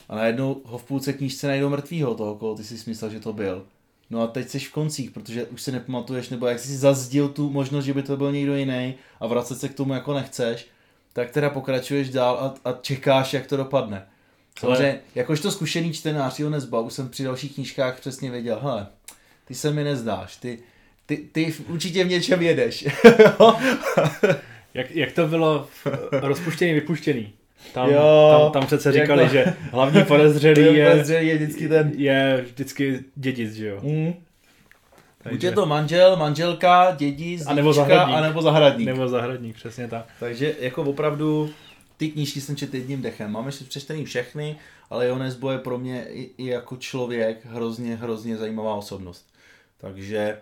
A 0.08 0.16
najednou 0.16 0.62
ho 0.64 0.78
v 0.78 0.84
půlce 0.84 1.12
knížce 1.12 1.46
najdou 1.46 1.68
mrtvýho 1.68 2.14
toho, 2.14 2.34
koho 2.34 2.54
ty 2.54 2.64
si 2.64 2.90
myslel, 2.90 3.10
že 3.10 3.20
to 3.20 3.32
byl. 3.32 3.66
No 4.10 4.22
a 4.22 4.26
teď 4.26 4.48
jsi 4.48 4.58
v 4.58 4.72
koncích, 4.72 5.10
protože 5.10 5.44
už 5.44 5.62
si 5.62 5.72
nepamatuješ, 5.72 6.28
nebo 6.28 6.46
jak 6.46 6.58
jsi 6.58 6.68
si 6.68 6.76
zazdil 6.76 7.28
tu 7.28 7.50
možnost, 7.50 7.84
že 7.84 7.94
by 7.94 8.02
to 8.02 8.16
byl 8.16 8.32
někdo 8.32 8.56
jiný 8.56 8.94
a 9.20 9.26
vracet 9.26 9.60
se 9.60 9.68
k 9.68 9.74
tomu 9.74 9.94
jako 9.94 10.14
nechceš, 10.14 10.66
tak 11.12 11.30
teda 11.30 11.50
pokračuješ 11.50 12.10
dál 12.10 12.38
a, 12.64 12.70
a 12.70 12.78
čekáš, 12.80 13.32
jak 13.32 13.46
to 13.46 13.56
dopadne. 13.56 14.06
Samozřejmě, 14.58 15.00
jakožto 15.14 15.50
zkušený 15.50 15.92
čtenář 15.92 16.38
jo 16.38 16.50
nezba, 16.50 16.80
už 16.80 16.92
jsem 16.92 17.08
při 17.08 17.24
dalších 17.24 17.54
knížkách 17.54 18.00
přesně 18.00 18.30
věděl, 18.30 18.60
hele, 18.62 18.86
ty 19.44 19.54
se 19.54 19.70
mi 19.70 19.84
nezdáš, 19.84 20.36
ty, 20.36 20.58
ty, 21.06 21.16
ty 21.16 21.54
určitě 21.68 22.04
v 22.04 22.08
něčem 22.08 22.42
jedeš. 22.42 22.84
jak, 24.74 24.90
jak 24.90 25.12
to 25.12 25.26
bylo 25.26 25.68
rozpuštěný, 26.12 26.72
vypuštěný? 26.72 27.32
Tam, 27.72 27.90
jo, 27.90 28.40
tam, 28.42 28.52
tam 28.52 28.66
přece 28.66 28.92
říkali, 28.92 29.22
jako, 29.22 29.34
že 29.34 29.44
hlavní 29.72 30.04
podezřelý 30.08 30.62
je, 30.62 31.04
je 31.08 31.34
vždycky 31.36 31.68
ten... 31.68 31.92
je 31.96 32.44
vždycky 32.44 33.04
dědic, 33.14 33.52
že 33.54 33.68
jo? 33.68 33.80
Mm. 33.82 34.14
Takže... 35.22 35.36
Buď 35.36 35.44
je 35.44 35.52
to 35.52 35.66
manžel, 35.66 36.16
manželka, 36.16 36.94
dědic, 36.96 37.46
a 37.46 37.54
nebo 37.54 37.72
zahradník. 37.72 38.16
A 38.16 38.20
nebo 38.20 38.42
zahradník. 38.42 38.86
Nebo 38.86 39.08
zahradník, 39.08 39.56
přesně 39.56 39.88
tak. 39.88 40.06
Takže 40.20 40.54
jako 40.60 40.82
opravdu 40.82 41.50
ty 41.96 42.08
knížky 42.08 42.40
jsem 42.40 42.56
četl 42.56 42.76
jedním 42.76 43.02
dechem. 43.02 43.32
Máme 43.32 43.52
si 43.52 43.64
přečtený 43.64 44.04
všechny, 44.04 44.56
ale 44.90 45.06
Jonas 45.06 45.34
Bo 45.34 45.50
je 45.50 45.58
pro 45.58 45.78
mě 45.78 46.06
i, 46.08 46.30
i 46.38 46.46
jako 46.46 46.76
člověk 46.76 47.46
hrozně, 47.46 47.96
hrozně 47.96 48.36
zajímavá 48.36 48.74
osobnost. 48.74 49.26
Takže 49.80 50.38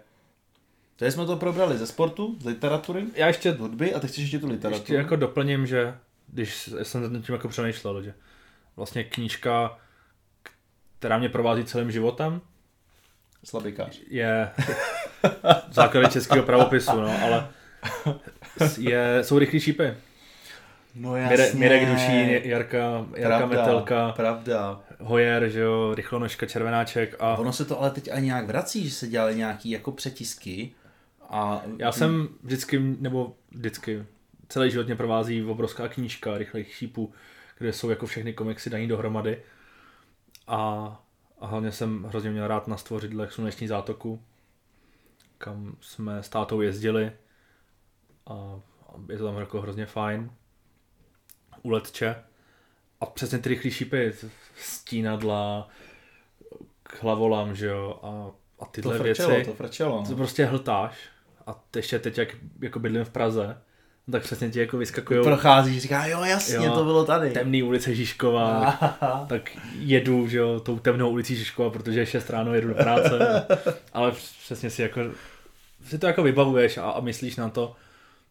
to 0.97 1.05
jsme 1.05 1.27
to 1.27 1.37
probrali 1.37 1.79
ze 1.79 1.87
sportu, 1.87 2.37
z 2.41 2.45
literatury, 2.45 3.05
Já 3.15 3.27
ještě 3.27 3.51
hudby 3.51 3.95
a 3.95 4.01
teď 4.01 4.11
chceš 4.11 4.23
ještě 4.23 4.39
tu 4.39 4.49
literaturu. 4.49 4.81
Ještě 4.81 4.95
jako 4.95 5.17
doplním, 5.17 5.67
že 5.67 5.95
když 6.33 6.71
jsem 6.83 7.13
nad 7.13 7.25
tím 7.25 7.35
jako 7.35 7.49
přemýšlel, 7.49 8.03
že 8.03 8.15
vlastně 8.77 9.05
knížka, 9.05 9.79
která 10.99 11.19
mě 11.19 11.29
provází 11.29 11.65
celým 11.65 11.91
životem, 11.91 12.41
Slabikář. 13.45 14.01
Je 14.09 14.51
základy 15.71 16.09
českého 16.09 16.43
pravopisu, 16.43 17.01
no, 17.01 17.23
ale 17.23 17.49
je, 18.79 19.19
jsou 19.23 19.39
rychlý 19.39 19.61
šípy. 19.61 19.95
No 20.95 21.17
jasně. 21.17 21.61
Mirek 21.61 21.89
Duší, 21.89 22.49
Jarka, 22.49 23.07
Jarka 23.17 23.39
pravda, 23.39 23.47
Metelka, 23.47 24.13
pravda. 24.13 24.81
Hojer, 25.01 25.49
že 25.49 25.61
jo, 25.61 25.95
Rychlonožka, 25.95 26.47
Červenáček. 26.47 27.17
A... 27.21 27.37
Ono 27.37 27.53
se 27.53 27.65
to 27.65 27.81
ale 27.81 27.91
teď 27.91 28.09
ani 28.13 28.27
nějak 28.27 28.47
vrací, 28.47 28.89
že 28.89 28.95
se 28.95 29.09
dělali 29.09 29.37
nějaký 29.37 29.71
jako 29.71 29.93
přetisky. 29.93 30.73
A... 31.31 31.63
Já 31.79 31.93
jsem 31.93 32.29
vždycky, 32.43 32.79
nebo 32.79 33.35
vždycky, 33.51 34.05
celý 34.53 34.71
život 34.71 34.87
mě 34.87 34.97
provází 34.97 35.45
obrovská 35.45 35.89
knížka 35.89 36.39
rychlých 36.39 36.75
šípů, 36.75 37.13
kde 37.59 37.73
jsou 37.73 37.91
jako 37.91 38.07
všechny 38.07 38.33
komiksy 38.33 38.71
daní 38.71 38.89
dohromady. 38.89 39.43
A, 40.47 40.59
a 41.41 41.47
hlavně 41.47 41.73
jsem 41.73 42.05
hrozně 42.05 42.31
měl 42.31 42.47
rád 42.47 42.69
na 42.69 42.77
stvořidlech 42.77 43.33
sluneční 43.33 43.69
zátoku, 43.69 44.23
kam 45.39 45.77
jsme 45.81 46.23
s 46.23 46.29
tátou 46.29 46.61
jezdili 46.61 47.13
a 48.27 48.61
je 49.09 49.19
to 49.19 49.25
tam 49.25 49.37
jako 49.37 49.61
hrozně 49.61 49.87
fajn. 49.87 50.31
U 51.63 51.71
letče. 51.71 52.17
A 53.01 53.07
přesně 53.07 53.39
ty 53.39 53.49
rychlý 53.49 53.71
šípy, 53.71 54.13
stínadla, 54.57 55.69
hlavolám, 57.01 57.55
že 57.55 57.67
jo, 57.67 58.01
a, 58.03 58.31
a 58.65 58.67
tyhle 58.67 58.99
to 58.99 59.05
frčelo, 59.05 59.31
věci. 59.31 59.51
To 59.51 59.57
frčelo, 59.57 60.01
no. 60.01 60.09
To 60.09 60.17
prostě 60.17 60.45
hltáš. 60.45 60.99
A 61.47 61.65
ještě 61.77 61.99
teď, 61.99 62.19
jak 62.19 62.29
jako 62.61 62.79
bydlím 62.79 63.05
v 63.05 63.11
Praze, 63.11 63.63
No 64.07 64.13
tak 64.13 64.23
přesně 64.23 64.51
ti 64.51 64.59
jako 64.61 64.79
vyskakují. 64.79 65.23
Procházíš, 65.23 65.83
říká, 65.83 66.07
jo 66.07 66.25
jasně, 66.25 66.67
jo, 66.67 66.75
to 66.75 66.85
bylo 66.85 67.05
tady. 67.05 67.31
Temný 67.31 67.63
ulice 67.63 67.95
Žižkova, 67.95 68.79
tak 69.29 69.51
jedu, 69.79 70.29
že 70.29 70.39
jo, 70.39 70.61
tou 70.61 70.79
temnou 70.79 71.11
ulicí 71.11 71.37
Žižkova, 71.37 71.71
protože 71.71 72.01
je 72.01 72.07
6 72.07 72.31
ráno 72.31 72.55
jedu 72.55 72.69
do 72.69 72.75
práce, 72.75 73.47
ale 73.93 74.13
přesně 74.45 74.71
si 74.71 74.83
jako, 74.83 75.01
si 75.85 75.99
to 75.99 76.07
jako 76.07 76.23
vybavuješ 76.23 76.79
a, 76.79 76.91
a 76.91 77.01
myslíš 77.01 77.37
na 77.37 77.49
to, 77.49 77.77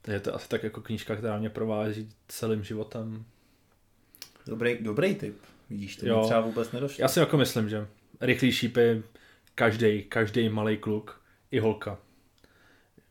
takže 0.02 0.20
to 0.20 0.30
je 0.30 0.34
asi 0.34 0.50
tak 0.50 0.64
jako 0.64 0.82
knížka, 0.82 1.16
která 1.16 1.38
mě 1.38 1.50
provází 1.50 2.10
celým 2.28 2.64
životem. 2.64 3.26
Dobrý, 4.46 4.78
dobrý 4.82 5.16
tip, 5.16 5.38
vidíš, 5.70 5.96
to 5.96 6.08
jo. 6.08 6.24
třeba 6.26 6.42
vůbec 6.42 6.72
nedošlo. 6.72 7.02
Já 7.02 7.08
si 7.08 7.20
jako 7.20 7.38
myslím, 7.38 7.70
že 7.70 7.88
rychlý 8.22 8.52
šípy, 8.52 9.04
každý, 9.56 10.04
každý 10.04 10.50
malý 10.50 10.78
kluk, 10.78 11.22
i 11.52 11.60
holka. 11.60 11.98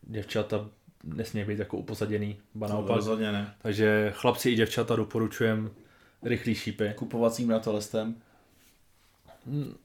Děvčata 0.01 0.69
nesmí 1.03 1.43
být 1.43 1.59
jako 1.59 1.77
upozaděný, 1.77 2.39
ba 2.55 2.67
naopak. 2.67 2.95
Rozhodně 2.95 3.31
ne. 3.31 3.53
Takže 3.61 4.13
chlapci 4.15 4.49
i 4.49 4.55
děvčata 4.55 4.95
doporučujem 4.95 5.71
rychlý 6.23 6.55
šípy. 6.55 6.93
Kupovacím 6.95 7.49
ratolestem. 7.49 8.15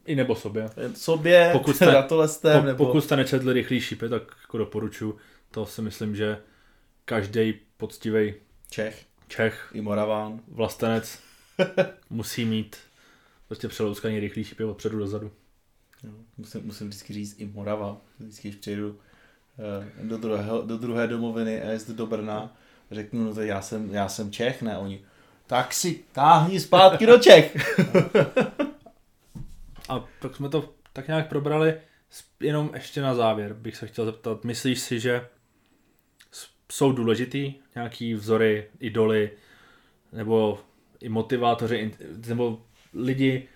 I 0.06 0.14
nebo 0.16 0.34
sobě. 0.34 0.70
Sobě, 0.94 1.50
pokud 1.52 1.76
jste, 1.76 1.86
ratolestem, 1.86 2.60
po, 2.60 2.66
nebo... 2.66 2.86
Pokud 2.86 3.00
jste 3.00 3.16
nečetli 3.16 3.52
rychlý 3.52 3.80
šípy, 3.80 4.08
tak 4.08 4.22
jako 4.42 4.58
doporučuji. 4.58 5.16
To 5.50 5.66
si 5.66 5.82
myslím, 5.82 6.16
že 6.16 6.38
každý 7.04 7.54
poctivý 7.76 8.34
Čech. 8.70 9.06
Čech. 9.28 9.70
I 9.74 9.80
Moraván. 9.80 10.40
Vlastenec 10.48 11.18
musí 12.10 12.44
mít 12.44 12.76
prostě 13.48 13.68
přelouskaný 13.68 14.20
rychlý 14.20 14.44
šípy 14.44 14.64
odpředu 14.64 14.98
dozadu. 14.98 15.32
Jo, 16.04 16.12
musím, 16.36 16.60
musím 16.64 16.88
vždycky 16.88 17.12
říct 17.12 17.40
i 17.40 17.46
Morava. 17.46 17.96
Vždycky, 18.18 18.48
když 18.48 18.60
přijdu 18.60 18.98
Eh, 18.98 19.05
do 20.02 20.16
druhé, 20.16 20.44
do 20.64 20.78
druhé 20.78 21.06
domoviny 21.06 21.62
a 21.62 21.70
jezd 21.70 21.90
do 21.90 22.06
Brna. 22.06 22.56
Řeknu, 22.90 23.24
no 23.24 23.34
to 23.34 23.40
já 23.40 23.62
jsem, 23.62 23.94
já 23.94 24.08
jsem 24.08 24.32
Čech, 24.32 24.62
ne 24.62 24.78
oni. 24.78 25.04
Tak 25.46 25.74
si 25.74 26.04
táhni 26.12 26.60
zpátky 26.60 27.06
do 27.06 27.18
Čech. 27.18 27.78
a 29.88 30.04
pak 30.20 30.36
jsme 30.36 30.48
to 30.48 30.74
tak 30.92 31.08
nějak 31.08 31.28
probrali, 31.28 31.74
jenom 32.40 32.70
ještě 32.74 33.02
na 33.02 33.14
závěr 33.14 33.54
bych 33.54 33.76
se 33.76 33.86
chtěl 33.86 34.04
zeptat, 34.04 34.44
myslíš 34.44 34.80
si, 34.80 35.00
že 35.00 35.26
jsou 36.72 36.92
důležitý 36.92 37.54
nějaký 37.74 38.14
vzory, 38.14 38.70
idoly, 38.80 39.30
nebo 40.12 40.60
i 41.00 41.08
motivátoři, 41.08 41.92
nebo 42.26 42.62
lidi, 42.94 43.48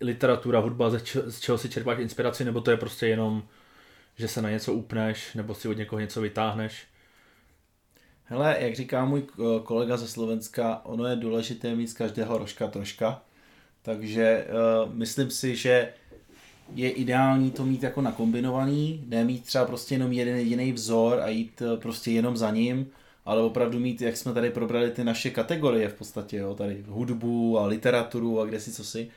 literatura, 0.00 0.60
hudba, 0.60 0.90
z 1.26 1.40
čeho 1.40 1.58
si 1.58 1.68
čerpáš 1.68 1.98
inspiraci, 1.98 2.44
nebo 2.44 2.60
to 2.60 2.70
je 2.70 2.76
prostě 2.76 3.06
jenom, 3.06 3.42
že 4.16 4.28
se 4.28 4.42
na 4.42 4.50
něco 4.50 4.74
upneš, 4.74 5.34
nebo 5.34 5.54
si 5.54 5.68
od 5.68 5.76
někoho 5.76 6.00
něco 6.00 6.20
vytáhneš? 6.20 6.86
Hele, 8.24 8.56
jak 8.60 8.74
říká 8.74 9.04
můj 9.04 9.22
kolega 9.64 9.96
ze 9.96 10.08
Slovenska, 10.08 10.80
ono 10.84 11.06
je 11.06 11.16
důležité 11.16 11.74
mít 11.74 11.86
z 11.86 11.94
každého 11.94 12.38
rožka 12.38 12.68
troška, 12.68 13.22
takže 13.82 14.46
uh, 14.84 14.94
myslím 14.94 15.30
si, 15.30 15.56
že 15.56 15.92
je 16.74 16.90
ideální 16.90 17.50
to 17.50 17.64
mít 17.64 17.82
jako 17.82 18.00
nakombinovaný, 18.00 19.04
ne 19.06 19.24
mít 19.24 19.44
třeba 19.44 19.64
prostě 19.64 19.94
jenom 19.94 20.12
jeden 20.12 20.36
jediný 20.36 20.72
vzor 20.72 21.20
a 21.20 21.28
jít 21.28 21.62
uh, 21.62 21.80
prostě 21.80 22.10
jenom 22.10 22.36
za 22.36 22.50
ním, 22.50 22.90
ale 23.24 23.42
opravdu 23.42 23.80
mít, 23.80 24.02
jak 24.02 24.16
jsme 24.16 24.32
tady 24.32 24.50
probrali 24.50 24.90
ty 24.90 25.04
naše 25.04 25.30
kategorie 25.30 25.88
v 25.88 25.94
podstatě, 25.94 26.36
jo, 26.36 26.54
tady 26.54 26.84
hudbu 26.88 27.58
a 27.58 27.66
literaturu 27.66 28.40
a 28.40 28.44
kde 28.44 28.60
si 28.60 28.72
co 28.72 28.84
si, 28.84 29.10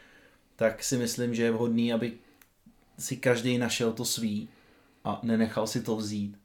tak 0.55 0.83
si 0.83 0.97
myslím, 0.97 1.35
že 1.35 1.43
je 1.43 1.51
vhodný, 1.51 1.93
aby 1.93 2.13
si 2.99 3.17
každý 3.17 3.57
našel 3.57 3.93
to 3.93 4.05
svý 4.05 4.49
a 5.07 5.19
nenechal 5.23 5.67
si 5.67 5.81
to 5.81 5.95
vzít. 5.95 6.37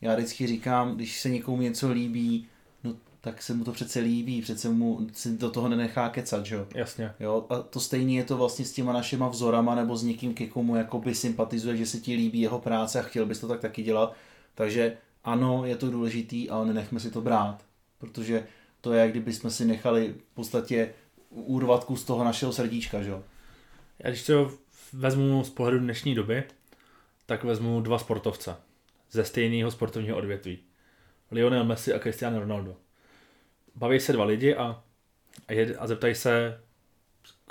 Já 0.00 0.14
vždycky 0.14 0.46
říkám, 0.46 0.96
když 0.96 1.20
se 1.20 1.28
někomu 1.28 1.62
něco 1.62 1.92
líbí, 1.92 2.46
no 2.84 2.94
tak 3.20 3.42
se 3.42 3.54
mu 3.54 3.64
to 3.64 3.72
přece 3.72 4.00
líbí, 4.00 4.42
přece 4.42 4.68
mu 4.68 5.06
si 5.12 5.38
do 5.38 5.50
toho 5.50 5.68
nenechá 5.68 6.08
kecat, 6.08 6.46
že 6.46 6.54
jo? 6.54 6.66
Jasně. 6.74 7.12
Jo, 7.20 7.46
a 7.48 7.62
to 7.62 7.80
stejně 7.80 8.16
je 8.16 8.24
to 8.24 8.36
vlastně 8.36 8.64
s 8.64 8.72
těma 8.72 8.92
našima 8.92 9.28
vzorama 9.28 9.74
nebo 9.74 9.96
s 9.96 10.02
někým, 10.02 10.34
ke 10.34 10.46
komu 10.46 10.76
jakoby 10.76 11.14
sympatizuje, 11.14 11.76
že 11.76 11.86
se 11.86 12.00
ti 12.00 12.14
líbí 12.14 12.40
jeho 12.40 12.58
práce 12.58 13.00
a 13.00 13.02
chtěl 13.02 13.26
bys 13.26 13.40
to 13.40 13.48
tak 13.48 13.60
taky 13.60 13.82
dělat. 13.82 14.14
Takže 14.54 14.96
ano, 15.24 15.64
je 15.64 15.76
to 15.76 15.90
důležitý, 15.90 16.50
ale 16.50 16.66
nenechme 16.66 17.00
si 17.00 17.10
to 17.10 17.20
brát, 17.20 17.64
protože 17.98 18.46
to 18.80 18.92
je, 18.92 19.00
jak 19.00 19.10
kdyby 19.10 19.32
jsme 19.32 19.50
si 19.50 19.64
nechali 19.64 20.14
v 20.30 20.34
podstatě 20.34 20.94
urvat 21.30 21.84
kus 21.84 22.04
toho 22.04 22.24
našeho 22.24 22.52
srdíčka, 22.52 23.02
že 23.02 23.10
jo? 23.10 23.22
Já 23.98 24.10
když 24.10 24.26
to 24.26 24.50
vezmu 24.92 25.44
z 25.44 25.50
pohledu 25.50 25.78
dnešní 25.78 26.14
doby, 26.14 26.44
tak 27.26 27.44
vezmu 27.44 27.80
dva 27.80 27.98
sportovce 27.98 28.56
ze 29.10 29.24
stejného 29.24 29.70
sportovního 29.70 30.16
odvětví. 30.16 30.58
Lionel 31.30 31.64
Messi 31.64 31.94
a 31.94 31.98
Cristiano 31.98 32.40
Ronaldo. 32.40 32.76
Baví 33.74 34.00
se 34.00 34.12
dva 34.12 34.24
lidi 34.24 34.54
a, 34.54 34.82
a, 35.48 35.52
jed, 35.52 35.76
a 35.78 35.86
zeptají 35.86 36.14
se, 36.14 36.60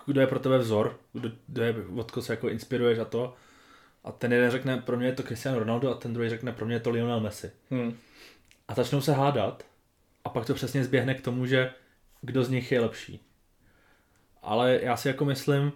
kdo 0.06 0.22
je 0.22 0.28
pro 0.28 0.40
tebe 0.40 0.58
vzor, 0.58 1.00
kdo, 1.14 1.32
kdo 1.48 1.64
je, 1.64 1.76
od 1.96 2.12
koho 2.12 2.24
se 2.24 2.34
jako 2.34 2.50
inspiruješ 2.50 3.00
a 3.00 3.06
to. 3.06 3.36
A 4.04 4.12
ten 4.12 4.34
jeden 4.34 4.52
řekne, 4.52 4.78
pro 4.78 4.98
mě 4.98 5.08
je 5.08 5.14
to 5.14 5.24
Cristiano 5.24 5.60
Ronaldo 5.60 5.92
a 5.92 5.94
ten 5.94 6.14
druhý 6.14 6.30
řekne, 6.30 6.52
pro 6.52 6.66
mě 6.66 6.76
je 6.76 6.80
to 6.80 6.90
Lionel 6.90 7.20
Messi. 7.20 7.52
Hmm. 7.70 7.98
A 8.68 8.74
začnou 8.74 9.02
se 9.02 9.14
hádat 9.14 9.66
a 10.24 10.30
pak 10.30 10.46
to 10.46 10.54
přesně 10.54 10.84
zběhne 10.84 11.16
k 11.16 11.22
tomu, 11.22 11.46
že 11.46 11.74
kdo 12.22 12.44
z 12.44 12.50
nich 12.50 12.72
je 12.72 12.80
lepší. 12.80 13.20
Ale 14.42 14.80
já 14.84 14.98
si 14.98 15.08
jako 15.08 15.26
myslím, 15.26 15.72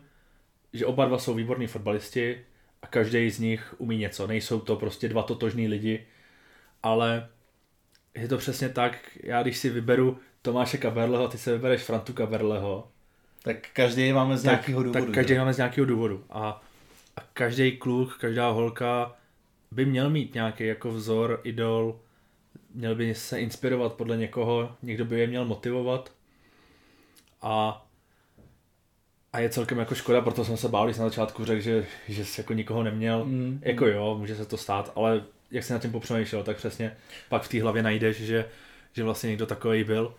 že 0.73 0.85
oba 0.85 1.05
dva 1.05 1.19
jsou 1.19 1.33
výborní 1.33 1.67
fotbalisti 1.67 2.45
a 2.87 2.89
každý 2.89 3.29
z 3.29 3.39
nich 3.39 3.75
umí 3.77 3.97
něco. 3.97 4.27
Nejsou 4.27 4.59
to 4.59 4.75
prostě 4.75 5.09
dva 5.09 5.23
totožní 5.23 5.67
lidi, 5.67 6.05
ale 6.83 7.29
je 8.15 8.27
to 8.27 8.37
přesně 8.37 8.69
tak, 8.69 8.97
já 9.23 9.43
když 9.43 9.57
si 9.57 9.69
vyberu 9.69 10.17
Tomáše 10.41 10.77
Kaberleho 10.77 11.25
a 11.25 11.27
ty 11.27 11.37
se 11.37 11.51
vybereš 11.53 11.81
Frantu 11.81 12.13
Kaberleho, 12.13 12.87
tak 13.43 13.57
každý 13.73 14.13
máme 14.13 14.37
z 14.37 14.43
nějakého 14.43 14.83
důvodu. 14.83 15.05
Tak 15.05 15.13
každý 15.13 15.37
máme 15.37 15.53
z 15.53 15.57
nějakého 15.57 15.85
důvodu. 15.85 16.25
A, 16.29 16.63
a 17.15 17.21
každý 17.33 17.77
kluk, 17.77 18.17
každá 18.17 18.49
holka 18.49 19.15
by 19.71 19.85
měl 19.85 20.09
mít 20.09 20.33
nějaký 20.33 20.65
jako 20.65 20.91
vzor, 20.91 21.39
idol, 21.43 21.99
měl 22.73 22.95
by 22.95 23.15
se 23.15 23.39
inspirovat 23.39 23.93
podle 23.93 24.17
někoho, 24.17 24.75
někdo 24.81 25.05
by 25.05 25.19
je 25.19 25.27
měl 25.27 25.45
motivovat. 25.45 26.11
A 27.41 27.86
a 29.33 29.39
je 29.39 29.49
celkem 29.49 29.77
jako 29.77 29.95
škoda, 29.95 30.21
proto 30.21 30.45
jsem 30.45 30.57
se 30.57 30.69
bál, 30.69 30.85
když 30.85 30.95
jsem 30.95 31.03
na 31.03 31.09
začátku 31.09 31.45
řekl, 31.45 31.61
že, 31.61 31.85
že 32.07 32.25
jsi 32.25 32.41
jako 32.41 32.53
nikoho 32.53 32.83
neměl. 32.83 33.25
Mm. 33.25 33.59
Jako 33.61 33.87
jo, 33.87 34.15
může 34.19 34.35
se 34.35 34.45
to 34.45 34.57
stát, 34.57 34.91
ale 34.95 35.23
jak 35.51 35.63
jsi 35.63 35.73
na 35.73 35.79
tím 35.79 35.91
popřemýšlel, 35.91 36.43
tak 36.43 36.57
přesně 36.57 36.97
pak 37.29 37.43
v 37.43 37.49
té 37.49 37.61
hlavě 37.61 37.83
najdeš, 37.83 38.17
že, 38.17 38.45
že 38.93 39.03
vlastně 39.03 39.29
někdo 39.29 39.45
takový 39.45 39.83
byl. 39.83 40.15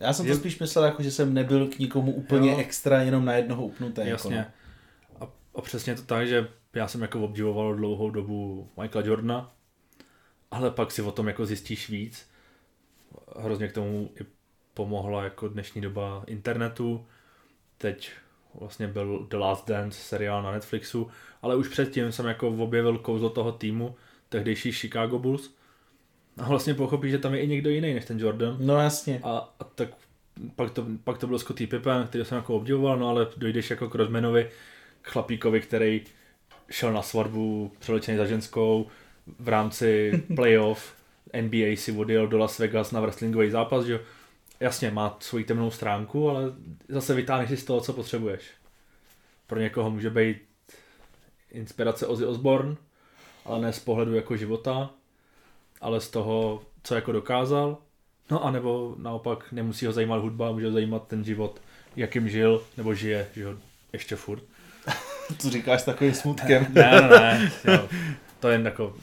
Já 0.00 0.12
jsem 0.12 0.26
to 0.26 0.34
spíš 0.34 0.58
myslel, 0.58 0.84
jako, 0.84 1.02
že 1.02 1.10
jsem 1.10 1.34
nebyl 1.34 1.68
k 1.68 1.78
nikomu 1.78 2.12
úplně 2.12 2.50
jo. 2.50 2.58
extra, 2.58 3.02
jenom 3.02 3.24
na 3.24 3.32
jednoho 3.32 3.64
upnutý. 3.64 4.00
Jako 4.00 4.10
Jasně. 4.10 4.36
Jako, 4.36 4.50
no. 5.20 5.26
a, 5.26 5.32
a 5.54 5.60
přesně 5.60 5.94
to 5.94 6.02
tak, 6.02 6.28
že 6.28 6.48
já 6.74 6.88
jsem 6.88 7.02
jako 7.02 7.20
obdivoval 7.20 7.74
dlouhou 7.74 8.10
dobu 8.10 8.68
Michaela 8.80 9.06
Jordana, 9.06 9.52
ale 10.50 10.70
pak 10.70 10.90
si 10.90 11.02
o 11.02 11.12
tom 11.12 11.28
jako 11.28 11.46
zjistíš 11.46 11.88
víc. 11.88 12.26
Hrozně 13.38 13.68
k 13.68 13.72
tomu 13.72 14.10
i 14.20 14.26
pomohla 14.74 15.24
jako 15.24 15.48
dnešní 15.48 15.80
doba 15.80 16.24
internetu. 16.26 17.06
Teď 17.80 18.10
vlastně 18.54 18.88
byl 18.88 19.26
The 19.30 19.36
Last 19.36 19.68
Dance 19.68 19.98
seriál 19.98 20.42
na 20.42 20.52
Netflixu, 20.52 21.10
ale 21.42 21.56
už 21.56 21.68
předtím 21.68 22.12
jsem 22.12 22.26
jako 22.26 22.48
objevil 22.48 22.98
kouzlo 22.98 23.30
toho 23.30 23.52
týmu, 23.52 23.94
tehdejší 24.28 24.72
Chicago 24.72 25.18
Bulls. 25.18 25.54
A 26.38 26.48
vlastně 26.48 26.74
pochopí, 26.74 27.10
že 27.10 27.18
tam 27.18 27.34
je 27.34 27.40
i 27.40 27.48
někdo 27.48 27.70
jiný 27.70 27.94
než 27.94 28.04
ten 28.04 28.18
Jordan. 28.18 28.56
No 28.60 28.80
jasně. 28.80 29.20
A, 29.22 29.54
a 29.60 29.64
tak 29.64 29.88
pak 30.56 30.70
to, 30.70 30.86
pak 31.04 31.18
to 31.18 31.26
byl 31.26 31.38
Scottie 31.38 31.66
Pippen, 31.66 32.06
který 32.06 32.24
jsem 32.24 32.36
jako 32.36 32.54
obdivoval, 32.54 32.98
no 32.98 33.08
ale 33.08 33.26
dojdeš 33.36 33.70
jako 33.70 33.88
k 33.88 33.94
Rodmanovi, 33.94 34.50
k 35.02 35.08
chlapíkovi, 35.08 35.60
který 35.60 36.04
šel 36.70 36.92
na 36.92 37.02
svatbu 37.02 37.72
přelečený 37.78 38.18
za 38.18 38.26
ženskou 38.26 38.86
v 39.38 39.48
rámci 39.48 40.22
playoff 40.36 40.94
NBA 41.40 41.76
si 41.76 41.92
odjel 41.92 42.26
do 42.28 42.38
Las 42.38 42.58
Vegas 42.58 42.92
na 42.92 43.00
wrestlingový 43.00 43.50
zápas, 43.50 43.84
že 43.84 44.00
jasně, 44.60 44.90
má 44.90 45.16
svoji 45.20 45.44
temnou 45.44 45.70
stránku, 45.70 46.30
ale 46.30 46.42
zase 46.88 47.14
vytáhneš 47.14 47.48
si 47.48 47.56
z 47.56 47.64
toho, 47.64 47.80
co 47.80 47.92
potřebuješ. 47.92 48.42
Pro 49.46 49.60
někoho 49.60 49.90
může 49.90 50.10
být 50.10 50.36
inspirace 51.50 52.06
Ozzy 52.06 52.26
Osbourne, 52.26 52.76
ale 53.44 53.60
ne 53.60 53.72
z 53.72 53.78
pohledu 53.78 54.14
jako 54.14 54.36
života, 54.36 54.90
ale 55.80 56.00
z 56.00 56.10
toho, 56.10 56.62
co 56.82 56.94
jako 56.94 57.12
dokázal. 57.12 57.78
No 58.30 58.44
a 58.44 58.50
nebo 58.50 58.94
naopak 58.98 59.52
nemusí 59.52 59.86
ho 59.86 59.92
zajímat 59.92 60.22
hudba, 60.22 60.52
může 60.52 60.66
ho 60.66 60.72
zajímat 60.72 61.06
ten 61.06 61.24
život, 61.24 61.60
jakým 61.96 62.28
žil, 62.28 62.62
nebo 62.76 62.94
žije, 62.94 63.28
že 63.34 63.46
ho 63.46 63.54
ještě 63.92 64.16
furt. 64.16 64.42
Co 65.38 65.50
říkáš 65.50 65.82
takovým 65.82 66.14
smutkem? 66.14 66.66
ne, 66.70 66.90
ne, 66.90 67.08
ne. 67.08 67.52
Jo. 67.64 67.88
To 68.40 68.48
je 68.48 68.60
jako 68.60 68.94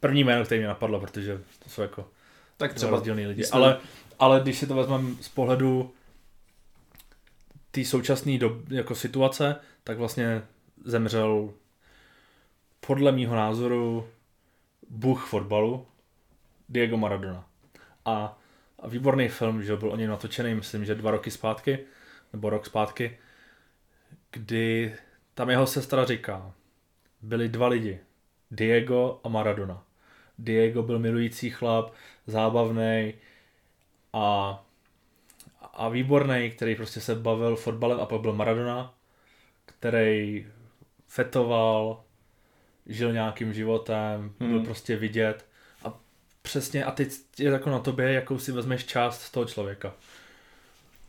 první 0.00 0.24
jméno, 0.24 0.44
které 0.44 0.58
mě 0.58 0.68
napadlo, 0.68 1.00
protože 1.00 1.40
to 1.64 1.70
jsou 1.70 1.82
jako 1.82 2.08
tak 2.56 2.74
třeba 2.74 2.90
rozdílný 2.90 3.26
lidi. 3.26 3.44
Jsme... 3.44 3.56
Ale 3.56 3.78
ale 4.22 4.40
když 4.40 4.58
si 4.58 4.66
to 4.66 4.74
vezmeme 4.74 5.14
z 5.20 5.28
pohledu 5.28 5.94
té 7.70 7.84
současné 7.84 8.38
jako 8.68 8.94
situace, 8.94 9.56
tak 9.84 9.98
vlastně 9.98 10.42
zemřel 10.84 11.54
podle 12.86 13.12
mýho 13.12 13.36
názoru 13.36 14.08
bůh 14.88 15.26
fotbalu 15.26 15.86
Diego 16.68 16.96
Maradona. 16.96 17.46
A, 18.04 18.38
a 18.78 18.88
výborný 18.88 19.28
film, 19.28 19.62
že 19.62 19.76
byl 19.76 19.92
o 19.92 19.96
něm 19.96 20.10
natočený, 20.10 20.54
myslím, 20.54 20.84
že 20.84 20.94
dva 20.94 21.10
roky 21.10 21.30
zpátky, 21.30 21.78
nebo 22.32 22.50
rok 22.50 22.66
zpátky, 22.66 23.18
kdy 24.30 24.94
tam 25.34 25.50
jeho 25.50 25.66
sestra 25.66 26.04
říká, 26.04 26.52
byli 27.22 27.48
dva 27.48 27.68
lidi, 27.68 28.00
Diego 28.50 29.20
a 29.24 29.28
Maradona. 29.28 29.84
Diego 30.38 30.82
byl 30.82 30.98
milující 30.98 31.50
chlap, 31.50 31.92
zábavný, 32.26 33.14
a, 34.12 34.64
a 35.72 35.88
výborný, 35.88 36.50
který 36.50 36.74
prostě 36.76 37.00
se 37.00 37.14
bavil 37.14 37.56
fotbalem 37.56 38.00
a 38.00 38.06
pak 38.06 38.20
byl 38.20 38.32
Maradona, 38.32 38.94
který 39.66 40.46
fetoval, 41.08 42.04
žil 42.86 43.12
nějakým 43.12 43.52
životem, 43.52 44.32
hmm. 44.40 44.50
byl 44.50 44.60
prostě 44.60 44.96
vidět 44.96 45.46
a 45.84 45.94
přesně 46.42 46.84
a 46.84 46.90
teď 46.90 47.12
je 47.38 47.50
jako 47.50 47.70
na 47.70 47.78
tobě, 47.78 48.12
jakou 48.12 48.38
si 48.38 48.52
vezmeš 48.52 48.84
část 48.84 49.30
toho 49.30 49.44
člověka. 49.44 49.92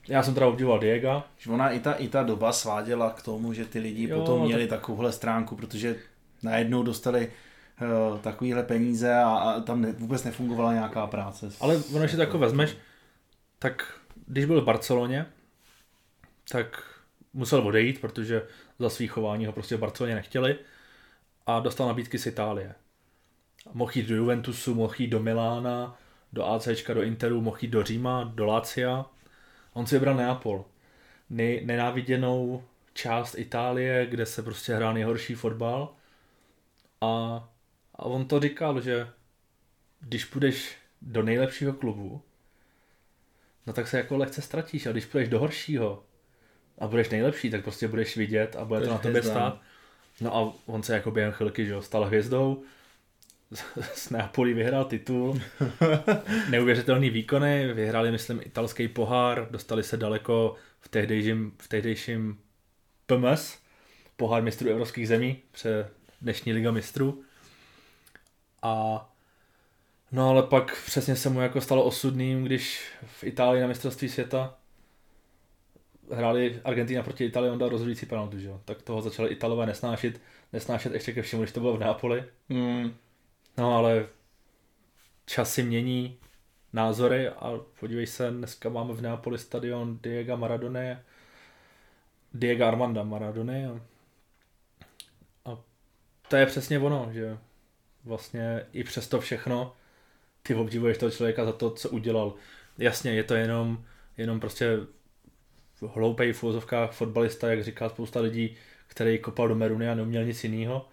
Já 0.08 0.24
jsem 0.24 0.34
teda 0.34 0.48
obdivoval 0.48 0.80
Diego. 0.80 1.24
Že 1.38 1.52
ona 1.52 1.70
i 1.70 1.80
ta, 1.80 1.94
i 1.94 2.08
ta 2.08 2.24
doba 2.24 2.52
sváděla 2.52 3.10
k 3.10 3.22
tomu, 3.22 3.54
že 3.54 3.66
ty 3.66 3.80
lidi 3.80 4.10
jo, 4.10 4.20
potom 4.20 4.46
měli 4.46 4.68
tak... 4.68 4.80
takovouhle 4.80 5.12
stránku, 5.12 5.56
protože 5.56 5.96
najednou 6.44 6.84
dostali 6.84 7.32
uh, 8.12 8.20
takovýhle 8.20 8.64
peníze 8.64 9.16
a, 9.16 9.30
a 9.30 9.60
tam 9.60 9.82
ne, 9.82 9.92
vůbec 9.92 10.24
nefungovala 10.24 10.74
nějaká 10.74 11.08
práce. 11.08 11.50
Ale 11.60 11.84
ono, 11.94 12.08
si 12.08 12.16
to 12.16 12.22
jako 12.22 12.38
vezmeš, 12.38 12.78
tak 13.64 14.00
když 14.28 14.46
byl 14.46 14.62
v 14.62 14.66
Barceloně, 14.66 15.26
tak 16.52 16.84
musel 17.34 17.68
odejít, 17.68 18.02
protože 18.02 18.48
za 18.80 18.90
svý 18.90 19.08
chování 19.08 19.46
ho 19.46 19.54
prostě 19.54 19.76
v 19.76 19.80
Barceloně 19.80 20.16
nechtěli 20.16 20.58
a 21.46 21.60
dostal 21.60 21.88
nabídky 21.88 22.20
z 22.20 22.26
Itálie. 22.26 22.76
Mohl 23.74 23.92
jít 23.96 24.08
do 24.08 24.16
Juventusu, 24.16 24.76
mohl 24.76 24.94
jít 24.98 25.08
do 25.08 25.20
Milána, 25.20 25.98
do 26.34 26.46
AC, 26.46 26.68
do 26.94 27.02
Interu, 27.02 27.42
mohl 27.42 27.58
jít 27.62 27.68
do 27.68 27.84
Říma, 27.84 28.32
do 28.36 28.46
Lácia. 28.46 29.06
On 29.74 29.86
si 29.88 29.96
vybral 29.96 30.16
Neapol. 30.16 30.66
Nej, 31.30 31.66
nenáviděnou 31.66 32.64
část 32.94 33.38
Itálie, 33.38 34.06
kde 34.06 34.26
se 34.26 34.44
prostě 34.44 34.76
hrál 34.76 34.94
nejhorší 34.94 35.36
fotbal. 35.36 35.96
A, 37.02 37.08
a 37.96 38.06
on 38.06 38.28
to 38.28 38.40
říkal, 38.40 38.82
že 38.82 39.08
když 40.00 40.26
půjdeš 40.26 40.78
do 41.02 41.24
nejlepšího 41.24 41.74
klubu, 41.74 42.22
no 43.68 43.74
tak 43.74 43.88
se 43.88 43.98
jako 43.98 44.18
lehce 44.18 44.42
ztratíš. 44.42 44.86
A 44.86 44.92
když 44.92 45.06
půjdeš 45.06 45.30
do 45.30 45.40
horšího 45.40 46.04
a 46.78 46.88
budeš 46.88 47.10
nejlepší, 47.10 47.50
tak 47.50 47.64
prostě 47.64 47.88
budeš 47.88 48.18
vidět 48.18 48.56
a 48.56 48.66
bude 48.66 48.80
to, 48.80 48.86
to 48.86 48.92
na 48.92 48.98
tobě 48.98 49.24
stát. 49.24 49.62
No 50.22 50.36
a 50.36 50.54
on 50.66 50.84
se 50.84 50.94
jako 50.94 51.12
během 51.12 51.32
chvilky 51.32 51.66
že 51.66 51.82
stal 51.82 52.06
hvězdou, 52.06 52.64
s 53.94 54.10
Neapolí 54.10 54.54
vyhrál 54.54 54.86
titul, 54.86 55.42
neuvěřitelný 56.50 57.10
výkony, 57.10 57.74
vyhráli, 57.74 58.12
myslím, 58.12 58.42
italský 58.42 58.88
pohár, 58.88 59.48
dostali 59.52 59.84
se 59.84 59.98
daleko 59.98 60.56
v 60.80 60.90
tehdejším, 60.90 61.54
v 61.62 61.68
tehdejším 61.68 62.40
PMS, 63.06 63.58
pohár 64.18 64.44
mistrů 64.44 64.70
evropských 64.70 65.08
zemí, 65.08 65.38
pře 65.52 65.90
dnešní 66.22 66.54
liga 66.54 66.72
mistrů. 66.72 67.24
A 68.62 69.13
no 70.14 70.30
ale 70.30 70.44
pak 70.44 70.84
přesně 70.86 71.16
se 71.16 71.30
mu 71.30 71.42
jako 71.42 71.62
stalo 71.62 71.84
osudným, 71.84 72.44
když 72.44 72.92
v 73.06 73.24
Itálii 73.24 73.62
na 73.62 73.68
mistrovství 73.68 74.10
světa 74.10 74.56
hráli 76.12 76.62
Argentina 76.64 77.04
proti 77.04 77.26
Itálii, 77.26 77.52
on 77.52 77.58
dal 77.58 77.70
rozhodující 77.70 78.06
penaltu, 78.06 78.40
že 78.40 78.48
jo? 78.48 78.62
Tak 78.66 78.82
toho 78.82 79.02
začali 79.02 79.30
Italové 79.30 79.66
nesnášet, 79.66 80.22
nesnášet 80.54 80.94
ještě 80.94 81.14
ke 81.14 81.22
všemu, 81.22 81.42
když 81.42 81.54
to 81.54 81.60
bylo 81.60 81.78
v 81.78 81.80
Neapoli. 81.80 82.24
Mm. 82.50 82.96
No 83.58 83.78
ale 83.78 84.08
časy 85.26 85.64
mění 85.64 86.18
názory 86.74 87.30
a 87.30 87.60
podívej 87.80 88.08
se, 88.08 88.32
dneska 88.32 88.70
máme 88.70 88.94
v 88.94 89.02
Neapoli 89.02 89.38
stadion 89.38 90.00
Diego 90.04 90.38
Maradone, 90.38 91.04
Diego 92.34 92.66
Armanda 92.66 93.04
Maradone 93.04 93.68
a, 93.68 93.82
a 95.52 95.58
to 96.28 96.36
je 96.36 96.46
přesně 96.46 96.80
ono, 96.80 97.10
že 97.14 97.38
vlastně 98.04 98.66
i 98.74 98.84
přesto 98.84 99.22
všechno 99.22 99.76
ty 100.44 100.56
obdivuješ 100.56 100.98
toho 100.98 101.12
člověka 101.12 101.46
za 101.46 101.52
to, 101.52 101.72
co 101.72 101.90
udělal. 101.90 102.34
Jasně, 102.78 103.12
je 103.12 103.24
to 103.24 103.34
jenom, 103.36 103.86
jenom 104.18 104.40
prostě 104.40 104.78
hloupej 105.88 106.34
v 106.34 106.44
úvozovkách 106.44 106.92
fotbalista, 106.92 107.50
jak 107.50 107.64
říká 107.64 107.90
spousta 107.90 108.20
lidí, 108.20 108.56
který 108.88 109.20
kopal 109.20 109.48
do 109.48 109.56
meruny 109.56 109.90
a 109.90 109.96
neuměl 109.96 110.26
nic 110.26 110.44
jiného. 110.44 110.88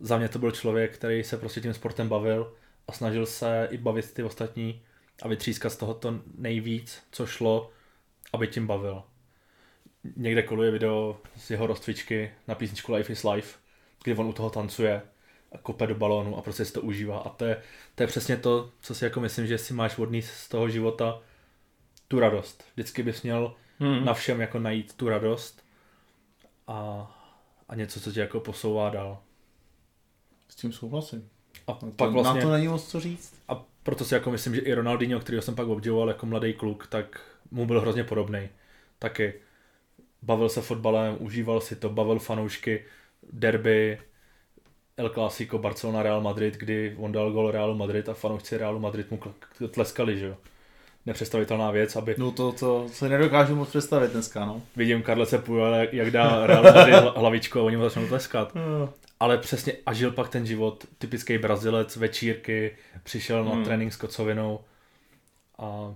Za 0.00 0.18
mě 0.18 0.28
to 0.28 0.38
byl 0.38 0.50
člověk, 0.50 0.94
který 0.94 1.24
se 1.24 1.36
prostě 1.36 1.60
tím 1.60 1.74
sportem 1.74 2.08
bavil 2.08 2.54
a 2.88 2.92
snažil 2.92 3.26
se 3.26 3.68
i 3.70 3.78
bavit 3.78 4.14
ty 4.14 4.22
ostatní 4.22 4.82
a 5.22 5.28
vytřískat 5.28 5.72
z 5.72 5.76
toho 5.76 5.94
to 5.94 6.20
nejvíc, 6.38 7.02
co 7.10 7.26
šlo, 7.26 7.70
aby 8.32 8.48
tím 8.48 8.66
bavil. 8.66 9.02
Někde 10.16 10.42
koluje 10.42 10.70
video 10.70 11.20
z 11.36 11.50
jeho 11.50 11.66
rozcvičky 11.66 12.30
na 12.48 12.54
písničku 12.54 12.94
Life 12.94 13.12
is 13.12 13.24
Life, 13.24 13.58
kdy 14.04 14.14
on 14.14 14.26
u 14.26 14.32
toho 14.32 14.50
tancuje 14.50 15.02
a 15.54 15.58
kope 15.58 15.86
do 15.86 15.94
balónu 15.94 16.36
a 16.36 16.42
prostě 16.42 16.64
si 16.64 16.72
to 16.72 16.80
užívá. 16.80 17.18
A 17.18 17.28
to 17.28 17.44
je, 17.44 17.62
to 17.94 18.02
je 18.02 18.06
přesně 18.06 18.36
to, 18.36 18.70
co 18.80 18.94
si 18.94 19.04
jako 19.04 19.20
myslím, 19.20 19.46
že 19.46 19.58
si 19.58 19.74
máš 19.74 19.96
vodný 19.96 20.22
z 20.22 20.48
toho 20.48 20.68
života, 20.68 21.20
tu 22.08 22.20
radost. 22.20 22.64
Vždycky 22.74 23.02
bys 23.02 23.22
měl 23.22 23.54
hmm. 23.78 24.04
na 24.04 24.14
všem 24.14 24.40
jako 24.40 24.58
najít 24.58 24.96
tu 24.96 25.08
radost 25.08 25.64
a, 26.66 27.10
a 27.68 27.74
něco, 27.74 28.00
co 28.00 28.12
tě 28.12 28.20
jako 28.20 28.40
posouvá 28.40 28.90
dál. 28.90 29.22
S 30.48 30.54
tím 30.54 30.72
souhlasím. 30.72 31.28
A 31.66 31.72
to, 31.72 31.86
pak 31.86 32.10
vlastně, 32.10 32.40
na 32.40 32.46
to 32.46 32.52
není 32.52 32.68
moc 32.68 32.88
co 32.88 33.00
říct. 33.00 33.34
A 33.48 33.64
proto 33.82 34.04
si 34.04 34.14
jako 34.14 34.30
myslím, 34.30 34.54
že 34.54 34.60
i 34.60 34.74
Ronaldinho, 34.74 35.20
kterého 35.20 35.42
jsem 35.42 35.54
pak 35.54 35.68
obdivoval 35.68 36.08
jako 36.08 36.26
mladý 36.26 36.52
kluk, 36.52 36.86
tak 36.86 37.20
mu 37.50 37.66
byl 37.66 37.80
hrozně 37.80 38.04
podobný. 38.04 38.48
Taky 38.98 39.34
bavil 40.22 40.48
se 40.48 40.60
fotbalem, 40.60 41.16
užíval 41.18 41.60
si 41.60 41.76
to, 41.76 41.88
bavil 41.88 42.18
fanoušky, 42.18 42.84
derby, 43.32 43.98
El 44.96 45.10
Clásico, 45.10 45.58
Barcelona, 45.58 46.02
Real 46.02 46.20
Madrid, 46.20 46.54
kdy 46.54 46.96
on 46.98 47.12
dal 47.12 47.32
gol 47.32 47.50
Realu 47.50 47.74
Madrid 47.74 48.08
a 48.08 48.14
fanoušci 48.14 48.58
Realu 48.58 48.78
Madrid 48.78 49.10
mu 49.10 49.20
tleskali, 49.70 50.18
že 50.18 50.26
jo 50.26 50.36
nepředstavitelná 51.06 51.70
věc, 51.70 51.96
aby... 51.96 52.14
No 52.18 52.30
to, 52.32 52.52
to 52.52 52.88
se 52.88 53.08
nedokážu 53.08 53.56
moc 53.56 53.68
představit 53.68 54.12
dneska, 54.12 54.44
no. 54.44 54.62
Vidím 54.76 55.02
Karlece 55.02 55.38
Pujole, 55.38 55.88
jak 55.92 56.10
dá 56.10 56.46
Real 56.46 56.62
Madrid 56.62 56.94
hlavičku 57.16 57.60
a 57.60 57.62
oni 57.62 57.76
mu 57.76 57.82
začnou 57.82 58.06
tleskat. 58.06 58.54
No. 58.54 58.92
Ale 59.20 59.38
přesně 59.38 59.72
a 59.86 59.92
žil 59.92 60.10
pak 60.10 60.28
ten 60.28 60.46
život, 60.46 60.84
typický 60.98 61.38
Brazilec, 61.38 61.96
večírky, 61.96 62.76
přišel 63.02 63.44
hmm. 63.44 63.58
na 63.58 63.64
trénink 63.64 63.92
s 63.92 63.96
kocovinou 63.96 64.60
a 65.58 65.94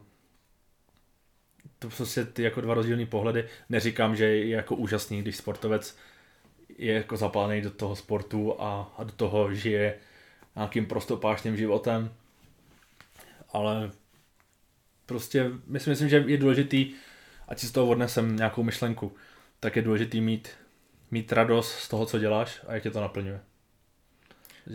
to 1.78 1.88
prostě 1.88 2.24
ty 2.24 2.42
jako 2.42 2.60
dva 2.60 2.74
rozdílné 2.74 3.06
pohledy. 3.06 3.44
Neříkám, 3.68 4.16
že 4.16 4.24
je 4.24 4.48
jako 4.48 4.74
úžasný, 4.74 5.22
když 5.22 5.36
sportovec 5.36 5.96
je 6.78 6.94
jako 6.94 7.16
zapálený 7.16 7.60
do 7.60 7.70
toho 7.70 7.96
sportu 7.96 8.62
a, 8.62 8.94
a 8.98 9.04
do 9.04 9.12
toho 9.12 9.54
žije 9.54 9.94
nějakým 10.56 10.86
prostopášným 10.86 11.56
životem, 11.56 12.14
ale 13.52 13.90
prostě 15.06 15.50
my 15.66 15.80
si 15.80 15.90
myslím, 15.90 16.08
že 16.08 16.24
je 16.26 16.36
důležitý, 16.36 16.94
ať 17.48 17.58
si 17.58 17.66
z 17.66 17.72
toho 17.72 17.86
odnesem 17.86 18.36
nějakou 18.36 18.62
myšlenku, 18.62 19.12
tak 19.60 19.76
je 19.76 19.82
důležitý 19.82 20.20
mít, 20.20 20.48
mít 21.10 21.32
radost 21.32 21.72
z 21.72 21.88
toho, 21.88 22.06
co 22.06 22.18
děláš 22.18 22.60
a 22.66 22.74
jak 22.74 22.82
tě 22.82 22.90
to 22.90 23.00
naplňuje. 23.00 23.40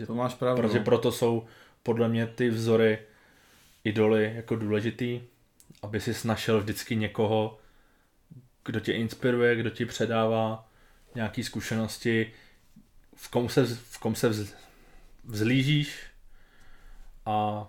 To 0.06 0.14
máš 0.14 0.34
pravdu. 0.34 0.62
Protože 0.62 0.78
no. 0.78 0.84
proto 0.84 1.12
jsou 1.12 1.46
podle 1.82 2.08
mě 2.08 2.26
ty 2.26 2.50
vzory, 2.50 2.98
idoly 3.84 4.32
jako 4.34 4.56
důležitý, 4.56 5.20
aby 5.82 6.00
si 6.00 6.28
našel 6.28 6.60
vždycky 6.60 6.96
někoho, 6.96 7.58
kdo 8.64 8.80
tě 8.80 8.92
inspiruje, 8.92 9.56
kdo 9.56 9.70
ti 9.70 9.86
předává 9.86 10.68
nějaké 11.14 11.44
zkušenosti, 11.44 12.32
v 13.16 13.28
kom 13.28 13.48
se, 13.48 13.66
v 13.66 13.98
kom 13.98 14.14
se 14.14 14.28
vz, 14.28 14.54
vzlížíš 15.24 15.98
a 17.26 17.66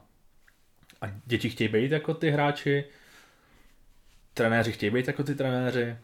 a 1.02 1.12
děti 1.26 1.50
chtějí 1.50 1.68
být 1.68 1.92
jako 1.92 2.14
ty 2.14 2.30
hráči, 2.30 2.86
trenéři 4.34 4.72
chtějí 4.72 4.90
být 4.90 5.08
jako 5.08 5.24
ty 5.24 5.36
trenéři, 5.36 5.98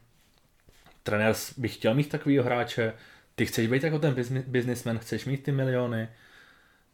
trenér 1.04 1.36
by 1.58 1.68
chtěl 1.68 1.94
mít 1.94 2.10
takovýho 2.10 2.44
hráče, 2.44 2.94
ty 3.36 3.46
chceš 3.46 3.68
být 3.68 3.84
jako 3.84 4.00
ten 4.00 4.16
businessman, 4.48 5.00
chceš 5.00 5.26
mít 5.26 5.44
ty 5.44 5.52
miliony, 5.52 6.10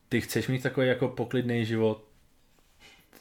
ty 0.09 0.21
chceš 0.21 0.47
mít 0.47 0.63
takový 0.63 0.87
jako 0.87 1.07
poklidný 1.07 1.65
život, 1.65 2.03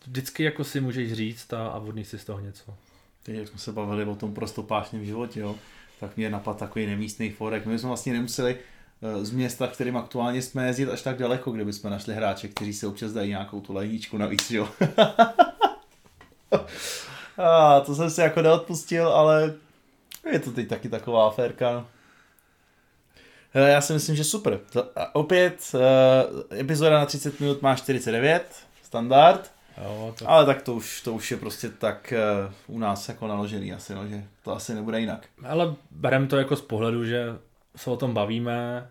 vždycky 0.06 0.42
jako 0.42 0.64
si 0.64 0.80
můžeš 0.80 1.12
říct 1.12 1.52
a, 1.52 1.68
a 1.68 1.78
vodný 1.78 2.04
si 2.04 2.18
z 2.18 2.24
toho 2.24 2.40
něco. 2.40 2.76
Teď, 3.22 3.34
jak 3.34 3.48
jsme 3.48 3.58
se 3.58 3.72
bavili 3.72 4.04
o 4.04 4.16
tom 4.16 4.34
prostopášném 4.34 5.04
životě, 5.04 5.40
jo, 5.40 5.56
tak 6.00 6.16
mě 6.16 6.30
napadl 6.30 6.58
takový 6.58 6.86
nemístný 6.86 7.30
forek. 7.30 7.66
My 7.66 7.78
jsme 7.78 7.88
vlastně 7.88 8.12
nemuseli 8.12 8.58
Eh, 9.02 9.24
z 9.24 9.30
města, 9.30 9.66
kterým 9.66 9.96
aktuálně 9.96 10.42
jsme 10.42 10.66
jezdit 10.66 10.90
až 10.90 11.02
tak 11.02 11.18
daleko, 11.18 11.50
kde 11.50 11.64
bychom 11.64 11.90
našli 11.90 12.14
hráče, 12.14 12.48
kteří 12.48 12.72
si 12.72 12.86
občas 12.86 13.12
dají 13.12 13.28
nějakou 13.28 13.60
tu 13.60 13.72
lehýčku 13.72 14.18
navíc, 14.18 14.50
jo. 14.50 14.68
A 17.38 17.80
to 17.80 17.94
jsem 17.94 18.10
si 18.10 18.20
jako 18.20 18.42
neodpustil, 18.42 19.08
ale 19.08 19.54
je 20.32 20.38
to 20.38 20.52
teď 20.52 20.68
taky 20.68 20.88
taková 20.88 21.26
aférka. 21.26 21.86
Já 23.54 23.80
si 23.80 23.92
myslím, 23.92 24.16
že 24.16 24.24
super. 24.24 24.60
A 24.96 25.14
opět, 25.14 25.72
uh, 25.74 25.80
epizoda 26.58 26.98
na 26.98 27.06
30 27.06 27.40
minut 27.40 27.62
má 27.62 27.74
49, 27.74 28.56
standard. 28.82 29.52
Jo, 29.84 30.14
to... 30.18 30.30
Ale 30.30 30.46
tak 30.46 30.62
to 30.62 30.74
už, 30.74 31.00
to 31.00 31.12
už 31.12 31.30
je 31.30 31.36
prostě 31.36 31.68
tak 31.68 32.14
uh, 32.68 32.76
u 32.76 32.78
nás 32.78 33.08
jako 33.08 33.26
naložený 33.26 33.72
asi, 33.72 33.94
no, 33.94 34.08
že 34.08 34.24
to 34.44 34.56
asi 34.56 34.74
nebude 34.74 35.00
jinak. 35.00 35.26
Ale 35.44 35.74
berem 35.90 36.28
to 36.28 36.36
jako 36.36 36.56
z 36.56 36.62
pohledu, 36.62 37.04
že 37.04 37.26
se 37.76 37.90
o 37.90 37.96
tom 37.96 38.14
bavíme. 38.14 38.88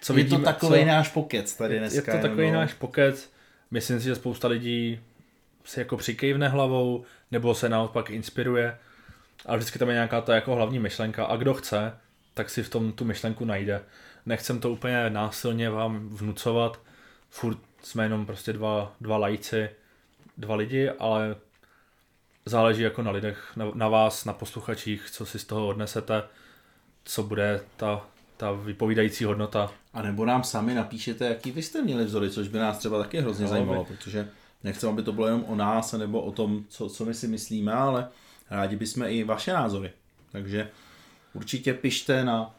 Co 0.00 0.12
je 0.12 0.16
vidíme, 0.16 0.38
to 0.38 0.44
takový 0.44 0.80
co... 0.80 0.86
náš 0.86 1.08
pokec 1.08 1.56
tady 1.56 1.78
dneska. 1.78 2.12
Je 2.12 2.18
to 2.18 2.28
takový 2.28 2.46
nebo... 2.46 2.60
náš 2.60 2.72
pokec. 2.72 3.30
Myslím 3.70 4.00
si, 4.00 4.04
že 4.04 4.14
spousta 4.14 4.48
lidí 4.48 5.00
si 5.64 5.80
jako 5.80 5.96
přikejvne 5.96 6.48
hlavou, 6.48 7.04
nebo 7.30 7.54
se 7.54 7.68
naopak 7.68 8.10
inspiruje. 8.10 8.78
Ale 9.46 9.58
vždycky 9.58 9.78
tam 9.78 9.88
je 9.88 9.94
nějaká 9.94 10.20
ta 10.20 10.34
jako 10.34 10.54
hlavní 10.54 10.78
myšlenka. 10.78 11.24
A 11.24 11.36
kdo 11.36 11.54
chce, 11.54 11.92
tak 12.34 12.50
si 12.50 12.62
v 12.62 12.68
tom 12.68 12.92
tu 12.92 13.04
myšlenku 13.04 13.44
najde. 13.44 13.82
Nechcem 14.26 14.60
to 14.60 14.70
úplně 14.70 15.10
násilně 15.10 15.70
vám 15.70 16.08
vnucovat. 16.08 16.80
Furt 17.30 17.58
jsme 17.82 18.04
jenom 18.04 18.26
prostě 18.26 18.52
dva, 18.52 18.92
dva 19.00 19.16
lajci, 19.16 19.70
dva 20.36 20.54
lidi, 20.54 20.90
ale 20.90 21.36
záleží 22.46 22.82
jako 22.82 23.02
na 23.02 23.10
lidech, 23.10 23.52
na, 23.56 23.70
na 23.74 23.88
vás, 23.88 24.24
na 24.24 24.32
posluchačích, 24.32 25.10
co 25.10 25.26
si 25.26 25.38
z 25.38 25.44
toho 25.44 25.68
odnesete 25.68 26.22
co 27.04 27.22
bude 27.22 27.60
ta, 27.76 28.06
ta 28.36 28.52
vypovídající 28.52 29.24
hodnota. 29.24 29.72
A 29.92 30.02
nebo 30.02 30.24
nám 30.24 30.44
sami 30.44 30.74
napíšete, 30.74 31.26
jaký 31.26 31.50
vy 31.50 31.62
jste 31.62 31.82
měli 31.82 32.04
vzory, 32.04 32.30
což 32.30 32.48
by 32.48 32.58
nás 32.58 32.78
třeba 32.78 33.02
taky 33.02 33.20
hrozně 33.20 33.42
no, 33.42 33.50
zajímalo, 33.50 33.84
by. 33.84 33.96
protože 33.96 34.28
nechceme, 34.64 34.92
aby 34.92 35.02
to 35.02 35.12
bylo 35.12 35.26
jenom 35.26 35.44
o 35.44 35.54
nás 35.54 35.92
nebo 35.92 36.20
o 36.20 36.32
tom, 36.32 36.64
co, 36.68 36.88
co 36.88 37.04
my 37.04 37.14
si 37.14 37.28
myslíme, 37.28 37.72
ale 37.72 38.08
rádi 38.50 38.76
bychom 38.76 39.02
i 39.02 39.24
vaše 39.24 39.52
názory. 39.52 39.92
Takže 40.32 40.70
určitě 41.32 41.74
pište 41.74 42.24
na 42.24 42.54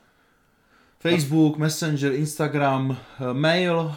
Facebook, 1.00 1.58
Messenger, 1.58 2.12
Instagram, 2.14 2.98
mail 3.34 3.96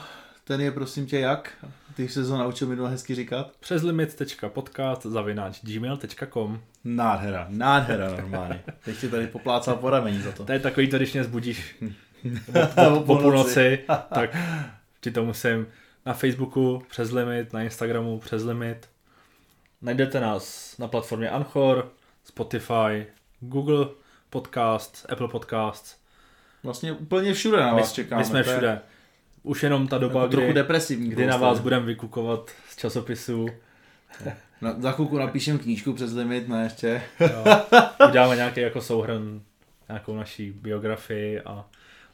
ten 0.48 0.60
je 0.60 0.72
prosím 0.72 1.06
tě 1.06 1.18
jak? 1.18 1.66
Ty 1.94 2.08
jsi 2.08 2.24
se 2.24 2.30
to 2.30 2.38
naučil 2.38 2.68
minule 2.68 2.90
hezky 2.90 3.14
říkat? 3.14 3.50
Přes 3.60 3.82
limit.podcast 3.82 5.02
zavináč 5.02 5.60
gmail.com 5.62 6.60
Nádhera, 6.84 7.46
nádhera 7.48 8.10
normálně. 8.10 8.62
Teď 8.84 8.98
tě 8.98 9.08
tady 9.08 9.26
poplácal 9.26 9.76
po 9.76 9.90
rameni 9.90 10.20
za 10.20 10.32
to. 10.32 10.44
To 10.44 10.52
je 10.52 10.60
takový 10.60 10.88
to, 10.88 10.96
když 10.96 11.12
mě 11.12 11.24
zbudíš 11.24 11.76
O 12.92 13.00
po 13.06 13.16
půlnoci, 13.16 13.78
tak 14.14 14.36
ti 15.00 15.10
to 15.10 15.24
musím 15.24 15.66
na 16.06 16.14
Facebooku 16.14 16.82
přes 16.90 17.10
limit, 17.10 17.52
na 17.52 17.62
Instagramu 17.62 18.18
přes 18.18 18.42
limit. 18.42 18.88
Najdete 19.82 20.20
nás 20.20 20.74
na 20.78 20.88
platformě 20.88 21.30
Anchor, 21.30 21.92
Spotify, 22.24 23.06
Google 23.40 23.86
Podcast, 24.30 25.06
Apple 25.08 25.28
Podcast. 25.28 26.00
Vlastně 26.62 26.92
úplně 26.92 27.34
všude 27.34 27.56
na 27.56 27.74
My, 27.74 27.80
vás 27.80 27.92
čekáme. 27.92 28.22
my 28.22 28.26
jsme 28.26 28.44
to 28.44 28.50
je 28.50 28.56
všude. 28.56 28.80
Už 29.48 29.62
jenom 29.62 29.88
ta 29.88 29.98
doba, 29.98 30.20
Jako 30.20 30.30
trochu 30.30 30.44
kdy, 30.46 30.54
depresivní. 30.54 31.08
kdy 31.10 31.26
na 31.26 31.36
vás 31.36 31.60
budeme 31.60 31.86
vykukovat 31.86 32.50
z 32.70 32.76
časopisu. 32.76 33.46
Na, 34.60 34.74
za 34.78 34.92
chvilku 34.92 35.18
napíšem 35.18 35.58
knížku 35.58 35.92
přes 35.92 36.12
limit, 36.12 36.48
ne 36.48 36.62
ještě. 36.64 37.02
Jo. 37.20 37.44
Uděláme 38.08 38.36
nějaký 38.36 38.60
jako 38.60 38.80
souhrn, 38.80 39.40
nějakou 39.88 40.16
naší 40.16 40.50
biografii 40.52 41.40
a 41.40 41.64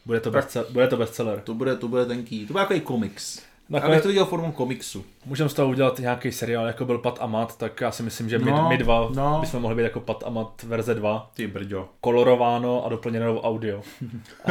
bude 0.06 0.20
to, 0.20 0.30
bestseller, 0.30 0.72
bude 0.72 0.88
to 0.88 0.96
bestseller. 0.96 1.40
To 1.40 1.54
bude, 1.54 1.76
to 1.76 1.88
bude 1.88 2.06
tenký. 2.06 2.46
To 2.46 2.52
bude 2.52 2.64
takový 2.64 2.80
komiks. 2.80 3.42
Nakonec- 3.70 3.94
bych 3.94 4.02
to 4.02 4.08
viděl 4.08 4.24
formou 4.24 4.52
komiksu. 4.52 5.04
Můžeme 5.26 5.48
z 5.50 5.54
toho 5.54 5.68
udělat 5.68 5.98
nějaký 5.98 6.32
seriál, 6.32 6.66
jako 6.66 6.84
byl 6.84 6.98
Pat 6.98 7.18
a 7.20 7.26
Mat, 7.26 7.58
tak 7.58 7.80
já 7.80 7.90
si 7.90 8.02
myslím, 8.02 8.28
že 8.28 8.38
my, 8.38 8.50
No, 8.50 8.66
my 8.68 8.78
dva 8.78 9.08
no. 9.14 9.38
bychom 9.40 9.62
mohli 9.62 9.76
být 9.76 9.82
jako 9.82 10.00
Pat 10.00 10.22
a 10.26 10.30
Mat 10.30 10.62
verze 10.62 10.94
2. 10.94 11.30
Ty 11.34 11.46
brďo. 11.46 11.88
kolorováno 12.00 12.86
a 12.86 12.88
doplněno 12.88 13.40
audio. 13.40 13.82
A, 14.44 14.50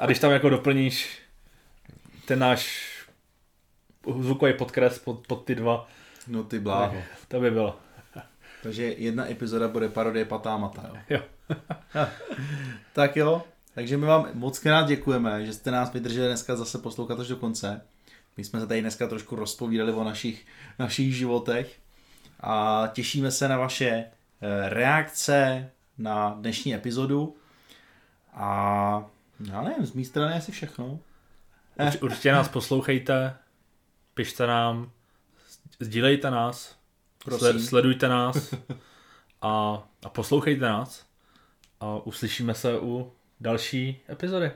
a 0.00 0.06
když 0.06 0.18
tam 0.18 0.30
jako 0.32 0.48
doplníš 0.48 1.18
ten 2.24 2.38
náš 2.38 2.90
zvukový 4.20 4.52
podkres 4.52 4.98
pod, 4.98 5.26
pod 5.26 5.44
ty 5.44 5.54
dva, 5.54 5.88
No 6.28 6.44
ty 6.44 6.58
bláho. 6.60 6.96
to 7.28 7.40
by 7.40 7.50
bylo. 7.50 7.78
Takže 8.62 8.84
jedna 8.84 9.30
epizoda 9.30 9.68
bude 9.68 9.88
parodie 9.88 10.24
Patá 10.24 10.56
Mata, 10.56 10.82
jo. 10.88 10.96
Jo. 11.10 11.20
tak 12.92 13.16
jo, 13.16 13.42
takže 13.74 13.96
my 13.96 14.06
vám 14.06 14.28
moc 14.34 14.58
krát 14.58 14.86
děkujeme, 14.86 15.46
že 15.46 15.52
jste 15.52 15.70
nás 15.70 15.92
vydrželi 15.92 16.26
dneska 16.26 16.56
zase 16.56 16.78
poslouchat 16.78 17.20
až 17.20 17.28
do 17.28 17.36
konce. 17.36 17.80
My 18.36 18.44
jsme 18.44 18.60
se 18.60 18.66
tady 18.66 18.80
dneska 18.80 19.06
trošku 19.06 19.36
rozpovídali 19.36 19.92
o 19.92 20.04
našich, 20.04 20.46
našich 20.78 21.16
životech 21.16 21.78
a 22.40 22.84
těšíme 22.92 23.30
se 23.30 23.48
na 23.48 23.58
vaše 23.58 23.88
eh, 23.88 24.68
reakce 24.68 25.70
na 25.98 26.36
dnešní 26.40 26.74
epizodu 26.74 27.36
a 28.34 29.04
já 29.52 29.62
nevím, 29.62 29.86
z 29.86 29.92
mé 29.92 30.04
strany 30.04 30.34
asi 30.34 30.52
všechno. 30.52 30.98
Eh. 31.78 31.86
Urč, 31.86 32.02
určitě 32.02 32.32
nás 32.32 32.48
poslouchejte, 32.48 33.36
pište 34.14 34.46
nám, 34.46 34.90
sdílejte 35.80 36.30
nás, 36.30 36.76
Prosím. 37.24 37.38
sle, 37.38 37.60
sledujte 37.60 38.08
nás 38.08 38.54
a, 39.42 39.82
a 40.02 40.08
poslouchejte 40.08 40.64
nás 40.64 41.06
a 41.80 41.96
uslyšíme 41.96 42.54
se 42.54 42.78
u 42.78 43.12
další 43.40 44.00
epizody. 44.10 44.50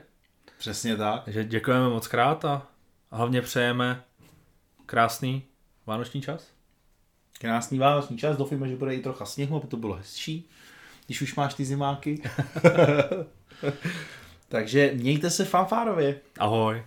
Přesně 0.57 0.97
tak. 0.97 1.23
Takže 1.23 1.43
děkujeme 1.43 1.89
moc 1.89 2.07
krát 2.07 2.45
a, 2.45 2.67
a 3.11 3.17
hlavně 3.17 3.41
přejeme 3.41 4.03
krásný 4.85 5.43
vánoční 5.85 6.21
čas. 6.21 6.47
Krásný 7.39 7.79
vánoční 7.79 8.17
čas, 8.17 8.37
doufíme, 8.37 8.69
že 8.69 8.75
bude 8.75 8.95
i 8.95 8.99
trocha 8.99 9.25
sněhu, 9.25 9.55
aby 9.55 9.67
to 9.67 9.77
bylo 9.77 9.95
hezčí, 9.95 10.49
když 11.05 11.21
už 11.21 11.35
máš 11.35 11.53
ty 11.53 11.65
zimáky. 11.65 12.21
Takže 14.49 14.91
mějte 14.93 15.29
se 15.29 15.45
fanfárově. 15.45 16.19
Ahoj. 16.39 16.83